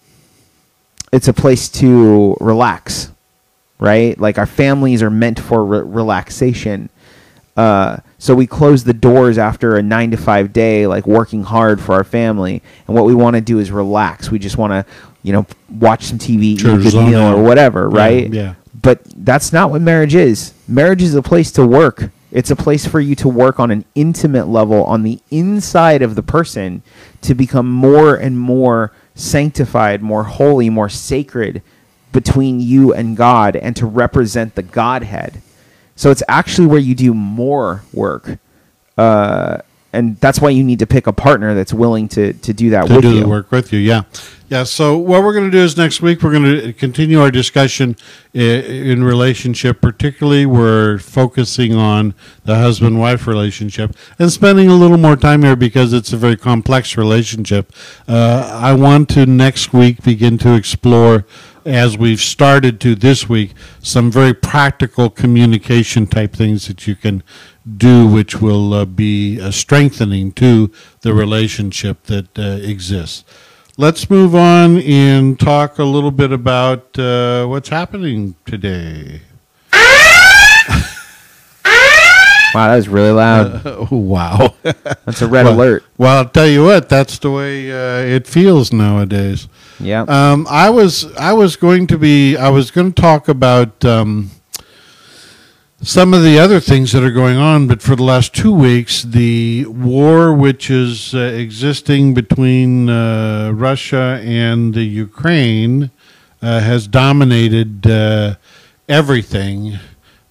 it's 1.13 1.27
a 1.27 1.33
place 1.33 1.69
to 1.69 2.35
relax, 2.41 3.11
right? 3.79 4.19
Like 4.19 4.37
our 4.37 4.45
families 4.45 5.01
are 5.01 5.09
meant 5.09 5.39
for 5.39 5.63
re- 5.63 5.81
relaxation. 5.81 6.89
Uh, 7.55 7.97
so 8.17 8.35
we 8.35 8.47
close 8.47 8.83
the 8.83 8.93
doors 8.93 9.37
after 9.37 9.77
a 9.77 9.81
nine 9.81 10.11
to 10.11 10.17
five 10.17 10.51
day, 10.51 10.85
like 10.87 11.07
working 11.07 11.43
hard 11.43 11.79
for 11.79 11.93
our 11.95 12.03
family, 12.03 12.61
and 12.87 12.95
what 12.95 13.05
we 13.05 13.15
want 13.15 13.35
to 13.35 13.41
do 13.41 13.59
is 13.59 13.71
relax. 13.71 14.29
We 14.29 14.39
just 14.39 14.57
want 14.57 14.71
to, 14.71 14.85
you 15.23 15.33
know, 15.33 15.45
watch 15.69 16.05
some 16.05 16.17
TV, 16.17 16.59
Sure, 16.59 16.79
eat 16.79 16.93
a 16.93 17.01
meal, 17.01 17.21
or 17.21 17.43
whatever, 17.43 17.89
Yeah, 17.91 17.97
right? 17.97 18.33
yeah. 18.33 18.53
But 18.81 19.01
that's 19.25 19.51
not 19.51 19.71
what 19.71 19.81
marriage 19.81 20.15
is. 20.15 20.53
Marriage 20.67 21.01
is 21.01 21.13
a 21.15 21.21
place 21.21 21.51
to 21.53 21.65
work 21.65 22.09
It's 22.31 22.51
a 22.51 22.55
place 22.55 22.85
for 22.85 22.99
you 23.01 23.15
to 23.15 23.27
work 23.27 23.59
on 23.59 23.71
an 23.71 23.83
intimate 23.95 24.47
level 24.47 24.83
on 24.85 25.01
the 25.03 25.19
inside 25.31 26.01
of 26.03 26.13
the 26.15 26.21
person 26.23 26.83
to 27.21 27.33
become 27.33 27.67
more 27.69 28.15
and 28.15 28.37
more 28.39 28.91
sanctified, 29.15 30.01
more 30.03 30.23
holy, 30.23 30.69
more 30.69 30.89
sacred 30.89 31.61
between 32.13 32.59
you 32.59 32.93
and 32.93 33.17
God 33.17 33.55
and 33.55 33.75
to 33.75 33.85
represent 33.87 34.53
the 34.55 34.61
Godhead. 34.63 35.41
So 35.95 36.11
it's 36.11 36.23
actually 36.29 36.67
where 36.67 36.79
you 36.79 36.93
do 36.95 37.13
more 37.15 37.83
work. 37.93 38.37
Uh, 38.97 39.57
and 39.91 40.15
that's 40.19 40.39
why 40.39 40.49
you 40.51 40.63
need 40.63 40.79
to 40.79 40.87
pick 40.87 41.07
a 41.07 41.13
partner 41.13 41.55
that's 41.55 41.73
willing 41.73 42.07
to, 42.09 42.33
to 42.33 42.53
do 42.53 42.69
that 42.69 42.87
to 42.87 42.93
with 42.93 43.01
do 43.01 43.13
you. 43.15 43.19
the 43.21 43.27
work 43.27 43.51
with 43.51 43.73
you. 43.73 43.79
Yeah, 43.79 44.03
yeah. 44.49 44.63
So 44.63 44.97
what 44.97 45.23
we're 45.23 45.33
going 45.33 45.45
to 45.45 45.51
do 45.51 45.63
is 45.63 45.77
next 45.77 46.01
week 46.01 46.23
we're 46.23 46.31
going 46.31 46.61
to 46.61 46.73
continue 46.73 47.21
our 47.21 47.29
discussion 47.29 47.95
in 48.33 49.03
relationship. 49.03 49.79
Particularly, 49.79 50.45
we're 50.45 50.97
focusing 50.97 51.75
on 51.75 52.15
the 52.45 52.55
husband-wife 52.55 53.27
relationship 53.27 53.95
and 54.17 54.31
spending 54.31 54.67
a 54.67 54.75
little 54.75 54.97
more 54.97 55.15
time 55.15 55.43
here 55.43 55.55
because 55.55 55.93
it's 55.93 56.11
a 56.13 56.17
very 56.17 56.35
complex 56.35 56.97
relationship. 56.97 57.71
Uh, 58.07 58.49
I 58.61 58.73
want 58.73 59.09
to 59.09 59.25
next 59.25 59.71
week 59.71 60.03
begin 60.03 60.37
to 60.39 60.55
explore. 60.55 61.25
As 61.65 61.97
we've 61.97 62.21
started 62.21 62.79
to 62.81 62.95
this 62.95 63.29
week, 63.29 63.53
some 63.83 64.09
very 64.09 64.33
practical 64.33 65.09
communication 65.09 66.07
type 66.07 66.33
things 66.33 66.67
that 66.67 66.87
you 66.87 66.95
can 66.95 67.21
do, 67.77 68.07
which 68.07 68.41
will 68.41 68.73
uh, 68.73 68.85
be 68.85 69.39
uh, 69.39 69.51
strengthening 69.51 70.31
to 70.31 70.71
the 71.01 71.13
relationship 71.13 72.03
that 72.03 72.39
uh, 72.39 72.57
exists. 72.63 73.23
Let's 73.79 74.09
move 74.09 74.35
on 74.35 74.79
and 74.79 75.39
talk 75.39 75.79
a 75.79 75.85
little 75.85 76.11
bit 76.11 76.33
about 76.33 76.99
uh, 76.99 77.45
what's 77.45 77.69
happening 77.69 78.35
today. 78.45 79.21
Wow, 82.51 82.69
that 82.69 82.77
was 82.77 82.89
really 82.89 83.11
loud. 83.11 83.61
Oh, 83.63 83.87
wow. 83.91 84.55
That's 84.63 85.21
a 85.21 85.27
red 85.27 85.45
well, 85.45 85.53
alert. 85.53 85.83
Well, 85.99 86.17
I'll 86.17 86.27
tell 86.27 86.47
you 86.47 86.63
what, 86.63 86.89
that's 86.89 87.19
the 87.19 87.29
way 87.29 87.71
uh, 87.71 88.15
it 88.15 88.25
feels 88.25 88.73
nowadays. 88.73 89.47
Yeah. 89.79 90.01
Um, 90.07 90.47
I 90.49 90.71
was 90.71 91.15
I 91.15 91.33
was 91.33 91.55
going 91.55 91.85
to 91.87 91.97
be 91.99 92.35
I 92.35 92.49
was 92.49 92.71
going 92.71 92.91
to 92.91 92.99
talk 92.99 93.27
about 93.27 93.85
um, 93.85 94.31
some 95.81 96.13
of 96.13 96.23
the 96.23 96.37
other 96.37 96.59
things 96.59 96.91
that 96.91 97.03
are 97.03 97.11
going 97.11 97.37
on, 97.37 97.67
but 97.67 97.81
for 97.81 97.95
the 97.95 98.03
last 98.03 98.35
two 98.35 98.53
weeks, 98.53 99.03
the 99.03 99.65
war 99.65 100.33
which 100.33 100.69
is 100.69 101.15
uh, 101.15 101.19
existing 101.19 102.13
between 102.13 102.89
uh, 102.89 103.51
Russia 103.53 104.19
and 104.21 104.73
the 104.73 104.83
Ukraine 104.83 105.89
uh, 106.41 106.59
has 106.59 106.85
dominated 106.85 107.87
uh, 107.87 108.35
everything 108.89 109.79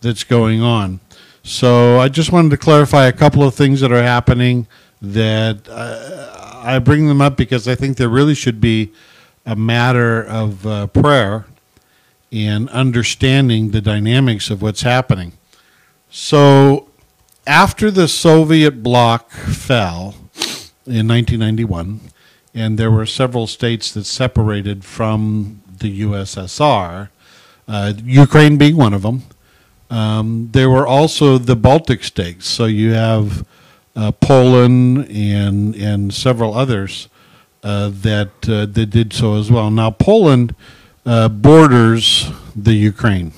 that's 0.03 0.23
going 0.23 0.61
on. 0.61 1.01
So 1.43 1.99
I 1.99 2.09
just 2.09 2.31
wanted 2.31 2.51
to 2.51 2.59
clarify 2.59 3.07
a 3.07 3.13
couple 3.13 3.43
of 3.43 3.55
things 3.55 3.81
that 3.81 3.91
are 3.91 4.03
happening. 4.03 4.67
That 5.01 5.67
uh, 5.69 6.61
I 6.63 6.79
bring 6.79 7.07
them 7.07 7.23
up 7.23 7.37
because 7.37 7.67
I 7.67 7.75
think 7.75 7.97
there 7.97 8.09
really 8.09 8.35
should 8.35 8.61
be 8.61 8.93
a 9.47 9.57
matter 9.57 10.23
of 10.23 10.67
uh, 10.67 10.89
prayer 10.89 11.47
and 12.31 12.69
understanding 12.69 13.71
the 13.71 13.81
dynamics 13.81 14.51
of 14.51 14.61
what's 14.61 14.83
happening. 14.83 15.38
So, 16.11 16.89
after 17.47 17.91
the 17.91 18.09
Soviet 18.09 18.83
bloc 18.83 19.31
fell 19.31 20.15
in 20.87 21.07
1991, 21.09 22.01
and 22.55 22.79
there 22.79 22.91
were 22.91 23.07
several 23.07 23.47
states 23.47 23.93
that 23.93 24.05
separated 24.05 24.85
from 24.85 25.63
the 25.79 26.01
USSR, 26.03 27.09
uh, 27.69 27.93
Ukraine 28.05 28.57
being 28.57 28.77
one 28.77 28.95
of 28.95 29.03
them. 29.03 29.23
Um, 29.91 30.49
there 30.53 30.69
were 30.69 30.87
also 30.87 31.39
the 31.39 31.57
Baltic 31.57 32.03
states. 32.05 32.47
So 32.47 32.65
you 32.65 32.93
have 32.93 33.47
uh, 33.97 34.13
Poland 34.13 35.09
and 35.11 35.75
and 35.75 36.13
several 36.13 36.55
others 36.55 37.09
uh, 37.63 37.91
that 37.93 38.31
uh, 38.49 38.67
that 38.67 38.87
did 38.91 39.13
so 39.13 39.35
as 39.35 39.51
well. 39.51 39.71
Now 39.71 39.91
Poland 39.91 40.55
uh, 41.07 41.29
borders 41.29 42.31
the 42.55 42.75
Ukraine, 42.75 43.33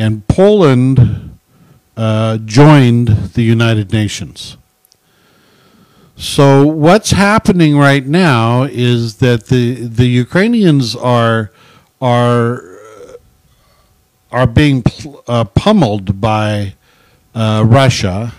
and 0.00 0.26
Poland 0.28 1.38
uh, 1.94 2.38
joined 2.38 3.08
the 3.34 3.42
United 3.42 3.92
Nations. 3.92 4.56
So 6.16 6.66
what's 6.66 7.10
happening 7.10 7.76
right 7.76 8.06
now 8.06 8.62
is 8.62 9.16
that 9.16 9.48
the 9.48 9.74
the 9.74 10.06
Ukrainians 10.06 10.96
are 10.96 11.50
are 12.00 12.62
are 14.32 14.46
being 14.46 14.82
uh, 15.28 15.44
pummeled 15.44 16.18
by 16.18 16.74
uh, 17.34 17.64
Russia. 17.66 18.32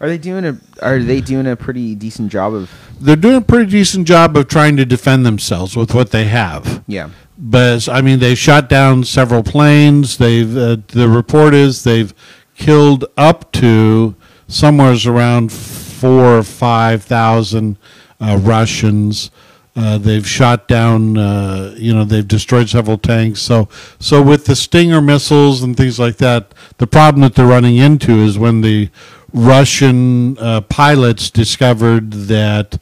Are 0.00 0.08
they 0.08 0.18
doing 0.18 0.44
a 0.44 0.58
Are 0.82 0.98
they 0.98 1.20
doing 1.20 1.46
a 1.46 1.54
pretty 1.54 1.94
decent 1.94 2.32
job 2.32 2.54
of? 2.54 2.70
They're 3.00 3.16
doing 3.16 3.36
a 3.36 3.40
pretty 3.40 3.70
decent 3.70 4.06
job 4.06 4.36
of 4.36 4.48
trying 4.48 4.76
to 4.76 4.84
defend 4.84 5.24
themselves 5.24 5.76
with 5.76 5.94
what 5.94 6.10
they 6.10 6.24
have. 6.24 6.82
Yeah. 6.86 7.10
But 7.36 7.88
I 7.88 8.00
mean, 8.00 8.18
they've 8.18 8.38
shot 8.38 8.68
down 8.68 9.04
several 9.04 9.42
planes. 9.42 10.18
They've 10.18 10.56
uh, 10.56 10.78
the 10.88 11.08
report 11.08 11.54
is 11.54 11.84
they've 11.84 12.12
killed 12.56 13.04
up 13.16 13.52
to 13.52 14.16
somewhere 14.48 14.96
around 15.06 15.52
four 15.52 16.38
or 16.38 16.42
five 16.42 17.04
thousand 17.04 17.78
uh, 18.20 18.38
Russians. 18.40 19.30
Uh, 19.76 19.96
they've 19.96 20.26
shot 20.26 20.66
down, 20.66 21.16
uh, 21.16 21.72
you 21.78 21.94
know, 21.94 22.02
they've 22.02 22.26
destroyed 22.26 22.68
several 22.68 22.98
tanks. 22.98 23.40
So, 23.40 23.68
so 24.00 24.20
with 24.20 24.46
the 24.46 24.56
Stinger 24.56 25.00
missiles 25.00 25.62
and 25.62 25.76
things 25.76 26.00
like 26.00 26.16
that, 26.16 26.52
the 26.78 26.88
problem 26.88 27.20
that 27.20 27.36
they're 27.36 27.46
running 27.46 27.76
into 27.76 28.10
is 28.10 28.36
when 28.36 28.62
the 28.62 28.90
Russian 29.32 30.38
uh, 30.38 30.62
pilots 30.62 31.30
discovered 31.30 32.12
that 32.12 32.78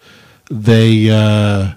they 0.50 1.10
uh, 1.10 1.72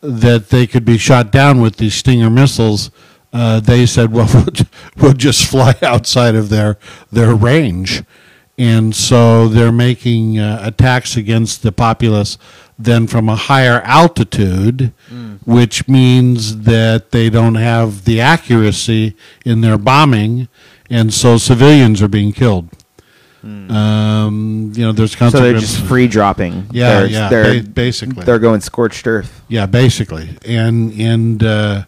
that 0.00 0.48
they 0.48 0.66
could 0.66 0.84
be 0.84 0.98
shot 0.98 1.30
down 1.30 1.60
with 1.60 1.76
these 1.76 1.94
Stinger 1.94 2.30
missiles, 2.30 2.90
uh, 3.32 3.60
they 3.60 3.86
said, 3.86 4.12
"Well, 4.12 4.28
we'll, 4.34 4.66
we'll 4.96 5.12
just 5.12 5.46
fly 5.46 5.74
outside 5.82 6.34
of 6.34 6.48
their 6.48 6.78
their 7.10 7.34
range," 7.34 8.02
and 8.58 8.94
so 8.94 9.48
they're 9.48 9.72
making 9.72 10.38
uh, 10.38 10.60
attacks 10.62 11.16
against 11.16 11.62
the 11.62 11.72
populace 11.72 12.38
then 12.78 13.06
from 13.06 13.28
a 13.28 13.36
higher 13.36 13.80
altitude, 13.82 14.92
which 15.44 15.86
means 15.88 16.62
that 16.62 17.10
they 17.10 17.30
don't 17.30 17.54
have 17.54 18.04
the 18.04 18.20
accuracy 18.20 19.14
in 19.44 19.60
their 19.60 19.78
bombing, 19.78 20.48
and 20.90 21.12
so 21.12 21.38
civilians 21.38 22.02
are 22.02 22.08
being 22.08 22.32
killed. 22.32 22.68
Um, 23.44 24.72
you 24.74 24.84
know, 24.84 24.92
there's 24.92 25.16
So 25.16 25.30
they're 25.30 25.58
just 25.58 25.80
free 25.84 26.06
dropping. 26.08 26.66
Yeah, 26.70 27.00
they're, 27.00 27.06
yeah, 27.08 27.28
They're 27.28 27.62
ba- 27.62 27.68
basically. 27.68 28.24
they're 28.24 28.38
going 28.38 28.60
scorched 28.60 29.06
earth. 29.06 29.42
Yeah, 29.48 29.66
basically, 29.66 30.36
and 30.46 30.92
and 30.92 31.42
uh, 31.42 31.84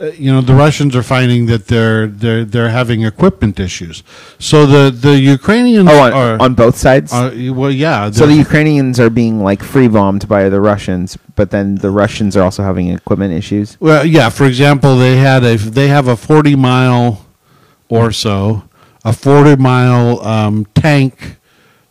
uh, 0.00 0.06
you 0.16 0.30
know 0.32 0.40
the 0.40 0.54
Russians 0.54 0.94
are 0.94 1.02
finding 1.02 1.46
that 1.46 1.66
they're 1.68 2.06
they're 2.06 2.44
they're 2.44 2.68
having 2.68 3.02
equipment 3.02 3.58
issues. 3.58 4.02
So 4.38 4.66
the 4.66 4.90
the 4.90 5.18
Ukrainians 5.18 5.88
Oh, 5.90 6.00
on, 6.02 6.12
are, 6.12 6.40
on 6.40 6.54
both 6.54 6.76
sides. 6.76 7.12
are 7.12 7.32
well, 7.52 7.70
yeah. 7.70 8.10
so 8.10 8.26
the 8.26 8.34
Ukrainians 8.34 9.00
are 9.00 9.10
being 9.10 9.42
like 9.42 9.62
free 9.62 9.88
bombed 9.88 10.28
by 10.28 10.48
the 10.48 10.60
Russians, 10.60 11.16
but 11.36 11.50
then 11.50 11.76
the 11.76 11.90
Russians 11.90 12.36
are 12.36 12.42
also 12.42 12.62
having 12.62 12.88
equipment 12.88 13.32
issues. 13.32 13.76
well, 13.80 14.04
yeah. 14.04 14.28
For 14.28 14.44
example, 14.46 14.96
they 14.98 15.16
had 15.16 15.42
a 15.42 15.56
they 15.56 15.88
have 15.88 16.06
a 16.06 16.16
forty 16.16 16.54
mile 16.54 17.24
or 17.88 18.12
so 18.12 18.64
a 19.04 19.12
forty 19.12 19.56
mile 19.56 20.20
um, 20.26 20.66
tank 20.74 21.36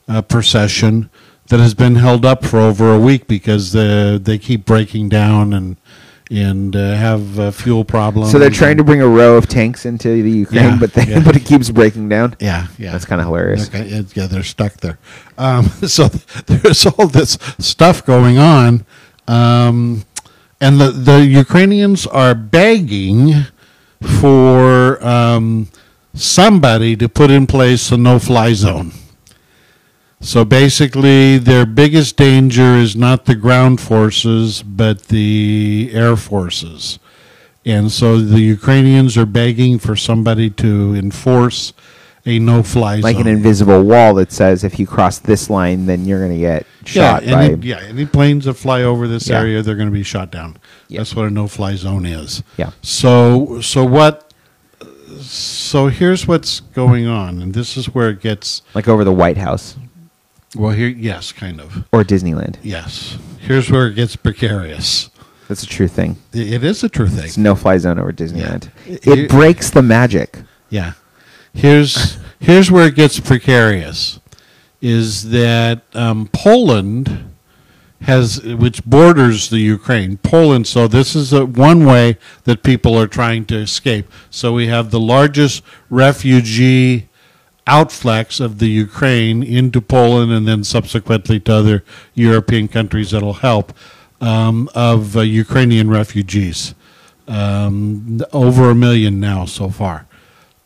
uh, 0.07 0.21
procession 0.21 1.09
that 1.49 1.59
has 1.59 1.73
been 1.73 1.95
held 1.95 2.25
up 2.25 2.45
for 2.45 2.59
over 2.59 2.93
a 2.93 2.99
week 2.99 3.27
because 3.27 3.75
uh, 3.75 4.19
they 4.21 4.37
keep 4.37 4.65
breaking 4.65 5.09
down 5.09 5.53
and 5.53 5.77
and 6.29 6.75
uh, 6.75 6.95
have 6.95 7.39
uh, 7.39 7.51
fuel 7.51 7.85
problems. 7.85 8.31
So 8.31 8.39
they're 8.39 8.49
trying 8.49 8.77
to 8.77 8.83
bring 8.83 9.01
a 9.01 9.07
row 9.07 9.37
of 9.37 9.47
tanks 9.47 9.85
into 9.85 10.21
the 10.21 10.29
Ukraine, 10.29 10.63
Yeah, 10.63 10.77
but 10.77 10.93
they 10.93 11.05
yeah. 11.05 11.23
but 11.25 11.35
it 11.35 11.45
keeps 11.45 11.69
breaking 11.69 12.09
down. 12.09 12.35
Yeah, 12.39 12.67
yeah. 12.77 12.91
That's 12.91 13.05
kind 13.05 13.21
of 13.21 13.27
hilarious. 13.27 13.69
Okay, 13.69 14.03
yeah, 14.13 14.27
they're 14.27 14.43
stuck 14.43 14.73
there. 14.77 14.97
Um, 15.37 15.65
so 15.87 16.07
there's 16.47 16.85
all 16.85 17.07
this 17.07 17.37
stuff 17.59 18.05
going 18.05 18.37
on, 18.37 18.85
um, 19.27 20.03
and 20.59 20.81
the 20.81 20.91
the 20.91 21.25
Ukrainians 21.25 22.05
are 22.07 22.35
begging 22.35 23.45
for 24.19 25.03
um, 25.05 25.69
somebody 26.19 26.95
to 26.95 27.07
put 27.09 27.31
in 27.31 27.47
place 27.47 27.91
a 27.91 27.97
no-fly 27.97 28.53
zone. 28.53 28.91
So 30.19 30.43
basically, 30.43 31.37
their 31.37 31.65
biggest 31.65 32.17
danger 32.17 32.75
is 32.75 32.95
not 32.95 33.25
the 33.25 33.35
ground 33.35 33.79
forces, 33.79 34.63
but 34.63 35.03
the 35.09 35.91
air 35.93 36.15
forces. 36.15 36.97
And 37.65 37.91
so 37.91 38.19
the 38.19 38.39
Ukrainians 38.39 39.17
are 39.17 39.25
begging 39.25 39.77
for 39.77 39.95
somebody 39.95 40.49
to 40.51 40.95
enforce 40.95 41.73
a 42.25 42.39
no-fly 42.39 42.95
zone. 42.95 43.01
Like 43.01 43.17
zone. 43.17 43.27
an 43.27 43.33
invisible 43.33 43.83
wall 43.83 44.15
that 44.15 44.31
says 44.31 44.63
if 44.63 44.79
you 44.79 44.87
cross 44.87 45.19
this 45.19 45.49
line, 45.49 45.85
then 45.85 46.05
you're 46.05 46.19
going 46.19 46.33
to 46.33 46.39
get 46.39 46.65
shot 46.83 47.23
yeah, 47.23 47.39
any, 47.39 47.67
yeah, 47.67 47.79
any 47.79 48.05
planes 48.05 48.45
that 48.45 48.55
fly 48.55 48.83
over 48.83 49.07
this 49.07 49.27
Yeah. 49.27 49.39
area, 49.39 49.61
they're 49.61 49.75
going 49.75 49.89
to 49.89 49.93
be 49.93 50.03
shot 50.03 50.31
down. 50.31 50.57
Yeah. 50.87 50.99
That's 51.01 51.15
what 51.15 51.25
a 51.25 51.29
no-fly 51.29 51.75
zone 51.75 52.05
is. 52.05 52.41
Yeah. 52.57 52.71
So, 52.81 53.61
so 53.61 53.85
what? 53.85 54.26
So 55.27 55.87
here's 55.87 56.27
what's 56.27 56.59
going 56.59 57.07
on, 57.07 57.41
and 57.41 57.53
this 57.53 57.77
is 57.77 57.93
where 57.93 58.09
it 58.09 58.21
gets 58.21 58.61
Like 58.73 58.87
over 58.87 59.03
the 59.03 59.11
White 59.11 59.37
House 59.37 59.75
well. 60.57 60.71
Here, 60.71 60.87
yes, 60.87 61.31
kind 61.31 61.61
of. 61.61 61.85
or 61.91 62.03
Disneyland. 62.03 62.57
Yes. 62.63 63.17
Here's 63.39 63.69
where 63.69 63.87
it 63.87 63.95
gets 63.95 64.15
precarious. 64.15 65.09
That's 65.47 65.63
a 65.63 65.67
true 65.67 65.87
thing. 65.87 66.17
It 66.33 66.63
is 66.63 66.83
a 66.83 66.89
true 66.89 67.07
thing. 67.07 67.25
It's 67.25 67.37
no 67.37 67.55
fly 67.55 67.77
zone 67.77 67.99
over 67.99 68.11
Disneyland. 68.11 68.69
It 68.85 69.29
breaks 69.29 69.69
the 69.69 69.81
magic. 69.81 70.39
Yeah. 70.69 70.93
Here's 71.53 72.17
here's 72.39 72.69
where 72.69 72.87
it 72.87 72.95
gets 72.95 73.19
precarious, 73.19 74.19
is 74.81 75.29
that 75.29 75.83
um, 75.93 76.29
Poland 76.33 77.26
has 78.01 78.41
which 78.43 78.83
borders 78.85 79.49
the 79.49 79.59
Ukraine. 79.59 80.17
Poland. 80.17 80.67
So 80.67 80.87
this 80.87 81.15
is 81.15 81.33
a, 81.33 81.45
one 81.45 81.85
way 81.85 82.17
that 82.43 82.63
people 82.63 82.97
are 82.97 83.07
trying 83.07 83.45
to 83.45 83.55
escape. 83.55 84.09
So 84.29 84.53
we 84.53 84.67
have 84.67 84.91
the 84.91 84.99
largest 84.99 85.63
refugee 85.89 87.09
outflux 87.65 88.39
of 88.39 88.59
the 88.59 88.69
Ukraine 88.69 89.43
into 89.43 89.81
Poland 89.81 90.31
and 90.31 90.47
then 90.47 90.63
subsequently 90.63 91.39
to 91.41 91.53
other 91.53 91.83
European 92.13 92.67
countries 92.67 93.11
that'll 93.11 93.33
help 93.33 93.73
um, 94.21 94.69
of 94.73 95.17
uh, 95.17 95.21
Ukrainian 95.21 95.89
refugees. 95.89 96.73
Um, 97.27 98.21
over 98.31 98.69
a 98.69 98.75
million 98.75 99.19
now 99.19 99.43
so 99.43 99.69
far 99.69 100.07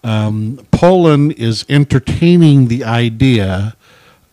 um, 0.03 0.65
Poland 0.71 1.33
is 1.33 1.65
entertaining 1.69 2.67
the 2.67 2.83
idea 2.83 3.75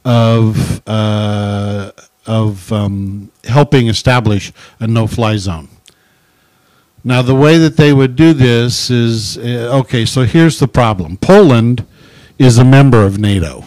of 0.05 0.83
uh, 0.89 1.93
of 2.29 2.72
um, 2.72 3.33
helping 3.45 3.89
establish 3.89 4.53
a 4.79 4.87
no-fly 4.87 5.37
zone. 5.39 5.68
Now, 7.03 7.22
the 7.22 7.35
way 7.35 7.59
that 7.59 7.76
they 7.76 7.93
would 7.93 8.16
do 8.16 8.33
this 8.33 8.91
is 8.91 9.39
uh, 9.39 9.81
okay. 9.81 10.05
So 10.05 10.24
here's 10.24 10.59
the 10.59 10.68
problem: 10.68 11.16
Poland 11.16 11.87
is 12.39 12.59
a 12.59 12.64
member 12.64 13.05
of 13.05 13.18
NATO. 13.18 13.64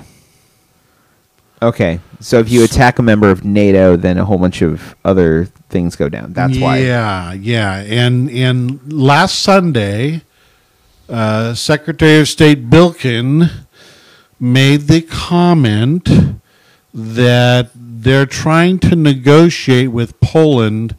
Okay, 1.63 1.99
so 2.19 2.39
if 2.39 2.49
you 2.49 2.63
attack 2.63 2.99
a 2.99 3.03
member 3.03 3.29
of 3.29 3.45
NATO, 3.45 3.95
then 3.95 4.17
a 4.17 4.25
whole 4.25 4.37
bunch 4.37 4.61
of 4.61 4.95
other 5.05 5.45
things 5.69 5.95
go 5.95 6.09
down. 6.09 6.33
That's 6.33 6.57
why. 6.57 6.79
Yeah, 6.79 7.33
yeah. 7.33 7.77
And 7.81 8.29
and 8.29 8.91
last 8.91 9.39
Sunday, 9.39 10.21
uh, 11.09 11.53
Secretary 11.53 12.19
of 12.19 12.27
State 12.27 12.69
Blinken 12.69 13.49
made 14.39 14.81
the 14.81 15.01
comment 15.01 16.09
that 16.93 17.69
they're 18.03 18.25
trying 18.25 18.79
to 18.79 18.95
negotiate 18.95 19.91
with 19.91 20.19
Poland 20.19 20.95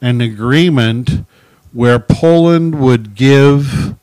an 0.00 0.20
agreement 0.20 1.24
where 1.72 1.98
Poland 1.98 2.80
would 2.80 3.14
give 3.14 3.94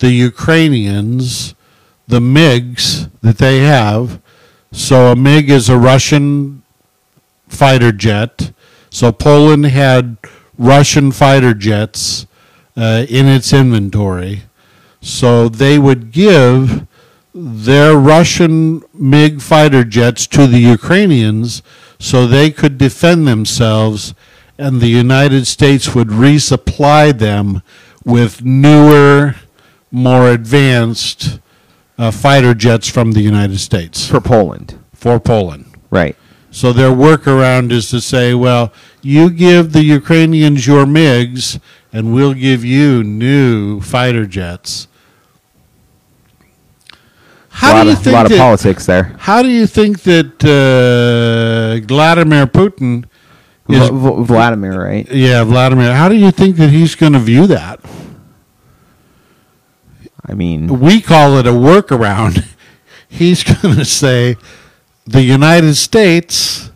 the 0.00 0.10
Ukrainians 0.10 1.54
the 2.08 2.20
MiGs 2.20 3.10
that 3.22 3.38
they 3.38 3.60
have. 3.60 4.20
So 4.72 5.12
a 5.12 5.16
MiG 5.16 5.50
is 5.50 5.68
a 5.68 5.78
Russian 5.78 6.62
fighter 7.48 7.92
jet. 7.92 8.52
So 8.90 9.12
Poland 9.12 9.66
had 9.66 10.16
Russian 10.58 11.12
fighter 11.12 11.54
jets 11.54 12.26
uh, 12.76 13.06
in 13.08 13.26
its 13.26 13.52
inventory. 13.52 14.42
So 15.00 15.48
they 15.48 15.78
would 15.78 16.10
give 16.10 16.86
their 17.34 17.94
Russian 17.94 18.82
MiG 18.92 19.40
fighter 19.40 19.84
jets 19.84 20.26
to 20.28 20.46
the 20.46 20.58
Ukrainians 20.58 21.62
so 21.98 22.26
they 22.26 22.50
could 22.50 22.78
defend 22.78 23.26
themselves, 23.26 24.14
and 24.58 24.80
the 24.80 24.88
United 24.88 25.46
States 25.46 25.94
would 25.94 26.08
resupply 26.08 27.16
them 27.16 27.62
with 28.04 28.44
newer, 28.44 29.36
more 29.90 30.30
advanced 30.30 31.40
uh, 31.98 32.10
fighter 32.10 32.54
jets 32.54 32.88
from 32.88 33.12
the 33.12 33.20
United 33.20 33.58
States 33.58 34.06
For 34.06 34.20
Poland. 34.20 34.78
for 34.92 35.18
Poland. 35.20 35.66
Right. 35.90 36.16
So 36.50 36.72
their 36.72 36.90
workaround 36.90 37.72
is 37.72 37.90
to 37.90 38.00
say, 38.00 38.32
well, 38.34 38.72
you 39.02 39.28
give 39.30 39.72
the 39.72 39.82
Ukrainians 39.82 40.66
your 40.66 40.84
MiGs, 40.86 41.58
and 41.92 42.14
we'll 42.14 42.34
give 42.34 42.64
you 42.64 43.02
new 43.02 43.80
fighter 43.80 44.26
jets. 44.26 44.86
A 47.62 47.74
lot, 47.74 47.82
do 47.84 47.88
you 47.90 47.96
of, 47.96 48.02
think 48.02 48.14
lot 48.14 48.30
of 48.30 48.38
politics 48.38 48.86
there. 48.86 49.14
How 49.18 49.42
do 49.42 49.48
you 49.48 49.66
think 49.66 50.02
that 50.02 50.44
uh, 50.44 51.86
Vladimir 51.86 52.46
Putin 52.46 53.04
is? 53.68 53.88
V- 53.88 53.94
V- 53.96 54.24
Vladimir, 54.24 54.82
right? 54.82 55.10
yeah, 55.10 55.44
Vladimir. 55.44 55.94
How 55.94 56.08
do 56.08 56.16
you 56.16 56.30
think 56.30 56.56
that 56.56 56.70
he's 56.70 56.94
going 56.94 57.12
to 57.12 57.18
view 57.20 57.46
that? 57.46 57.80
I 60.26 60.34
mean, 60.34 60.80
We 60.80 61.00
call 61.00 61.36
it 61.38 61.46
a 61.46 61.50
workaround. 61.50 62.44
He's 63.08 63.44
going 63.44 63.76
to 63.76 63.84
say 63.84 64.36
the 65.06 65.22
United 65.22 65.74
States 65.74 66.72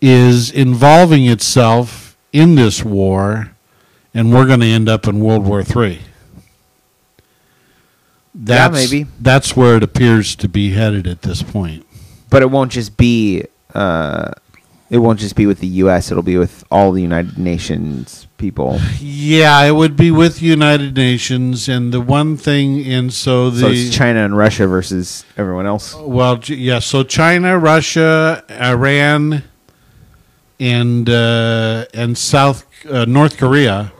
is 0.00 0.50
involving 0.52 1.24
itself 1.26 2.16
in 2.32 2.54
this 2.54 2.84
war, 2.84 3.56
and 4.12 4.32
we're 4.32 4.46
going 4.46 4.60
to 4.60 4.66
end 4.66 4.88
up 4.88 5.08
in 5.08 5.18
World 5.18 5.44
War 5.46 5.62
III. 5.62 5.98
That's, 8.34 8.74
maybe. 8.74 9.06
That's 9.20 9.56
where 9.56 9.76
it 9.76 9.82
appears 9.82 10.34
to 10.36 10.48
be 10.48 10.70
headed 10.70 11.06
at 11.06 11.22
this 11.22 11.42
point. 11.42 11.86
but 12.30 12.42
it 12.42 12.50
won't 12.50 12.72
just 12.72 12.96
be. 12.96 13.44
Uh, 13.72 14.32
it 14.90 14.98
won't 14.98 15.18
just 15.18 15.34
be 15.34 15.46
with 15.46 15.60
the 15.60 15.66
U.S. 15.66 16.10
It'll 16.10 16.22
be 16.22 16.36
with 16.36 16.62
all 16.70 16.92
the 16.92 17.00
United 17.02 17.38
Nations 17.38 18.26
people. 18.36 18.78
Yeah, 19.00 19.62
it 19.62 19.72
would 19.72 19.96
be 19.96 20.10
with 20.10 20.42
United 20.42 20.94
Nations, 20.96 21.68
and 21.68 21.92
the 21.92 22.00
one 22.00 22.36
thing, 22.36 22.84
and 22.86 23.12
so 23.12 23.50
the 23.50 23.60
so 23.60 23.68
it's 23.68 23.96
China 23.96 24.24
and 24.24 24.36
Russia 24.36 24.66
versus 24.66 25.24
everyone 25.36 25.66
else. 25.66 25.94
Well, 25.94 26.38
yeah. 26.44 26.80
So 26.80 27.02
China, 27.02 27.58
Russia, 27.58 28.44
Iran, 28.50 29.42
and 30.60 31.08
uh, 31.08 31.86
and 31.94 32.16
South 32.18 32.66
uh, 32.88 33.04
North 33.06 33.36
Korea 33.38 33.92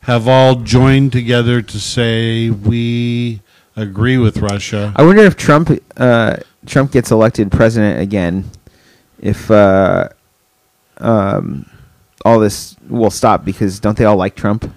have 0.00 0.28
all 0.28 0.56
joined 0.56 1.12
together 1.12 1.62
to 1.62 1.78
say 1.80 2.50
we 2.50 3.40
agree 3.76 4.18
with 4.18 4.38
Russia. 4.38 4.92
I 4.96 5.04
wonder 5.04 5.22
if 5.22 5.36
Trump 5.36 5.70
uh, 5.96 6.36
Trump 6.66 6.92
gets 6.92 7.10
elected 7.10 7.52
president 7.52 8.00
again, 8.00 8.50
if 9.20 9.50
uh, 9.50 10.08
um, 10.98 11.66
all 12.24 12.38
this 12.40 12.76
will 12.88 13.10
stop 13.10 13.44
because 13.44 13.78
don't 13.80 13.96
they 13.96 14.04
all 14.04 14.16
like 14.16 14.34
Trump? 14.34 14.70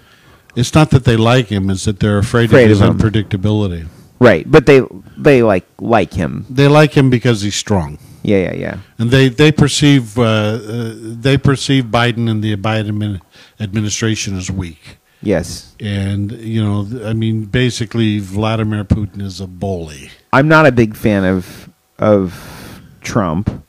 It's 0.55 0.73
not 0.73 0.89
that 0.91 1.05
they 1.05 1.15
like 1.15 1.47
him; 1.47 1.69
it's 1.69 1.85
that 1.85 1.99
they're 1.99 2.17
afraid, 2.17 2.45
Afraid 2.49 2.63
of 2.65 2.69
his 2.69 2.81
of 2.81 2.95
unpredictability. 2.95 3.87
Right, 4.19 4.49
but 4.49 4.65
they 4.65 4.81
they 5.17 5.41
like 5.43 5.65
like 5.79 6.13
him. 6.13 6.45
They 6.49 6.67
like 6.67 6.91
him 6.93 7.09
because 7.09 7.41
he's 7.41 7.55
strong, 7.55 7.97
Yeah, 8.21 8.51
yeah, 8.51 8.53
yeah. 8.55 8.77
and 8.97 9.11
they 9.11 9.29
they 9.29 9.51
perceive 9.51 10.17
uh, 10.19 10.23
uh, 10.23 10.93
they 10.97 11.37
perceive 11.37 11.85
Biden 11.85 12.29
and 12.29 12.43
the 12.43 12.57
Biden 12.57 13.21
administration 13.59 14.37
as 14.37 14.51
weak. 14.51 14.97
Yes, 15.21 15.75
And 15.81 16.31
you 16.31 16.63
know, 16.63 16.87
I 17.05 17.13
mean, 17.13 17.45
basically, 17.45 18.19
Vladimir 18.19 18.85
Putin 18.85 19.21
is 19.21 19.41
a 19.41 19.47
bully. 19.47 20.11
I'm 20.31 20.47
not 20.47 20.65
a 20.65 20.71
big 20.71 20.95
fan 20.95 21.25
of 21.25 21.69
of 21.97 22.81
Trump. 23.01 23.63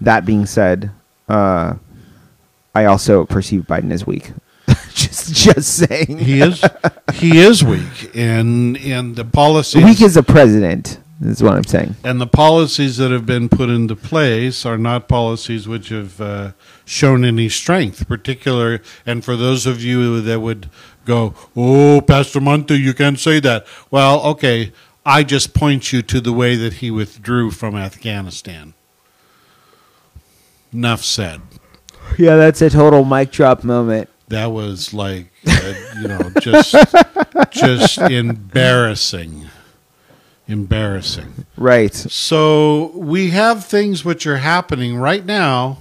That 0.00 0.24
being 0.24 0.46
said, 0.46 0.90
uh, 1.28 1.74
I 2.74 2.84
also 2.84 3.24
perceive 3.24 3.62
Biden 3.62 3.92
as 3.92 4.06
weak. 4.06 4.32
just 4.94 5.34
just 5.34 5.76
saying, 5.76 6.18
He 6.18 6.40
is 6.40 6.62
he 7.14 7.38
is 7.38 7.64
weak, 7.64 8.10
and 8.14 8.76
and 8.78 9.16
the 9.16 9.24
policy 9.24 9.82
weak 9.82 10.00
as 10.00 10.16
a 10.16 10.22
president 10.22 10.98
is 11.24 11.42
what 11.42 11.54
I'm 11.54 11.64
saying. 11.64 11.96
and 12.04 12.20
the 12.20 12.26
policies 12.26 12.96
that 12.98 13.10
have 13.10 13.24
been 13.26 13.48
put 13.48 13.68
into 13.70 13.96
place 13.96 14.64
are 14.66 14.78
not 14.78 15.08
policies 15.08 15.66
which 15.66 15.88
have 15.88 16.20
uh, 16.20 16.52
shown 16.84 17.24
any 17.24 17.48
strength, 17.48 18.06
particular. 18.06 18.80
And 19.06 19.24
for 19.24 19.36
those 19.36 19.66
of 19.66 19.82
you 19.82 20.20
that 20.20 20.40
would 20.40 20.68
go, 21.04 21.34
"Oh, 21.56 22.00
Pastor 22.00 22.40
Monty, 22.40 22.76
you 22.76 22.94
can't 22.94 23.18
say 23.18 23.40
that." 23.40 23.66
Well, 23.90 24.22
okay, 24.26 24.72
I 25.06 25.22
just 25.22 25.54
point 25.54 25.92
you 25.92 26.02
to 26.02 26.20
the 26.20 26.32
way 26.32 26.56
that 26.56 26.74
he 26.74 26.90
withdrew 26.90 27.50
from 27.50 27.74
Afghanistan. 27.76 28.74
Enough 30.72 31.04
said. 31.04 31.40
Yeah, 32.18 32.36
that's 32.36 32.60
a 32.60 32.68
total 32.70 33.04
mic 33.04 33.30
drop 33.30 33.64
moment. 33.64 34.08
That 34.28 34.46
was 34.46 34.92
like, 34.92 35.30
uh, 35.46 35.74
you 36.00 36.08
know, 36.08 36.30
just 36.40 36.74
just 37.50 37.98
embarrassing, 38.10 39.46
embarrassing. 40.46 41.46
Right. 41.56 41.94
So 41.94 42.92
we 42.94 43.30
have 43.30 43.64
things 43.64 44.04
which 44.04 44.26
are 44.26 44.38
happening 44.38 44.96
right 44.96 45.24
now 45.24 45.78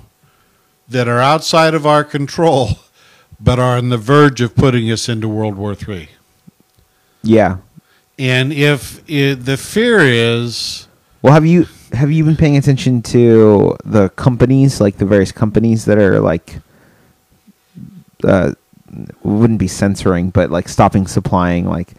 that 0.88 1.08
are 1.08 1.20
outside 1.20 1.74
of 1.74 1.86
our 1.86 2.04
control, 2.04 2.80
but 3.40 3.60
are 3.60 3.78
on 3.78 3.90
the 3.90 3.98
verge 3.98 4.42
of 4.42 4.56
putting 4.56 4.92
us 4.92 5.10
into 5.10 5.28
World 5.28 5.56
War 5.56 5.76
III. 5.76 6.10
Yeah. 7.24 7.58
And 8.20 8.54
if 8.54 9.02
it, 9.10 9.46
the 9.46 9.58
fear 9.58 10.00
is, 10.00 10.88
Well, 11.22 11.34
have 11.34 11.46
you 11.46 11.68
have 11.94 12.12
you 12.12 12.24
been 12.24 12.36
paying 12.36 12.58
attention 12.58 13.02
to 13.04 13.78
the 13.86 14.10
companies, 14.10 14.82
like 14.82 14.98
the 14.98 15.06
various 15.06 15.32
companies 15.32 15.86
that 15.86 15.98
are 15.98 16.20
like, 16.20 16.58
uh, 18.24 18.54
wouldn't 19.24 19.60
be 19.60 19.68
censoring, 19.68 20.30
but 20.30 20.50
like 20.50 20.68
stopping 20.70 21.08
supplying 21.08 21.66
like 21.66 21.94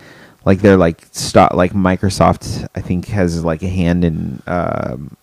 like 0.44 0.60
they're 0.60 0.76
like 0.76 1.06
stop 1.12 1.54
like 1.54 1.72
Microsoft 1.72 2.66
I 2.74 2.80
think 2.80 3.06
has 3.08 3.44
like 3.44 3.62
a 3.62 3.68
hand 3.68 4.04
in 4.04 4.42
um, 4.46 5.16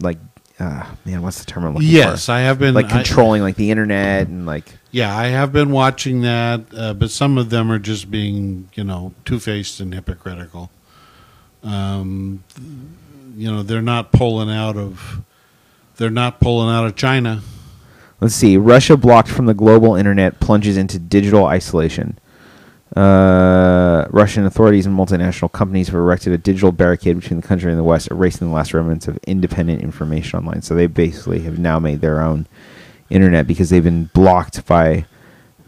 like 0.00 0.18
uh, 0.60 0.84
man 1.04 1.22
what's 1.22 1.38
the 1.38 1.46
term 1.46 1.64
I'm 1.64 1.74
looking 1.74 1.88
for? 1.88 1.94
Yes? 1.94 2.28
I 2.28 2.40
have 2.40 2.58
been 2.58 2.74
like 2.74 2.86
I- 2.86 2.90
controlling 2.90 3.42
like 3.42 3.56
the 3.56 3.70
internet 3.70 4.26
and 4.28 4.46
like 4.46 4.72
Yeah, 4.90 5.16
I 5.16 5.26
have 5.26 5.52
been 5.52 5.70
watching 5.70 6.22
that, 6.22 6.62
uh, 6.76 6.94
but 6.94 7.10
some 7.10 7.38
of 7.38 7.50
them 7.50 7.70
are 7.70 7.78
just 7.78 8.10
being, 8.10 8.68
you 8.74 8.84
know, 8.84 9.12
two 9.24 9.38
faced 9.38 9.80
and 9.80 9.94
hypocritical. 9.94 10.70
Um, 11.62 12.42
you 13.36 13.50
know, 13.52 13.62
they're 13.62 13.82
not 13.82 14.10
pulling 14.12 14.50
out 14.50 14.76
of, 14.76 15.20
they're 15.96 16.10
not 16.10 16.40
pulling 16.40 16.74
out 16.74 16.86
of 16.86 16.96
China. 16.96 17.42
Let's 18.20 18.34
see. 18.34 18.56
Russia 18.56 18.96
blocked 18.96 19.28
from 19.28 19.46
the 19.46 19.54
global 19.54 19.94
internet 19.94 20.40
plunges 20.40 20.76
into 20.76 20.98
digital 20.98 21.46
isolation. 21.46 22.18
Uh, 22.98 24.08
Russian 24.10 24.44
authorities 24.44 24.84
and 24.84 24.98
multinational 24.98 25.52
companies 25.52 25.86
have 25.86 25.94
erected 25.94 26.32
a 26.32 26.38
digital 26.38 26.72
barricade 26.72 27.20
between 27.20 27.40
the 27.40 27.46
country 27.46 27.70
and 27.70 27.78
the 27.78 27.84
West, 27.84 28.10
erasing 28.10 28.48
the 28.48 28.52
last 28.52 28.74
remnants 28.74 29.06
of 29.06 29.18
independent 29.18 29.82
information 29.82 30.40
online. 30.40 30.62
So 30.62 30.74
they 30.74 30.88
basically 30.88 31.42
have 31.42 31.60
now 31.60 31.78
made 31.78 32.00
their 32.00 32.20
own 32.20 32.48
internet 33.08 33.46
because 33.46 33.70
they've 33.70 33.84
been 33.84 34.06
blocked 34.14 34.66
by 34.66 35.06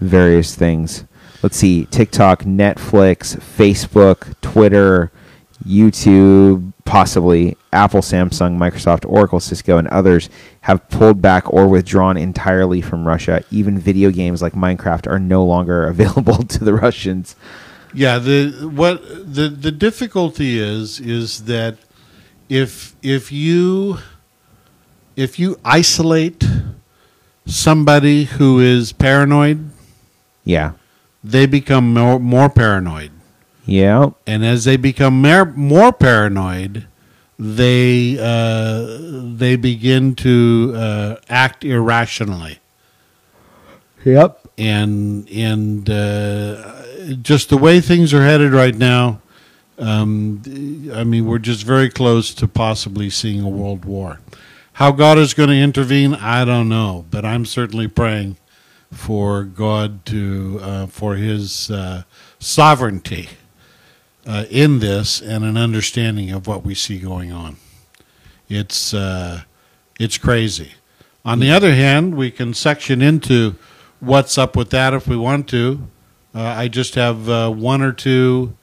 various 0.01 0.57
things. 0.57 1.05
Let's 1.41 1.57
see. 1.57 1.85
TikTok, 1.85 2.43
Netflix, 2.43 3.37
Facebook, 3.37 4.35
Twitter, 4.41 5.13
YouTube, 5.65 6.73
possibly 6.91 7.57
Apple, 7.73 8.01
Samsung, 8.01 8.59
Microsoft, 8.59 9.09
Oracle, 9.09 9.39
Cisco, 9.39 9.79
and 9.79 9.87
others 9.89 10.29
have 10.63 10.89
pulled 10.89 11.23
back 11.23 11.51
or 11.53 11.69
withdrawn 11.69 12.17
entirely 12.17 12.81
from 12.81 13.07
Russia. 13.07 13.45
Even 13.53 13.79
video 13.79 14.11
games 14.11 14.43
like 14.43 14.55
Minecraft 14.55 15.07
are 15.07 15.21
no 15.21 15.45
longer 15.45 15.87
available 15.95 16.39
to 16.43 16.65
the 16.65 16.75
Russians. 16.75 17.37
Yeah, 17.95 18.19
the 18.19 18.69
what 18.75 19.03
the 19.07 19.49
the 19.49 19.71
difficulty 19.71 20.59
is 20.59 20.99
is 20.99 21.45
that 21.45 21.77
if 22.49 22.97
if 23.03 23.31
you 23.31 23.99
if 25.17 25.39
you 25.39 25.59
isolate 25.65 26.45
somebody 27.47 28.25
who 28.25 28.59
is 28.59 28.93
paranoid, 28.93 29.71
Yeah. 30.45 30.73
they 31.23 31.47
become 31.47 31.93
more, 31.95 32.19
more 32.19 32.49
paranoid. 32.49 33.11
Yeah. 33.71 34.11
and 34.27 34.45
as 34.45 34.65
they 34.65 34.77
become 34.77 35.23
more, 35.23 35.45
more 35.47 35.93
paranoid, 35.93 36.87
they 37.39 38.19
uh, 38.21 38.99
they 39.37 39.55
begin 39.57 40.15
to 40.17 40.73
uh, 40.75 41.17
act 41.29 41.65
irrationally, 41.65 42.59
Yep. 44.05 44.41
and 44.59 45.29
and 45.31 45.89
uh, 45.89 46.83
just 47.23 47.49
the 47.49 47.57
way 47.57 47.81
things 47.81 48.13
are 48.13 48.25
headed 48.25 48.53
right 48.53 48.75
now. 48.75 49.21
Um, 49.79 50.43
I 50.93 51.05
mean, 51.05 51.25
we're 51.27 51.39
just 51.39 51.65
very 51.65 51.89
close 51.89 52.35
to 52.35 52.47
possibly 52.49 53.09
seeing 53.09 53.41
a 53.41 53.49
world 53.49 53.85
war. 53.87 54.21
How 54.75 54.91
God 54.91 55.17
is 55.17 55.33
going 55.33 55.49
to 55.49 55.55
intervene, 55.57 56.13
I 56.15 56.45
don't 56.45 56.69
know, 56.69 57.07
but 57.11 57.25
I'm 57.25 57.47
certainly 57.47 57.89
praying 57.89 58.37
for 58.91 59.45
God 59.45 60.05
to 60.07 60.59
uh, 60.61 60.87
for 60.89 61.15
His 61.15 61.71
uh, 61.71 62.03
sovereignty 62.39 63.29
uh, 64.27 64.45
in 64.51 64.79
this 64.79 65.21
and 65.21 65.45
an 65.45 65.57
understanding 65.57 66.31
of 66.31 66.47
what 66.47 66.65
we 66.65 66.75
see 66.75 66.99
going 66.99 67.33
on. 67.33 67.57
It's 68.49 68.93
uh, 68.93 69.43
it's 69.99 70.19
crazy. 70.19 70.73
On 71.25 71.39
the 71.39 71.51
other 71.51 71.75
hand, 71.75 72.17
we 72.17 72.31
can 72.31 72.55
section 72.55 73.03
into 73.03 73.57
what's 74.01 74.39
up 74.39 74.57
with 74.57 74.71
that 74.71 74.95
if 74.95 75.07
we 75.07 75.17
want 75.17 75.49
to. 75.51 75.87
Uh, 76.35 76.43
I 76.43 76.69
just 76.69 76.95
have 76.95 77.29
uh, 77.29 77.51
one 77.51 77.83
or 77.83 77.93
two. 77.93 78.57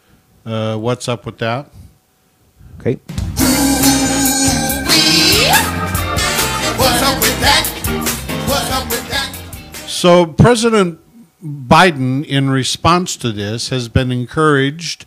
Uh, 0.46 0.78
what's 0.78 1.08
up 1.08 1.26
with 1.26 1.38
that? 1.40 1.70
Okay. 2.80 3.00
What's 6.78 7.02
up 7.04 7.20
with 7.20 7.40
that? 7.42 7.66
What's 8.48 8.72
up 8.72 8.90
with 8.90 9.10
that? 9.10 9.34
So 9.88 10.26
President 10.26 11.00
Biden, 11.44 12.26
in 12.26 12.50
response 12.50 13.18
to 13.18 13.32
this, 13.32 13.70
has 13.70 13.90
been 13.90 14.12
encouraged 14.12 15.06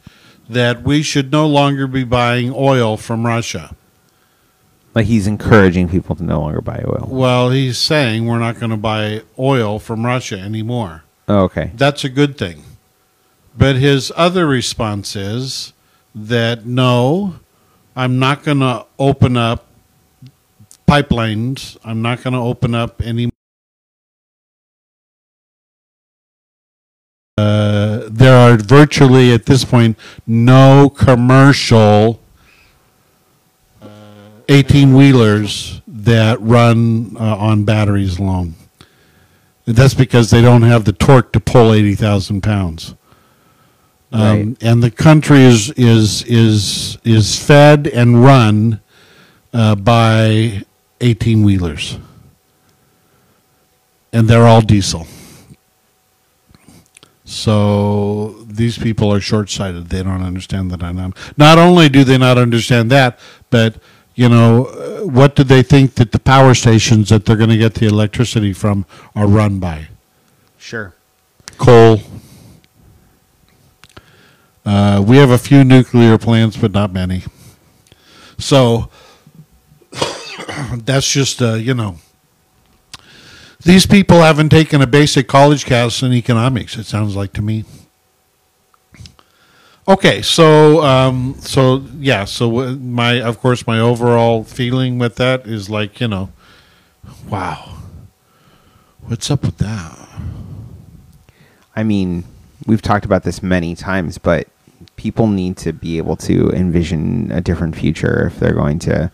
that 0.50 0.82
we 0.82 1.02
should 1.02 1.30
no 1.30 1.46
longer 1.46 1.86
be 1.86 2.04
buying 2.04 2.52
oil 2.54 2.96
from 2.96 3.24
Russia. 3.24 3.74
Like 4.94 5.06
he's 5.06 5.28
encouraging 5.28 5.88
people 5.88 6.16
to 6.16 6.24
no 6.24 6.40
longer 6.40 6.60
buy 6.60 6.82
oil. 6.86 7.06
Well, 7.08 7.50
he's 7.50 7.78
saying 7.78 8.26
we're 8.26 8.40
not 8.40 8.58
going 8.58 8.70
to 8.70 8.76
buy 8.76 9.22
oil 9.38 9.78
from 9.78 10.04
Russia 10.04 10.38
anymore. 10.38 11.04
Oh, 11.28 11.44
okay. 11.44 11.70
That's 11.74 12.02
a 12.02 12.08
good 12.08 12.36
thing. 12.36 12.64
But 13.56 13.76
his 13.76 14.12
other 14.16 14.46
response 14.46 15.14
is 15.14 15.72
that 16.14 16.66
no, 16.66 17.36
I'm 17.94 18.18
not 18.18 18.42
going 18.42 18.60
to 18.60 18.86
open 18.98 19.36
up 19.36 19.66
pipelines. 20.88 21.76
I'm 21.84 22.02
not 22.02 22.24
going 22.24 22.34
to 22.34 22.40
open 22.40 22.74
up 22.74 23.00
any. 23.00 23.30
Uh, 27.38 27.79
there 28.12 28.36
are 28.36 28.56
virtually 28.56 29.32
at 29.32 29.46
this 29.46 29.64
point 29.64 29.96
no 30.26 30.90
commercial 30.90 32.20
18 34.50 34.94
wheelers 34.94 35.80
that 35.86 36.40
run 36.40 37.16
uh, 37.16 37.36
on 37.36 37.64
batteries 37.64 38.18
alone. 38.18 38.54
That's 39.64 39.94
because 39.94 40.30
they 40.30 40.42
don't 40.42 40.62
have 40.62 40.84
the 40.84 40.92
torque 40.92 41.32
to 41.32 41.40
pull 41.40 41.72
80,000 41.72 42.42
pounds. 42.42 42.94
Um, 44.12 44.20
Right. 44.20 44.56
And 44.60 44.82
the 44.82 44.90
country 44.90 45.42
is, 45.42 45.70
is, 45.76 46.24
is, 46.24 46.98
is 47.04 47.38
fed 47.38 47.86
and 47.86 48.24
run 48.24 48.80
uh, 49.52 49.76
by 49.76 50.64
18 51.00 51.44
wheelers. 51.44 51.96
And 54.12 54.26
they're 54.26 54.46
all 54.46 54.62
diesel. 54.62 55.06
So 57.30 58.34
these 58.48 58.76
people 58.76 59.12
are 59.12 59.20
short 59.20 59.50
sighted. 59.50 59.88
They 59.88 60.02
don't 60.02 60.20
understand 60.20 60.68
the 60.72 60.76
dynamic. 60.76 61.16
Not 61.36 61.58
only 61.58 61.88
do 61.88 62.02
they 62.02 62.18
not 62.18 62.38
understand 62.38 62.90
that, 62.90 63.20
but 63.50 63.76
you 64.16 64.28
know, 64.28 64.64
uh, 64.66 65.06
what 65.06 65.36
do 65.36 65.44
they 65.44 65.62
think 65.62 65.94
that 65.94 66.10
the 66.10 66.18
power 66.18 66.54
stations 66.54 67.08
that 67.10 67.24
they're 67.24 67.36
going 67.36 67.50
to 67.50 67.56
get 67.56 67.74
the 67.74 67.86
electricity 67.86 68.52
from 68.52 68.84
are 69.14 69.28
run 69.28 69.60
by? 69.60 69.86
Sure. 70.58 70.92
Coal. 71.56 72.00
Uh, 74.66 75.02
we 75.06 75.16
have 75.16 75.30
a 75.30 75.38
few 75.38 75.62
nuclear 75.62 76.18
plants, 76.18 76.56
but 76.56 76.72
not 76.72 76.92
many. 76.92 77.22
So 78.38 78.90
that's 80.74 81.08
just, 81.08 81.40
uh, 81.40 81.54
you 81.54 81.74
know, 81.74 81.94
these 83.62 83.86
people 83.86 84.20
haven't 84.20 84.48
taken 84.48 84.80
a 84.80 84.86
basic 84.86 85.28
college 85.28 85.66
class 85.66 86.02
in 86.02 86.12
economics. 86.12 86.76
It 86.76 86.86
sounds 86.86 87.16
like 87.16 87.32
to 87.34 87.42
me. 87.42 87.64
Okay, 89.88 90.22
so 90.22 90.82
um, 90.82 91.34
so 91.40 91.84
yeah, 91.98 92.24
so 92.24 92.76
my 92.76 93.20
of 93.20 93.40
course 93.40 93.66
my 93.66 93.80
overall 93.80 94.44
feeling 94.44 94.98
with 94.98 95.16
that 95.16 95.46
is 95.46 95.68
like 95.68 96.00
you 96.00 96.08
know, 96.08 96.30
wow, 97.28 97.76
what's 99.02 99.30
up 99.30 99.42
with 99.42 99.58
that? 99.58 99.98
I 101.74 101.82
mean, 101.82 102.24
we've 102.66 102.82
talked 102.82 103.04
about 103.04 103.24
this 103.24 103.42
many 103.42 103.74
times, 103.74 104.18
but 104.18 104.48
people 104.96 105.26
need 105.26 105.56
to 105.56 105.72
be 105.72 105.98
able 105.98 106.16
to 106.16 106.50
envision 106.50 107.32
a 107.32 107.40
different 107.40 107.74
future 107.74 108.26
if 108.26 108.38
they're 108.38 108.54
going 108.54 108.78
to 108.80 109.10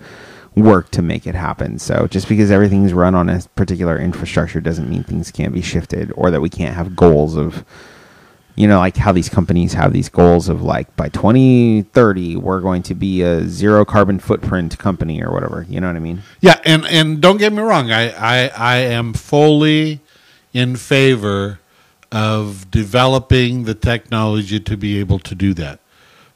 work 0.56 0.90
to 0.92 1.02
make 1.02 1.26
it 1.26 1.34
happen. 1.34 1.78
So 1.78 2.06
just 2.06 2.28
because 2.28 2.50
everything's 2.50 2.92
run 2.92 3.14
on 3.14 3.28
a 3.28 3.40
particular 3.54 3.98
infrastructure 3.98 4.60
doesn't 4.60 4.88
mean 4.88 5.04
things 5.04 5.30
can't 5.30 5.52
be 5.54 5.62
shifted 5.62 6.12
or 6.16 6.30
that 6.30 6.40
we 6.40 6.48
can't 6.48 6.74
have 6.74 6.96
goals 6.96 7.36
of 7.36 7.64
you 8.56 8.66
know, 8.66 8.78
like 8.78 8.96
how 8.96 9.12
these 9.12 9.28
companies 9.28 9.74
have 9.74 9.92
these 9.92 10.08
goals 10.08 10.48
of 10.48 10.62
like 10.62 10.96
by 10.96 11.10
2030 11.10 12.36
we're 12.36 12.60
going 12.60 12.82
to 12.84 12.94
be 12.94 13.20
a 13.20 13.46
zero 13.46 13.84
carbon 13.84 14.18
footprint 14.18 14.78
company 14.78 15.22
or 15.22 15.30
whatever. 15.30 15.66
You 15.68 15.78
know 15.80 15.88
what 15.88 15.96
I 15.96 16.00
mean? 16.00 16.22
Yeah, 16.40 16.58
and 16.64 16.86
and 16.86 17.20
don't 17.20 17.36
get 17.36 17.52
me 17.52 17.60
wrong, 17.60 17.92
I 17.92 18.10
I, 18.12 18.48
I 18.56 18.76
am 18.78 19.12
fully 19.12 20.00
in 20.54 20.76
favor 20.76 21.60
of 22.10 22.70
developing 22.70 23.64
the 23.64 23.74
technology 23.74 24.58
to 24.58 24.76
be 24.76 24.98
able 24.98 25.18
to 25.18 25.34
do 25.34 25.52
that. 25.52 25.80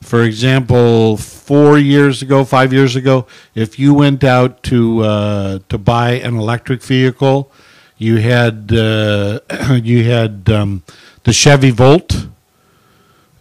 For 0.02 0.24
example, 0.24 1.18
four 1.18 1.78
years 1.78 2.22
ago, 2.22 2.44
five 2.44 2.72
years 2.72 2.96
ago, 2.96 3.26
if 3.54 3.78
you 3.78 3.92
went 3.92 4.24
out 4.24 4.62
to 4.64 5.00
uh, 5.00 5.58
to 5.68 5.76
buy 5.76 6.12
an 6.12 6.36
electric 6.36 6.82
vehicle, 6.82 7.52
you 7.98 8.16
had 8.16 8.72
uh, 8.72 9.40
you 9.82 10.04
had 10.04 10.48
um, 10.48 10.82
the 11.24 11.34
Chevy 11.34 11.70
Volt, 11.70 12.28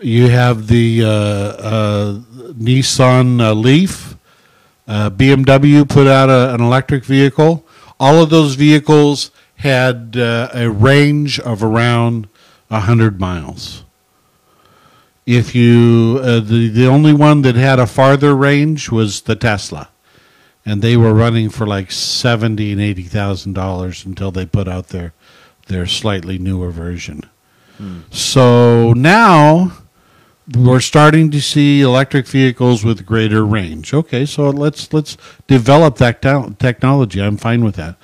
you 0.01 0.27
have 0.27 0.67
the 0.67 1.03
uh, 1.03 1.07
uh, 1.09 2.19
Nissan 2.53 3.41
uh, 3.41 3.53
Leaf, 3.53 4.15
BMW 4.87 5.87
put 5.87 6.07
out 6.07 6.29
a, 6.29 6.53
an 6.53 6.61
electric 6.61 7.05
vehicle. 7.05 7.65
All 8.01 8.21
of 8.21 8.29
those 8.29 8.55
vehicles 8.55 9.31
had 9.57 10.15
a 10.15 10.69
range 10.69 11.39
of 11.39 11.63
around 11.63 12.27
100 12.67 13.19
miles. 13.19 13.83
If 15.31 15.53
you 15.53 16.19
uh, 16.23 16.39
the 16.39 16.69
the 16.69 16.87
only 16.87 17.13
one 17.13 17.43
that 17.43 17.55
had 17.55 17.77
a 17.77 17.85
farther 17.85 18.35
range 18.35 18.89
was 18.89 19.21
the 19.21 19.35
Tesla, 19.35 19.89
and 20.65 20.81
they 20.81 20.97
were 20.97 21.13
running 21.13 21.49
for 21.51 21.67
like 21.67 21.91
seventy 21.91 22.71
and 22.71 22.81
eighty 22.81 23.03
thousand 23.03 23.53
dollars 23.53 24.05
until 24.05 24.31
they 24.31 24.47
put 24.47 24.67
out 24.67 24.87
their 24.87 25.13
their 25.67 25.85
slightly 25.85 26.39
newer 26.39 26.71
version. 26.71 27.21
So 28.11 28.93
now 28.93 29.71
we're 30.57 30.79
starting 30.81 31.31
to 31.31 31.39
see 31.39 31.81
electric 31.81 32.27
vehicles 32.27 32.83
with 32.83 33.05
greater 33.05 33.45
range. 33.45 33.93
Okay, 33.93 34.25
so 34.25 34.49
let's 34.49 34.91
let's 34.91 35.15
develop 35.47 35.97
that 35.97 36.21
technology. 36.57 37.21
I'm 37.21 37.37
fine 37.37 37.63
with 37.63 37.75
that, 37.75 37.95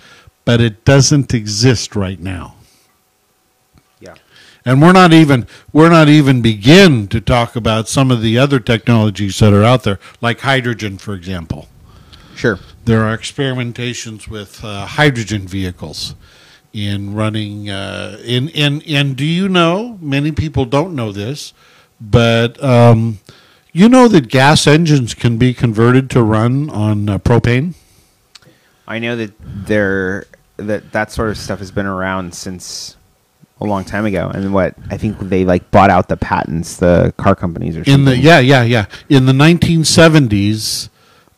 but 0.46 0.62
it 0.62 0.86
doesn't 0.86 1.34
exist 1.34 1.96
right 1.96 2.20
now. 2.20 2.55
And 4.66 4.82
we're 4.82 4.92
not 4.92 5.14
even 5.14 5.46
we're 5.72 5.90
not 5.90 6.10
even 6.10 6.42
begin 6.42 7.08
to 7.08 7.22
talk 7.22 7.56
about 7.56 7.88
some 7.88 8.12
of 8.12 8.22
the 8.22 8.38
other 8.38 8.60
technologies 8.60 9.38
that 9.40 9.54
are 9.54 9.64
out 9.64 9.84
there 9.84 10.00
like 10.22 10.42
hydrogen 10.42 10.98
for 10.98 11.14
example 11.14 11.68
Sure. 12.36 12.60
there 12.84 13.04
are 13.04 13.18
experimentations 13.18 14.28
with 14.28 14.64
uh, 14.66 14.86
hydrogen 14.86 15.48
vehicles 15.48 16.16
in 16.74 17.14
running 17.14 17.70
uh, 17.70 18.20
in 18.26 18.50
in 18.50 18.82
and 18.88 19.16
do 19.16 19.26
you 19.26 19.48
know 19.48 19.98
many 20.02 20.32
people 20.32 20.66
don't 20.66 20.94
know 20.96 21.12
this 21.14 21.54
but 22.02 22.62
um, 22.62 23.20
you 23.72 23.88
know 23.88 24.08
that 24.10 24.28
gas 24.28 24.68
engines 24.68 25.14
can 25.14 25.38
be 25.38 25.54
converted 25.54 26.10
to 26.10 26.22
run 26.22 26.70
on 26.70 27.08
uh, 27.08 27.18
propane 27.20 27.76
I 28.88 29.00
know 29.00 29.16
that 29.16 29.34
there 29.40 30.26
that 30.58 30.92
that 30.92 31.12
sort 31.12 31.30
of 31.30 31.38
stuff 31.38 31.60
has 31.60 31.72
been 31.72 31.86
around 31.86 32.36
since 32.36 32.98
a 33.62 33.66
long 33.66 33.84
time 33.86 34.06
ago, 34.06 34.30
and 34.34 34.54
what 34.54 34.76
I 34.92 34.98
think 34.98 35.18
they 35.20 35.46
like 35.46 35.72
bought 35.72 35.90
out 35.90 36.08
the 36.10 36.18
patents, 36.18 36.78
the 36.78 37.14
car 37.18 37.36
companies 37.36 37.78
or 37.78 37.86
something. 37.86 37.94
in 37.94 38.06
the 38.06 38.18
yeah 38.18 38.40
yeah 38.40 38.64
yeah 38.64 38.86
in 39.10 39.26
the 39.26 39.34
1970s 39.34 40.90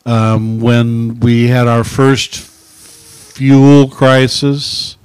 um, 0.04 0.58
when 0.60 1.20
we 1.20 1.48
had 1.48 1.68
our 1.68 1.84
first 1.84 2.36
fuel 2.36 3.88
crisis 3.88 4.96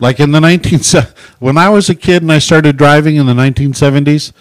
like 0.00 0.18
in 0.20 0.30
the 0.30 0.40
19 0.40 0.78
se- 0.80 1.08
when 1.40 1.58
i 1.58 1.68
was 1.68 1.90
a 1.90 1.94
kid 1.94 2.22
and 2.22 2.32
i 2.32 2.38
started 2.38 2.76
driving 2.76 3.16
in 3.16 3.26
the 3.26 3.34
1970s 3.34 4.32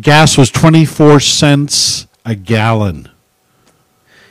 gas 0.00 0.36
was 0.36 0.50
24 0.50 1.20
cents 1.20 2.06
a 2.26 2.34
gallon 2.34 3.08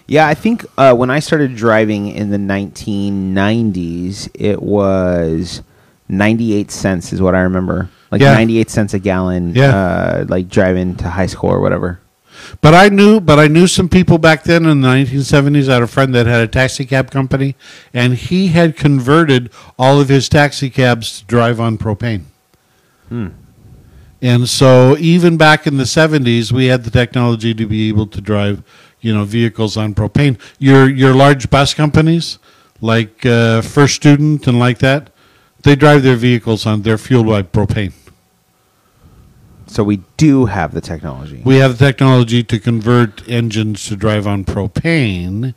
Yeah, 0.07 0.27
I 0.27 0.35
think 0.35 0.63
uh, 0.77 0.93
when 0.93 1.09
I 1.09 1.19
started 1.19 1.55
driving 1.55 2.07
in 2.09 2.29
the 2.29 2.37
1990s, 2.37 4.29
it 4.35 4.61
was 4.61 5.63
98 6.07 6.71
cents, 6.71 7.13
is 7.13 7.21
what 7.21 7.35
I 7.35 7.41
remember. 7.41 7.89
Like 8.11 8.21
Yeah. 8.21 8.33
98 8.33 8.69
cents 8.69 8.93
a 8.93 8.99
gallon. 8.99 9.53
Yeah. 9.55 9.75
Uh, 9.75 10.25
like 10.27 10.49
driving 10.49 10.95
to 10.97 11.09
high 11.09 11.25
school 11.25 11.49
or 11.49 11.59
whatever. 11.59 11.99
But 12.61 12.73
I 12.73 12.89
knew, 12.89 13.19
but 13.19 13.39
I 13.39 13.47
knew 13.47 13.67
some 13.67 13.89
people 13.89 14.17
back 14.17 14.43
then 14.43 14.65
in 14.65 14.81
the 14.81 14.87
1970s. 14.87 15.69
I 15.69 15.75
had 15.75 15.83
a 15.83 15.87
friend 15.87 16.13
that 16.13 16.27
had 16.27 16.41
a 16.41 16.47
taxi 16.47 16.85
cab 16.85 17.09
company, 17.11 17.55
and 17.93 18.13
he 18.13 18.49
had 18.49 18.75
converted 18.75 19.49
all 19.79 19.99
of 19.99 20.09
his 20.09 20.29
taxi 20.29 20.69
cabs 20.69 21.19
to 21.19 21.25
drive 21.25 21.59
on 21.59 21.77
propane. 21.77 22.23
Hmm. 23.09 23.29
And 24.21 24.49
so, 24.49 24.97
even 24.97 25.37
back 25.37 25.67
in 25.67 25.77
the 25.77 25.83
70s, 25.83 26.51
we 26.51 26.65
had 26.65 26.83
the 26.83 26.91
technology 26.91 27.53
to 27.53 27.65
be 27.65 27.89
able 27.89 28.07
to 28.07 28.21
drive, 28.21 28.63
you 29.01 29.13
know, 29.13 29.23
vehicles 29.23 29.77
on 29.77 29.93
propane. 29.93 30.39
Your 30.57 30.89
your 30.89 31.13
large 31.13 31.49
bus 31.49 31.73
companies, 31.73 32.39
like 32.81 33.25
uh, 33.25 33.61
First 33.61 33.95
Student 33.95 34.47
and 34.47 34.57
like 34.57 34.79
that, 34.79 35.09
they 35.65 35.75
drive 35.75 36.03
their 36.03 36.15
vehicles 36.15 36.65
on. 36.67 36.83
They're 36.83 36.97
fueled 36.97 37.25
by 37.25 37.41
propane. 37.41 37.93
So 39.65 39.83
we 39.83 40.03
do 40.15 40.45
have 40.45 40.75
the 40.75 40.79
technology. 40.79 41.41
We 41.43 41.55
have 41.55 41.79
the 41.79 41.85
technology 41.85 42.43
to 42.43 42.59
convert 42.59 43.27
engines 43.27 43.87
to 43.87 43.95
drive 43.95 44.27
on 44.27 44.45
propane. 44.45 45.55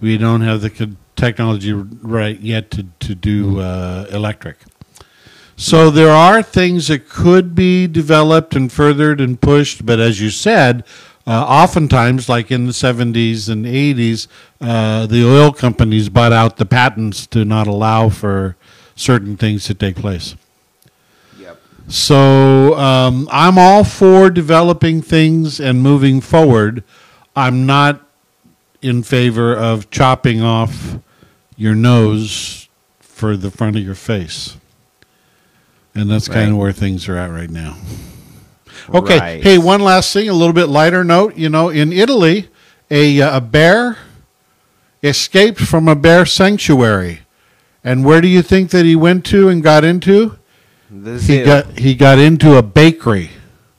We 0.00 0.16
don't 0.16 0.40
have 0.40 0.62
the 0.62 0.70
co- 0.70 0.96
technology 1.16 1.72
right 1.72 2.40
yet 2.40 2.70
to, 2.70 2.86
to 3.00 3.14
do 3.14 3.60
uh, 3.60 4.06
electric. 4.10 4.56
So 5.54 5.90
there 5.90 6.10
are 6.10 6.42
things 6.42 6.88
that 6.88 7.10
could 7.10 7.54
be 7.54 7.86
developed 7.86 8.56
and 8.56 8.72
furthered 8.72 9.20
and 9.20 9.38
pushed, 9.38 9.84
but 9.84 10.00
as 10.00 10.18
you 10.18 10.30
said, 10.30 10.82
uh, 11.26 11.44
oftentimes, 11.46 12.28
like 12.28 12.50
in 12.50 12.64
the 12.66 12.72
70s 12.72 13.50
and 13.50 13.66
80s, 13.66 14.28
uh, 14.62 15.06
the 15.06 15.24
oil 15.24 15.52
companies 15.52 16.08
bought 16.08 16.32
out 16.32 16.56
the 16.56 16.66
patents 16.66 17.26
to 17.28 17.44
not 17.44 17.66
allow 17.66 18.08
for 18.08 18.56
certain 18.94 19.36
things 19.36 19.64
to 19.66 19.74
take 19.74 19.96
place. 19.96 20.36
Yep. 21.38 21.60
So 21.88 22.74
um, 22.76 23.28
I'm 23.30 23.58
all 23.58 23.84
for 23.84 24.30
developing 24.30 25.02
things 25.02 25.60
and 25.60 25.82
moving 25.82 26.20
forward. 26.20 26.84
I'm 27.34 27.66
not 27.66 28.00
in 28.80 29.02
favor 29.02 29.56
of 29.56 29.90
chopping 29.90 30.42
off 30.42 30.98
your 31.56 31.74
nose 31.74 32.68
for 33.00 33.36
the 33.36 33.50
front 33.50 33.76
of 33.76 33.82
your 33.82 33.94
face. 33.94 34.56
And 35.94 36.10
that's 36.10 36.26
kind 36.26 36.50
of 36.50 36.56
where 36.56 36.72
things 36.72 37.08
are 37.08 37.16
at 37.16 37.30
right 37.30 37.50
now. 37.50 37.76
Okay. 38.92 39.18
Right. 39.18 39.42
Hey, 39.42 39.58
one 39.58 39.80
last 39.80 40.12
thing, 40.12 40.28
a 40.28 40.32
little 40.32 40.54
bit 40.54 40.66
lighter 40.66 41.04
note. 41.04 41.36
You 41.36 41.48
know, 41.48 41.68
in 41.68 41.92
Italy, 41.92 42.48
a, 42.90 43.20
uh, 43.20 43.36
a 43.36 43.40
bear 43.40 43.98
escaped 45.02 45.60
from 45.60 45.88
a 45.88 45.94
bear 45.94 46.24
sanctuary. 46.26 47.20
And 47.84 48.04
where 48.04 48.20
do 48.20 48.28
you 48.28 48.42
think 48.42 48.70
that 48.70 48.84
he 48.84 48.94
went 48.96 49.24
to 49.26 49.48
and 49.48 49.62
got 49.62 49.84
into? 49.84 50.38
The 50.90 51.12
He 51.14 51.18
zoo. 51.18 51.44
got 51.44 51.78
he 51.78 51.94
got 51.94 52.18
into 52.18 52.56
a 52.56 52.62
bakery. 52.62 53.30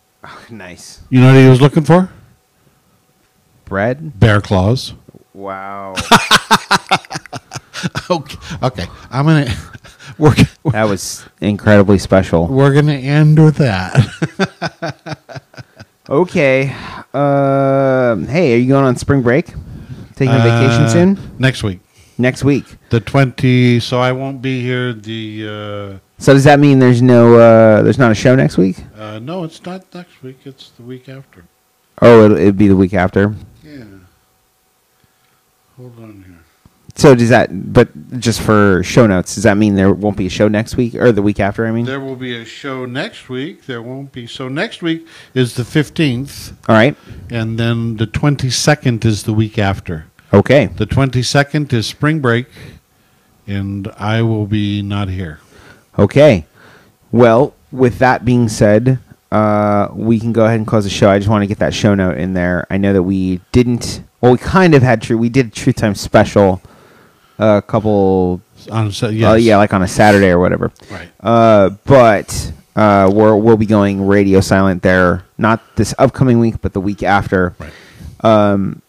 nice. 0.50 1.02
You 1.10 1.22
know 1.22 1.28
what 1.34 1.40
he 1.42 1.48
was 1.48 1.62
looking 1.62 1.84
for? 1.84 2.10
Bread? 3.66 4.20
Bear 4.20 4.42
claws. 4.42 4.94
Wow. 5.34 5.96
Okay, 8.10 8.38
okay. 8.62 8.86
I'm 9.12 9.26
gonna 9.26 9.54
we're 10.18 10.34
that 10.72 10.84
was 10.84 11.26
incredibly 11.42 11.98
special. 11.98 12.48
we're 12.48 12.74
gonna 12.74 12.94
end 12.94 13.44
with 13.44 13.58
that. 13.58 15.18
Okay. 16.10 16.70
Um 17.14 18.26
hey, 18.28 18.54
are 18.54 18.58
you 18.58 18.68
going 18.70 18.86
on 18.86 18.96
spring 18.96 19.22
break? 19.22 19.48
Taking 20.16 20.34
a 20.34 20.38
vacation 20.40 20.84
Uh, 20.84 20.88
soon? 20.90 21.20
Next 21.40 21.62
week, 21.64 21.82
Next 22.18 22.44
week. 22.44 22.66
the 22.90 23.00
twenty. 23.00 23.80
So 23.80 24.00
I 24.00 24.12
won't 24.12 24.42
be 24.42 24.62
here. 24.62 24.94
The 24.94 25.48
Uh, 25.48 26.00
So 26.20 26.34
does 26.34 26.44
that 26.46 26.60
mean 26.60 26.80
there's 26.80 27.02
no 27.02 27.36
uh 27.36 27.82
there's 27.84 27.98
not 28.00 28.12
a 28.12 28.16
show 28.16 28.36
next 28.36 28.58
week? 28.58 28.78
uh, 28.98 29.20
no, 29.20 29.44
it's 29.44 29.64
not 29.66 29.82
next 29.94 30.22
week. 30.24 30.40
It's 30.46 30.70
the 30.78 30.84
week 30.84 31.10
after. 31.10 31.44
Oh, 32.02 32.26
it'll, 32.26 32.38
it'll 32.38 32.52
be 32.54 32.68
the 32.68 32.76
week 32.76 32.94
after. 32.94 33.34
Yeah. 33.64 33.84
Hold 35.78 35.98
on 36.00 36.24
here. 36.28 36.40
So 36.96 37.16
does 37.16 37.30
that? 37.30 37.50
But 37.74 37.90
just 38.20 38.40
for 38.42 38.84
show 38.84 39.08
notes, 39.08 39.34
does 39.34 39.44
that 39.46 39.58
mean 39.58 39.74
there 39.74 39.92
won't 39.92 40.16
be 40.16 40.28
a 40.28 40.30
show 40.30 40.48
next 40.48 40.78
week 40.78 40.94
or 40.94 41.12
the 41.12 41.24
week 41.24 41.40
after? 41.40 41.66
I 41.66 41.72
mean, 41.72 41.86
There 41.86 42.00
will 42.00 42.16
be 42.16 42.36
a 42.40 42.46
show 42.46 42.86
next 42.86 43.30
week. 43.30 43.66
There 43.66 43.82
won't 43.82 44.12
be. 44.12 44.28
So 44.28 44.48
next 44.48 44.84
week 44.84 45.08
is 45.34 45.56
the 45.56 45.66
fifteenth, 45.66 46.54
all 46.70 46.76
right. 46.76 46.96
and 47.32 47.58
then 47.58 47.98
the 47.98 48.06
twenty 48.06 48.52
second 48.52 49.04
is 49.06 49.24
the 49.24 49.34
week 49.34 49.58
after. 49.58 50.06
Okay. 50.34 50.66
The 50.66 50.86
22nd 50.86 51.72
is 51.74 51.86
spring 51.86 52.20
break, 52.20 52.48
and 53.46 53.88
I 53.98 54.22
will 54.22 54.48
be 54.48 54.82
not 54.82 55.10
here. 55.10 55.40
Okay. 55.98 56.46
Well, 57.12 57.54
with 57.72 58.00
that 58.00 58.26
being 58.26 58.50
said, 58.50 59.00
uh, 59.32 59.90
we 59.94 60.20
can 60.20 60.34
go 60.34 60.46
ahead 60.46 60.58
and 60.58 60.68
close 60.68 60.84
the 60.84 60.90
show. 60.90 61.10
I 61.10 61.20
just 61.20 61.30
want 61.30 61.44
to 61.44 61.48
get 61.48 61.60
that 61.60 61.74
show 61.74 61.94
note 61.96 62.18
in 62.18 62.34
there. 62.34 62.66
I 62.70 62.78
know 62.78 62.94
that 62.94 63.04
we 63.04 63.42
didn't. 63.52 64.04
Well, 64.22 64.32
we 64.32 64.38
kind 64.38 64.74
of 64.74 64.82
had 64.82 65.02
true. 65.02 65.18
We 65.18 65.30
did 65.30 65.48
a 65.48 65.52
Truth 65.52 65.76
Time 65.78 65.96
special 65.96 66.62
a 67.40 67.62
couple. 67.62 68.42
On 68.72 68.92
so, 68.92 69.10
yes. 69.10 69.42
yeah, 69.42 69.58
like 69.58 69.74
on 69.74 69.82
a 69.82 69.88
Saturday 69.88 70.30
or 70.30 70.40
whatever. 70.40 70.72
Right. 70.90 71.10
Uh, 71.20 71.72
but 71.86 72.54
uh, 72.76 73.12
we're, 73.14 73.36
we'll 73.36 73.58
be 73.58 73.66
going 73.66 74.06
radio 74.06 74.40
silent 74.40 74.84
there, 74.84 75.26
not 75.38 75.62
this 75.76 75.94
upcoming 75.98 76.40
week, 76.40 76.56
but 76.62 76.74
the 76.74 76.82
week 76.82 77.04
after. 77.04 77.56
Right. 77.60 77.74
Um, 78.22 78.83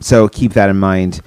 so 0.00 0.28
keep 0.28 0.52
that 0.54 0.70
in 0.70 0.78
mind. 0.78 1.20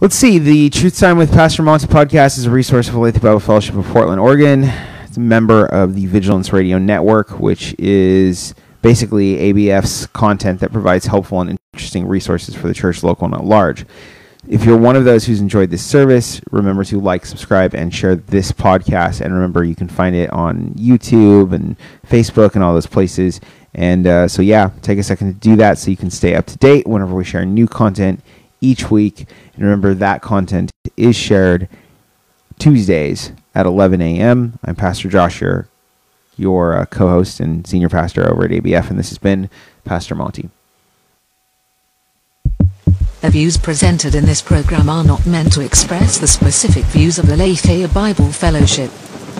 Let's 0.00 0.14
see. 0.14 0.38
The 0.38 0.70
Truth 0.70 0.98
Time 0.98 1.18
with 1.18 1.32
Pastor 1.32 1.62
Monty 1.62 1.86
podcast 1.86 2.38
is 2.38 2.46
a 2.46 2.50
resource 2.50 2.88
of 2.88 2.94
Olathe 2.94 3.20
Bible 3.20 3.40
Fellowship 3.40 3.74
of 3.74 3.84
Portland, 3.86 4.20
Oregon. 4.20 4.64
It's 5.04 5.16
a 5.16 5.20
member 5.20 5.66
of 5.66 5.94
the 5.94 6.06
Vigilance 6.06 6.52
Radio 6.52 6.78
Network, 6.78 7.38
which 7.38 7.74
is 7.78 8.54
basically 8.80 9.36
ABF's 9.36 10.06
content 10.06 10.60
that 10.60 10.72
provides 10.72 11.06
helpful 11.06 11.40
and 11.40 11.58
interesting 11.74 12.06
resources 12.06 12.54
for 12.54 12.68
the 12.68 12.74
church, 12.74 13.02
local 13.02 13.26
and 13.26 13.34
at 13.34 13.44
large. 13.44 13.84
If 14.48 14.64
you're 14.64 14.78
one 14.78 14.96
of 14.96 15.04
those 15.04 15.26
who's 15.26 15.40
enjoyed 15.40 15.68
this 15.68 15.84
service, 15.84 16.40
remember 16.50 16.82
to 16.84 16.98
like, 16.98 17.26
subscribe, 17.26 17.74
and 17.74 17.94
share 17.94 18.16
this 18.16 18.52
podcast. 18.52 19.20
And 19.20 19.34
remember, 19.34 19.64
you 19.64 19.74
can 19.74 19.88
find 19.88 20.16
it 20.16 20.30
on 20.30 20.70
YouTube 20.70 21.52
and 21.52 21.76
Facebook 22.06 22.54
and 22.54 22.64
all 22.64 22.72
those 22.72 22.86
places. 22.86 23.38
And 23.74 24.06
uh, 24.06 24.28
so, 24.28 24.42
yeah, 24.42 24.70
take 24.82 24.98
a 24.98 25.02
second 25.02 25.34
to 25.34 25.48
do 25.48 25.56
that 25.56 25.78
so 25.78 25.90
you 25.90 25.96
can 25.96 26.10
stay 26.10 26.34
up 26.34 26.46
to 26.46 26.58
date 26.58 26.86
whenever 26.86 27.14
we 27.14 27.24
share 27.24 27.44
new 27.44 27.68
content 27.68 28.20
each 28.60 28.90
week. 28.90 29.26
And 29.54 29.64
remember, 29.64 29.94
that 29.94 30.22
content 30.22 30.70
is 30.96 31.16
shared 31.16 31.68
Tuesdays 32.58 33.32
at 33.54 33.66
11 33.66 34.00
a.m. 34.02 34.58
I'm 34.64 34.76
Pastor 34.76 35.08
Josh, 35.08 35.40
your, 35.40 35.68
your 36.36 36.76
uh, 36.76 36.86
co 36.86 37.08
host 37.08 37.40
and 37.40 37.66
senior 37.66 37.88
pastor 37.88 38.28
over 38.30 38.44
at 38.44 38.50
ABF, 38.50 38.90
and 38.90 38.98
this 38.98 39.10
has 39.10 39.18
been 39.18 39.48
Pastor 39.84 40.14
Monty. 40.14 40.50
The 43.20 43.30
views 43.30 43.58
presented 43.58 44.14
in 44.14 44.24
this 44.24 44.40
program 44.40 44.88
are 44.88 45.04
not 45.04 45.26
meant 45.26 45.52
to 45.52 45.60
express 45.60 46.18
the 46.18 46.26
specific 46.26 46.84
views 46.84 47.18
of 47.18 47.26
the 47.26 47.36
Lafayette 47.36 47.92
Bible 47.92 48.32
Fellowship. 48.32 48.90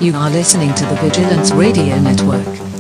You 0.01 0.15
are 0.15 0.31
listening 0.31 0.75
to 0.75 0.85
the 0.85 0.97
Vigilance 0.97 1.51
Radio 1.53 1.99
Network. 1.99 2.71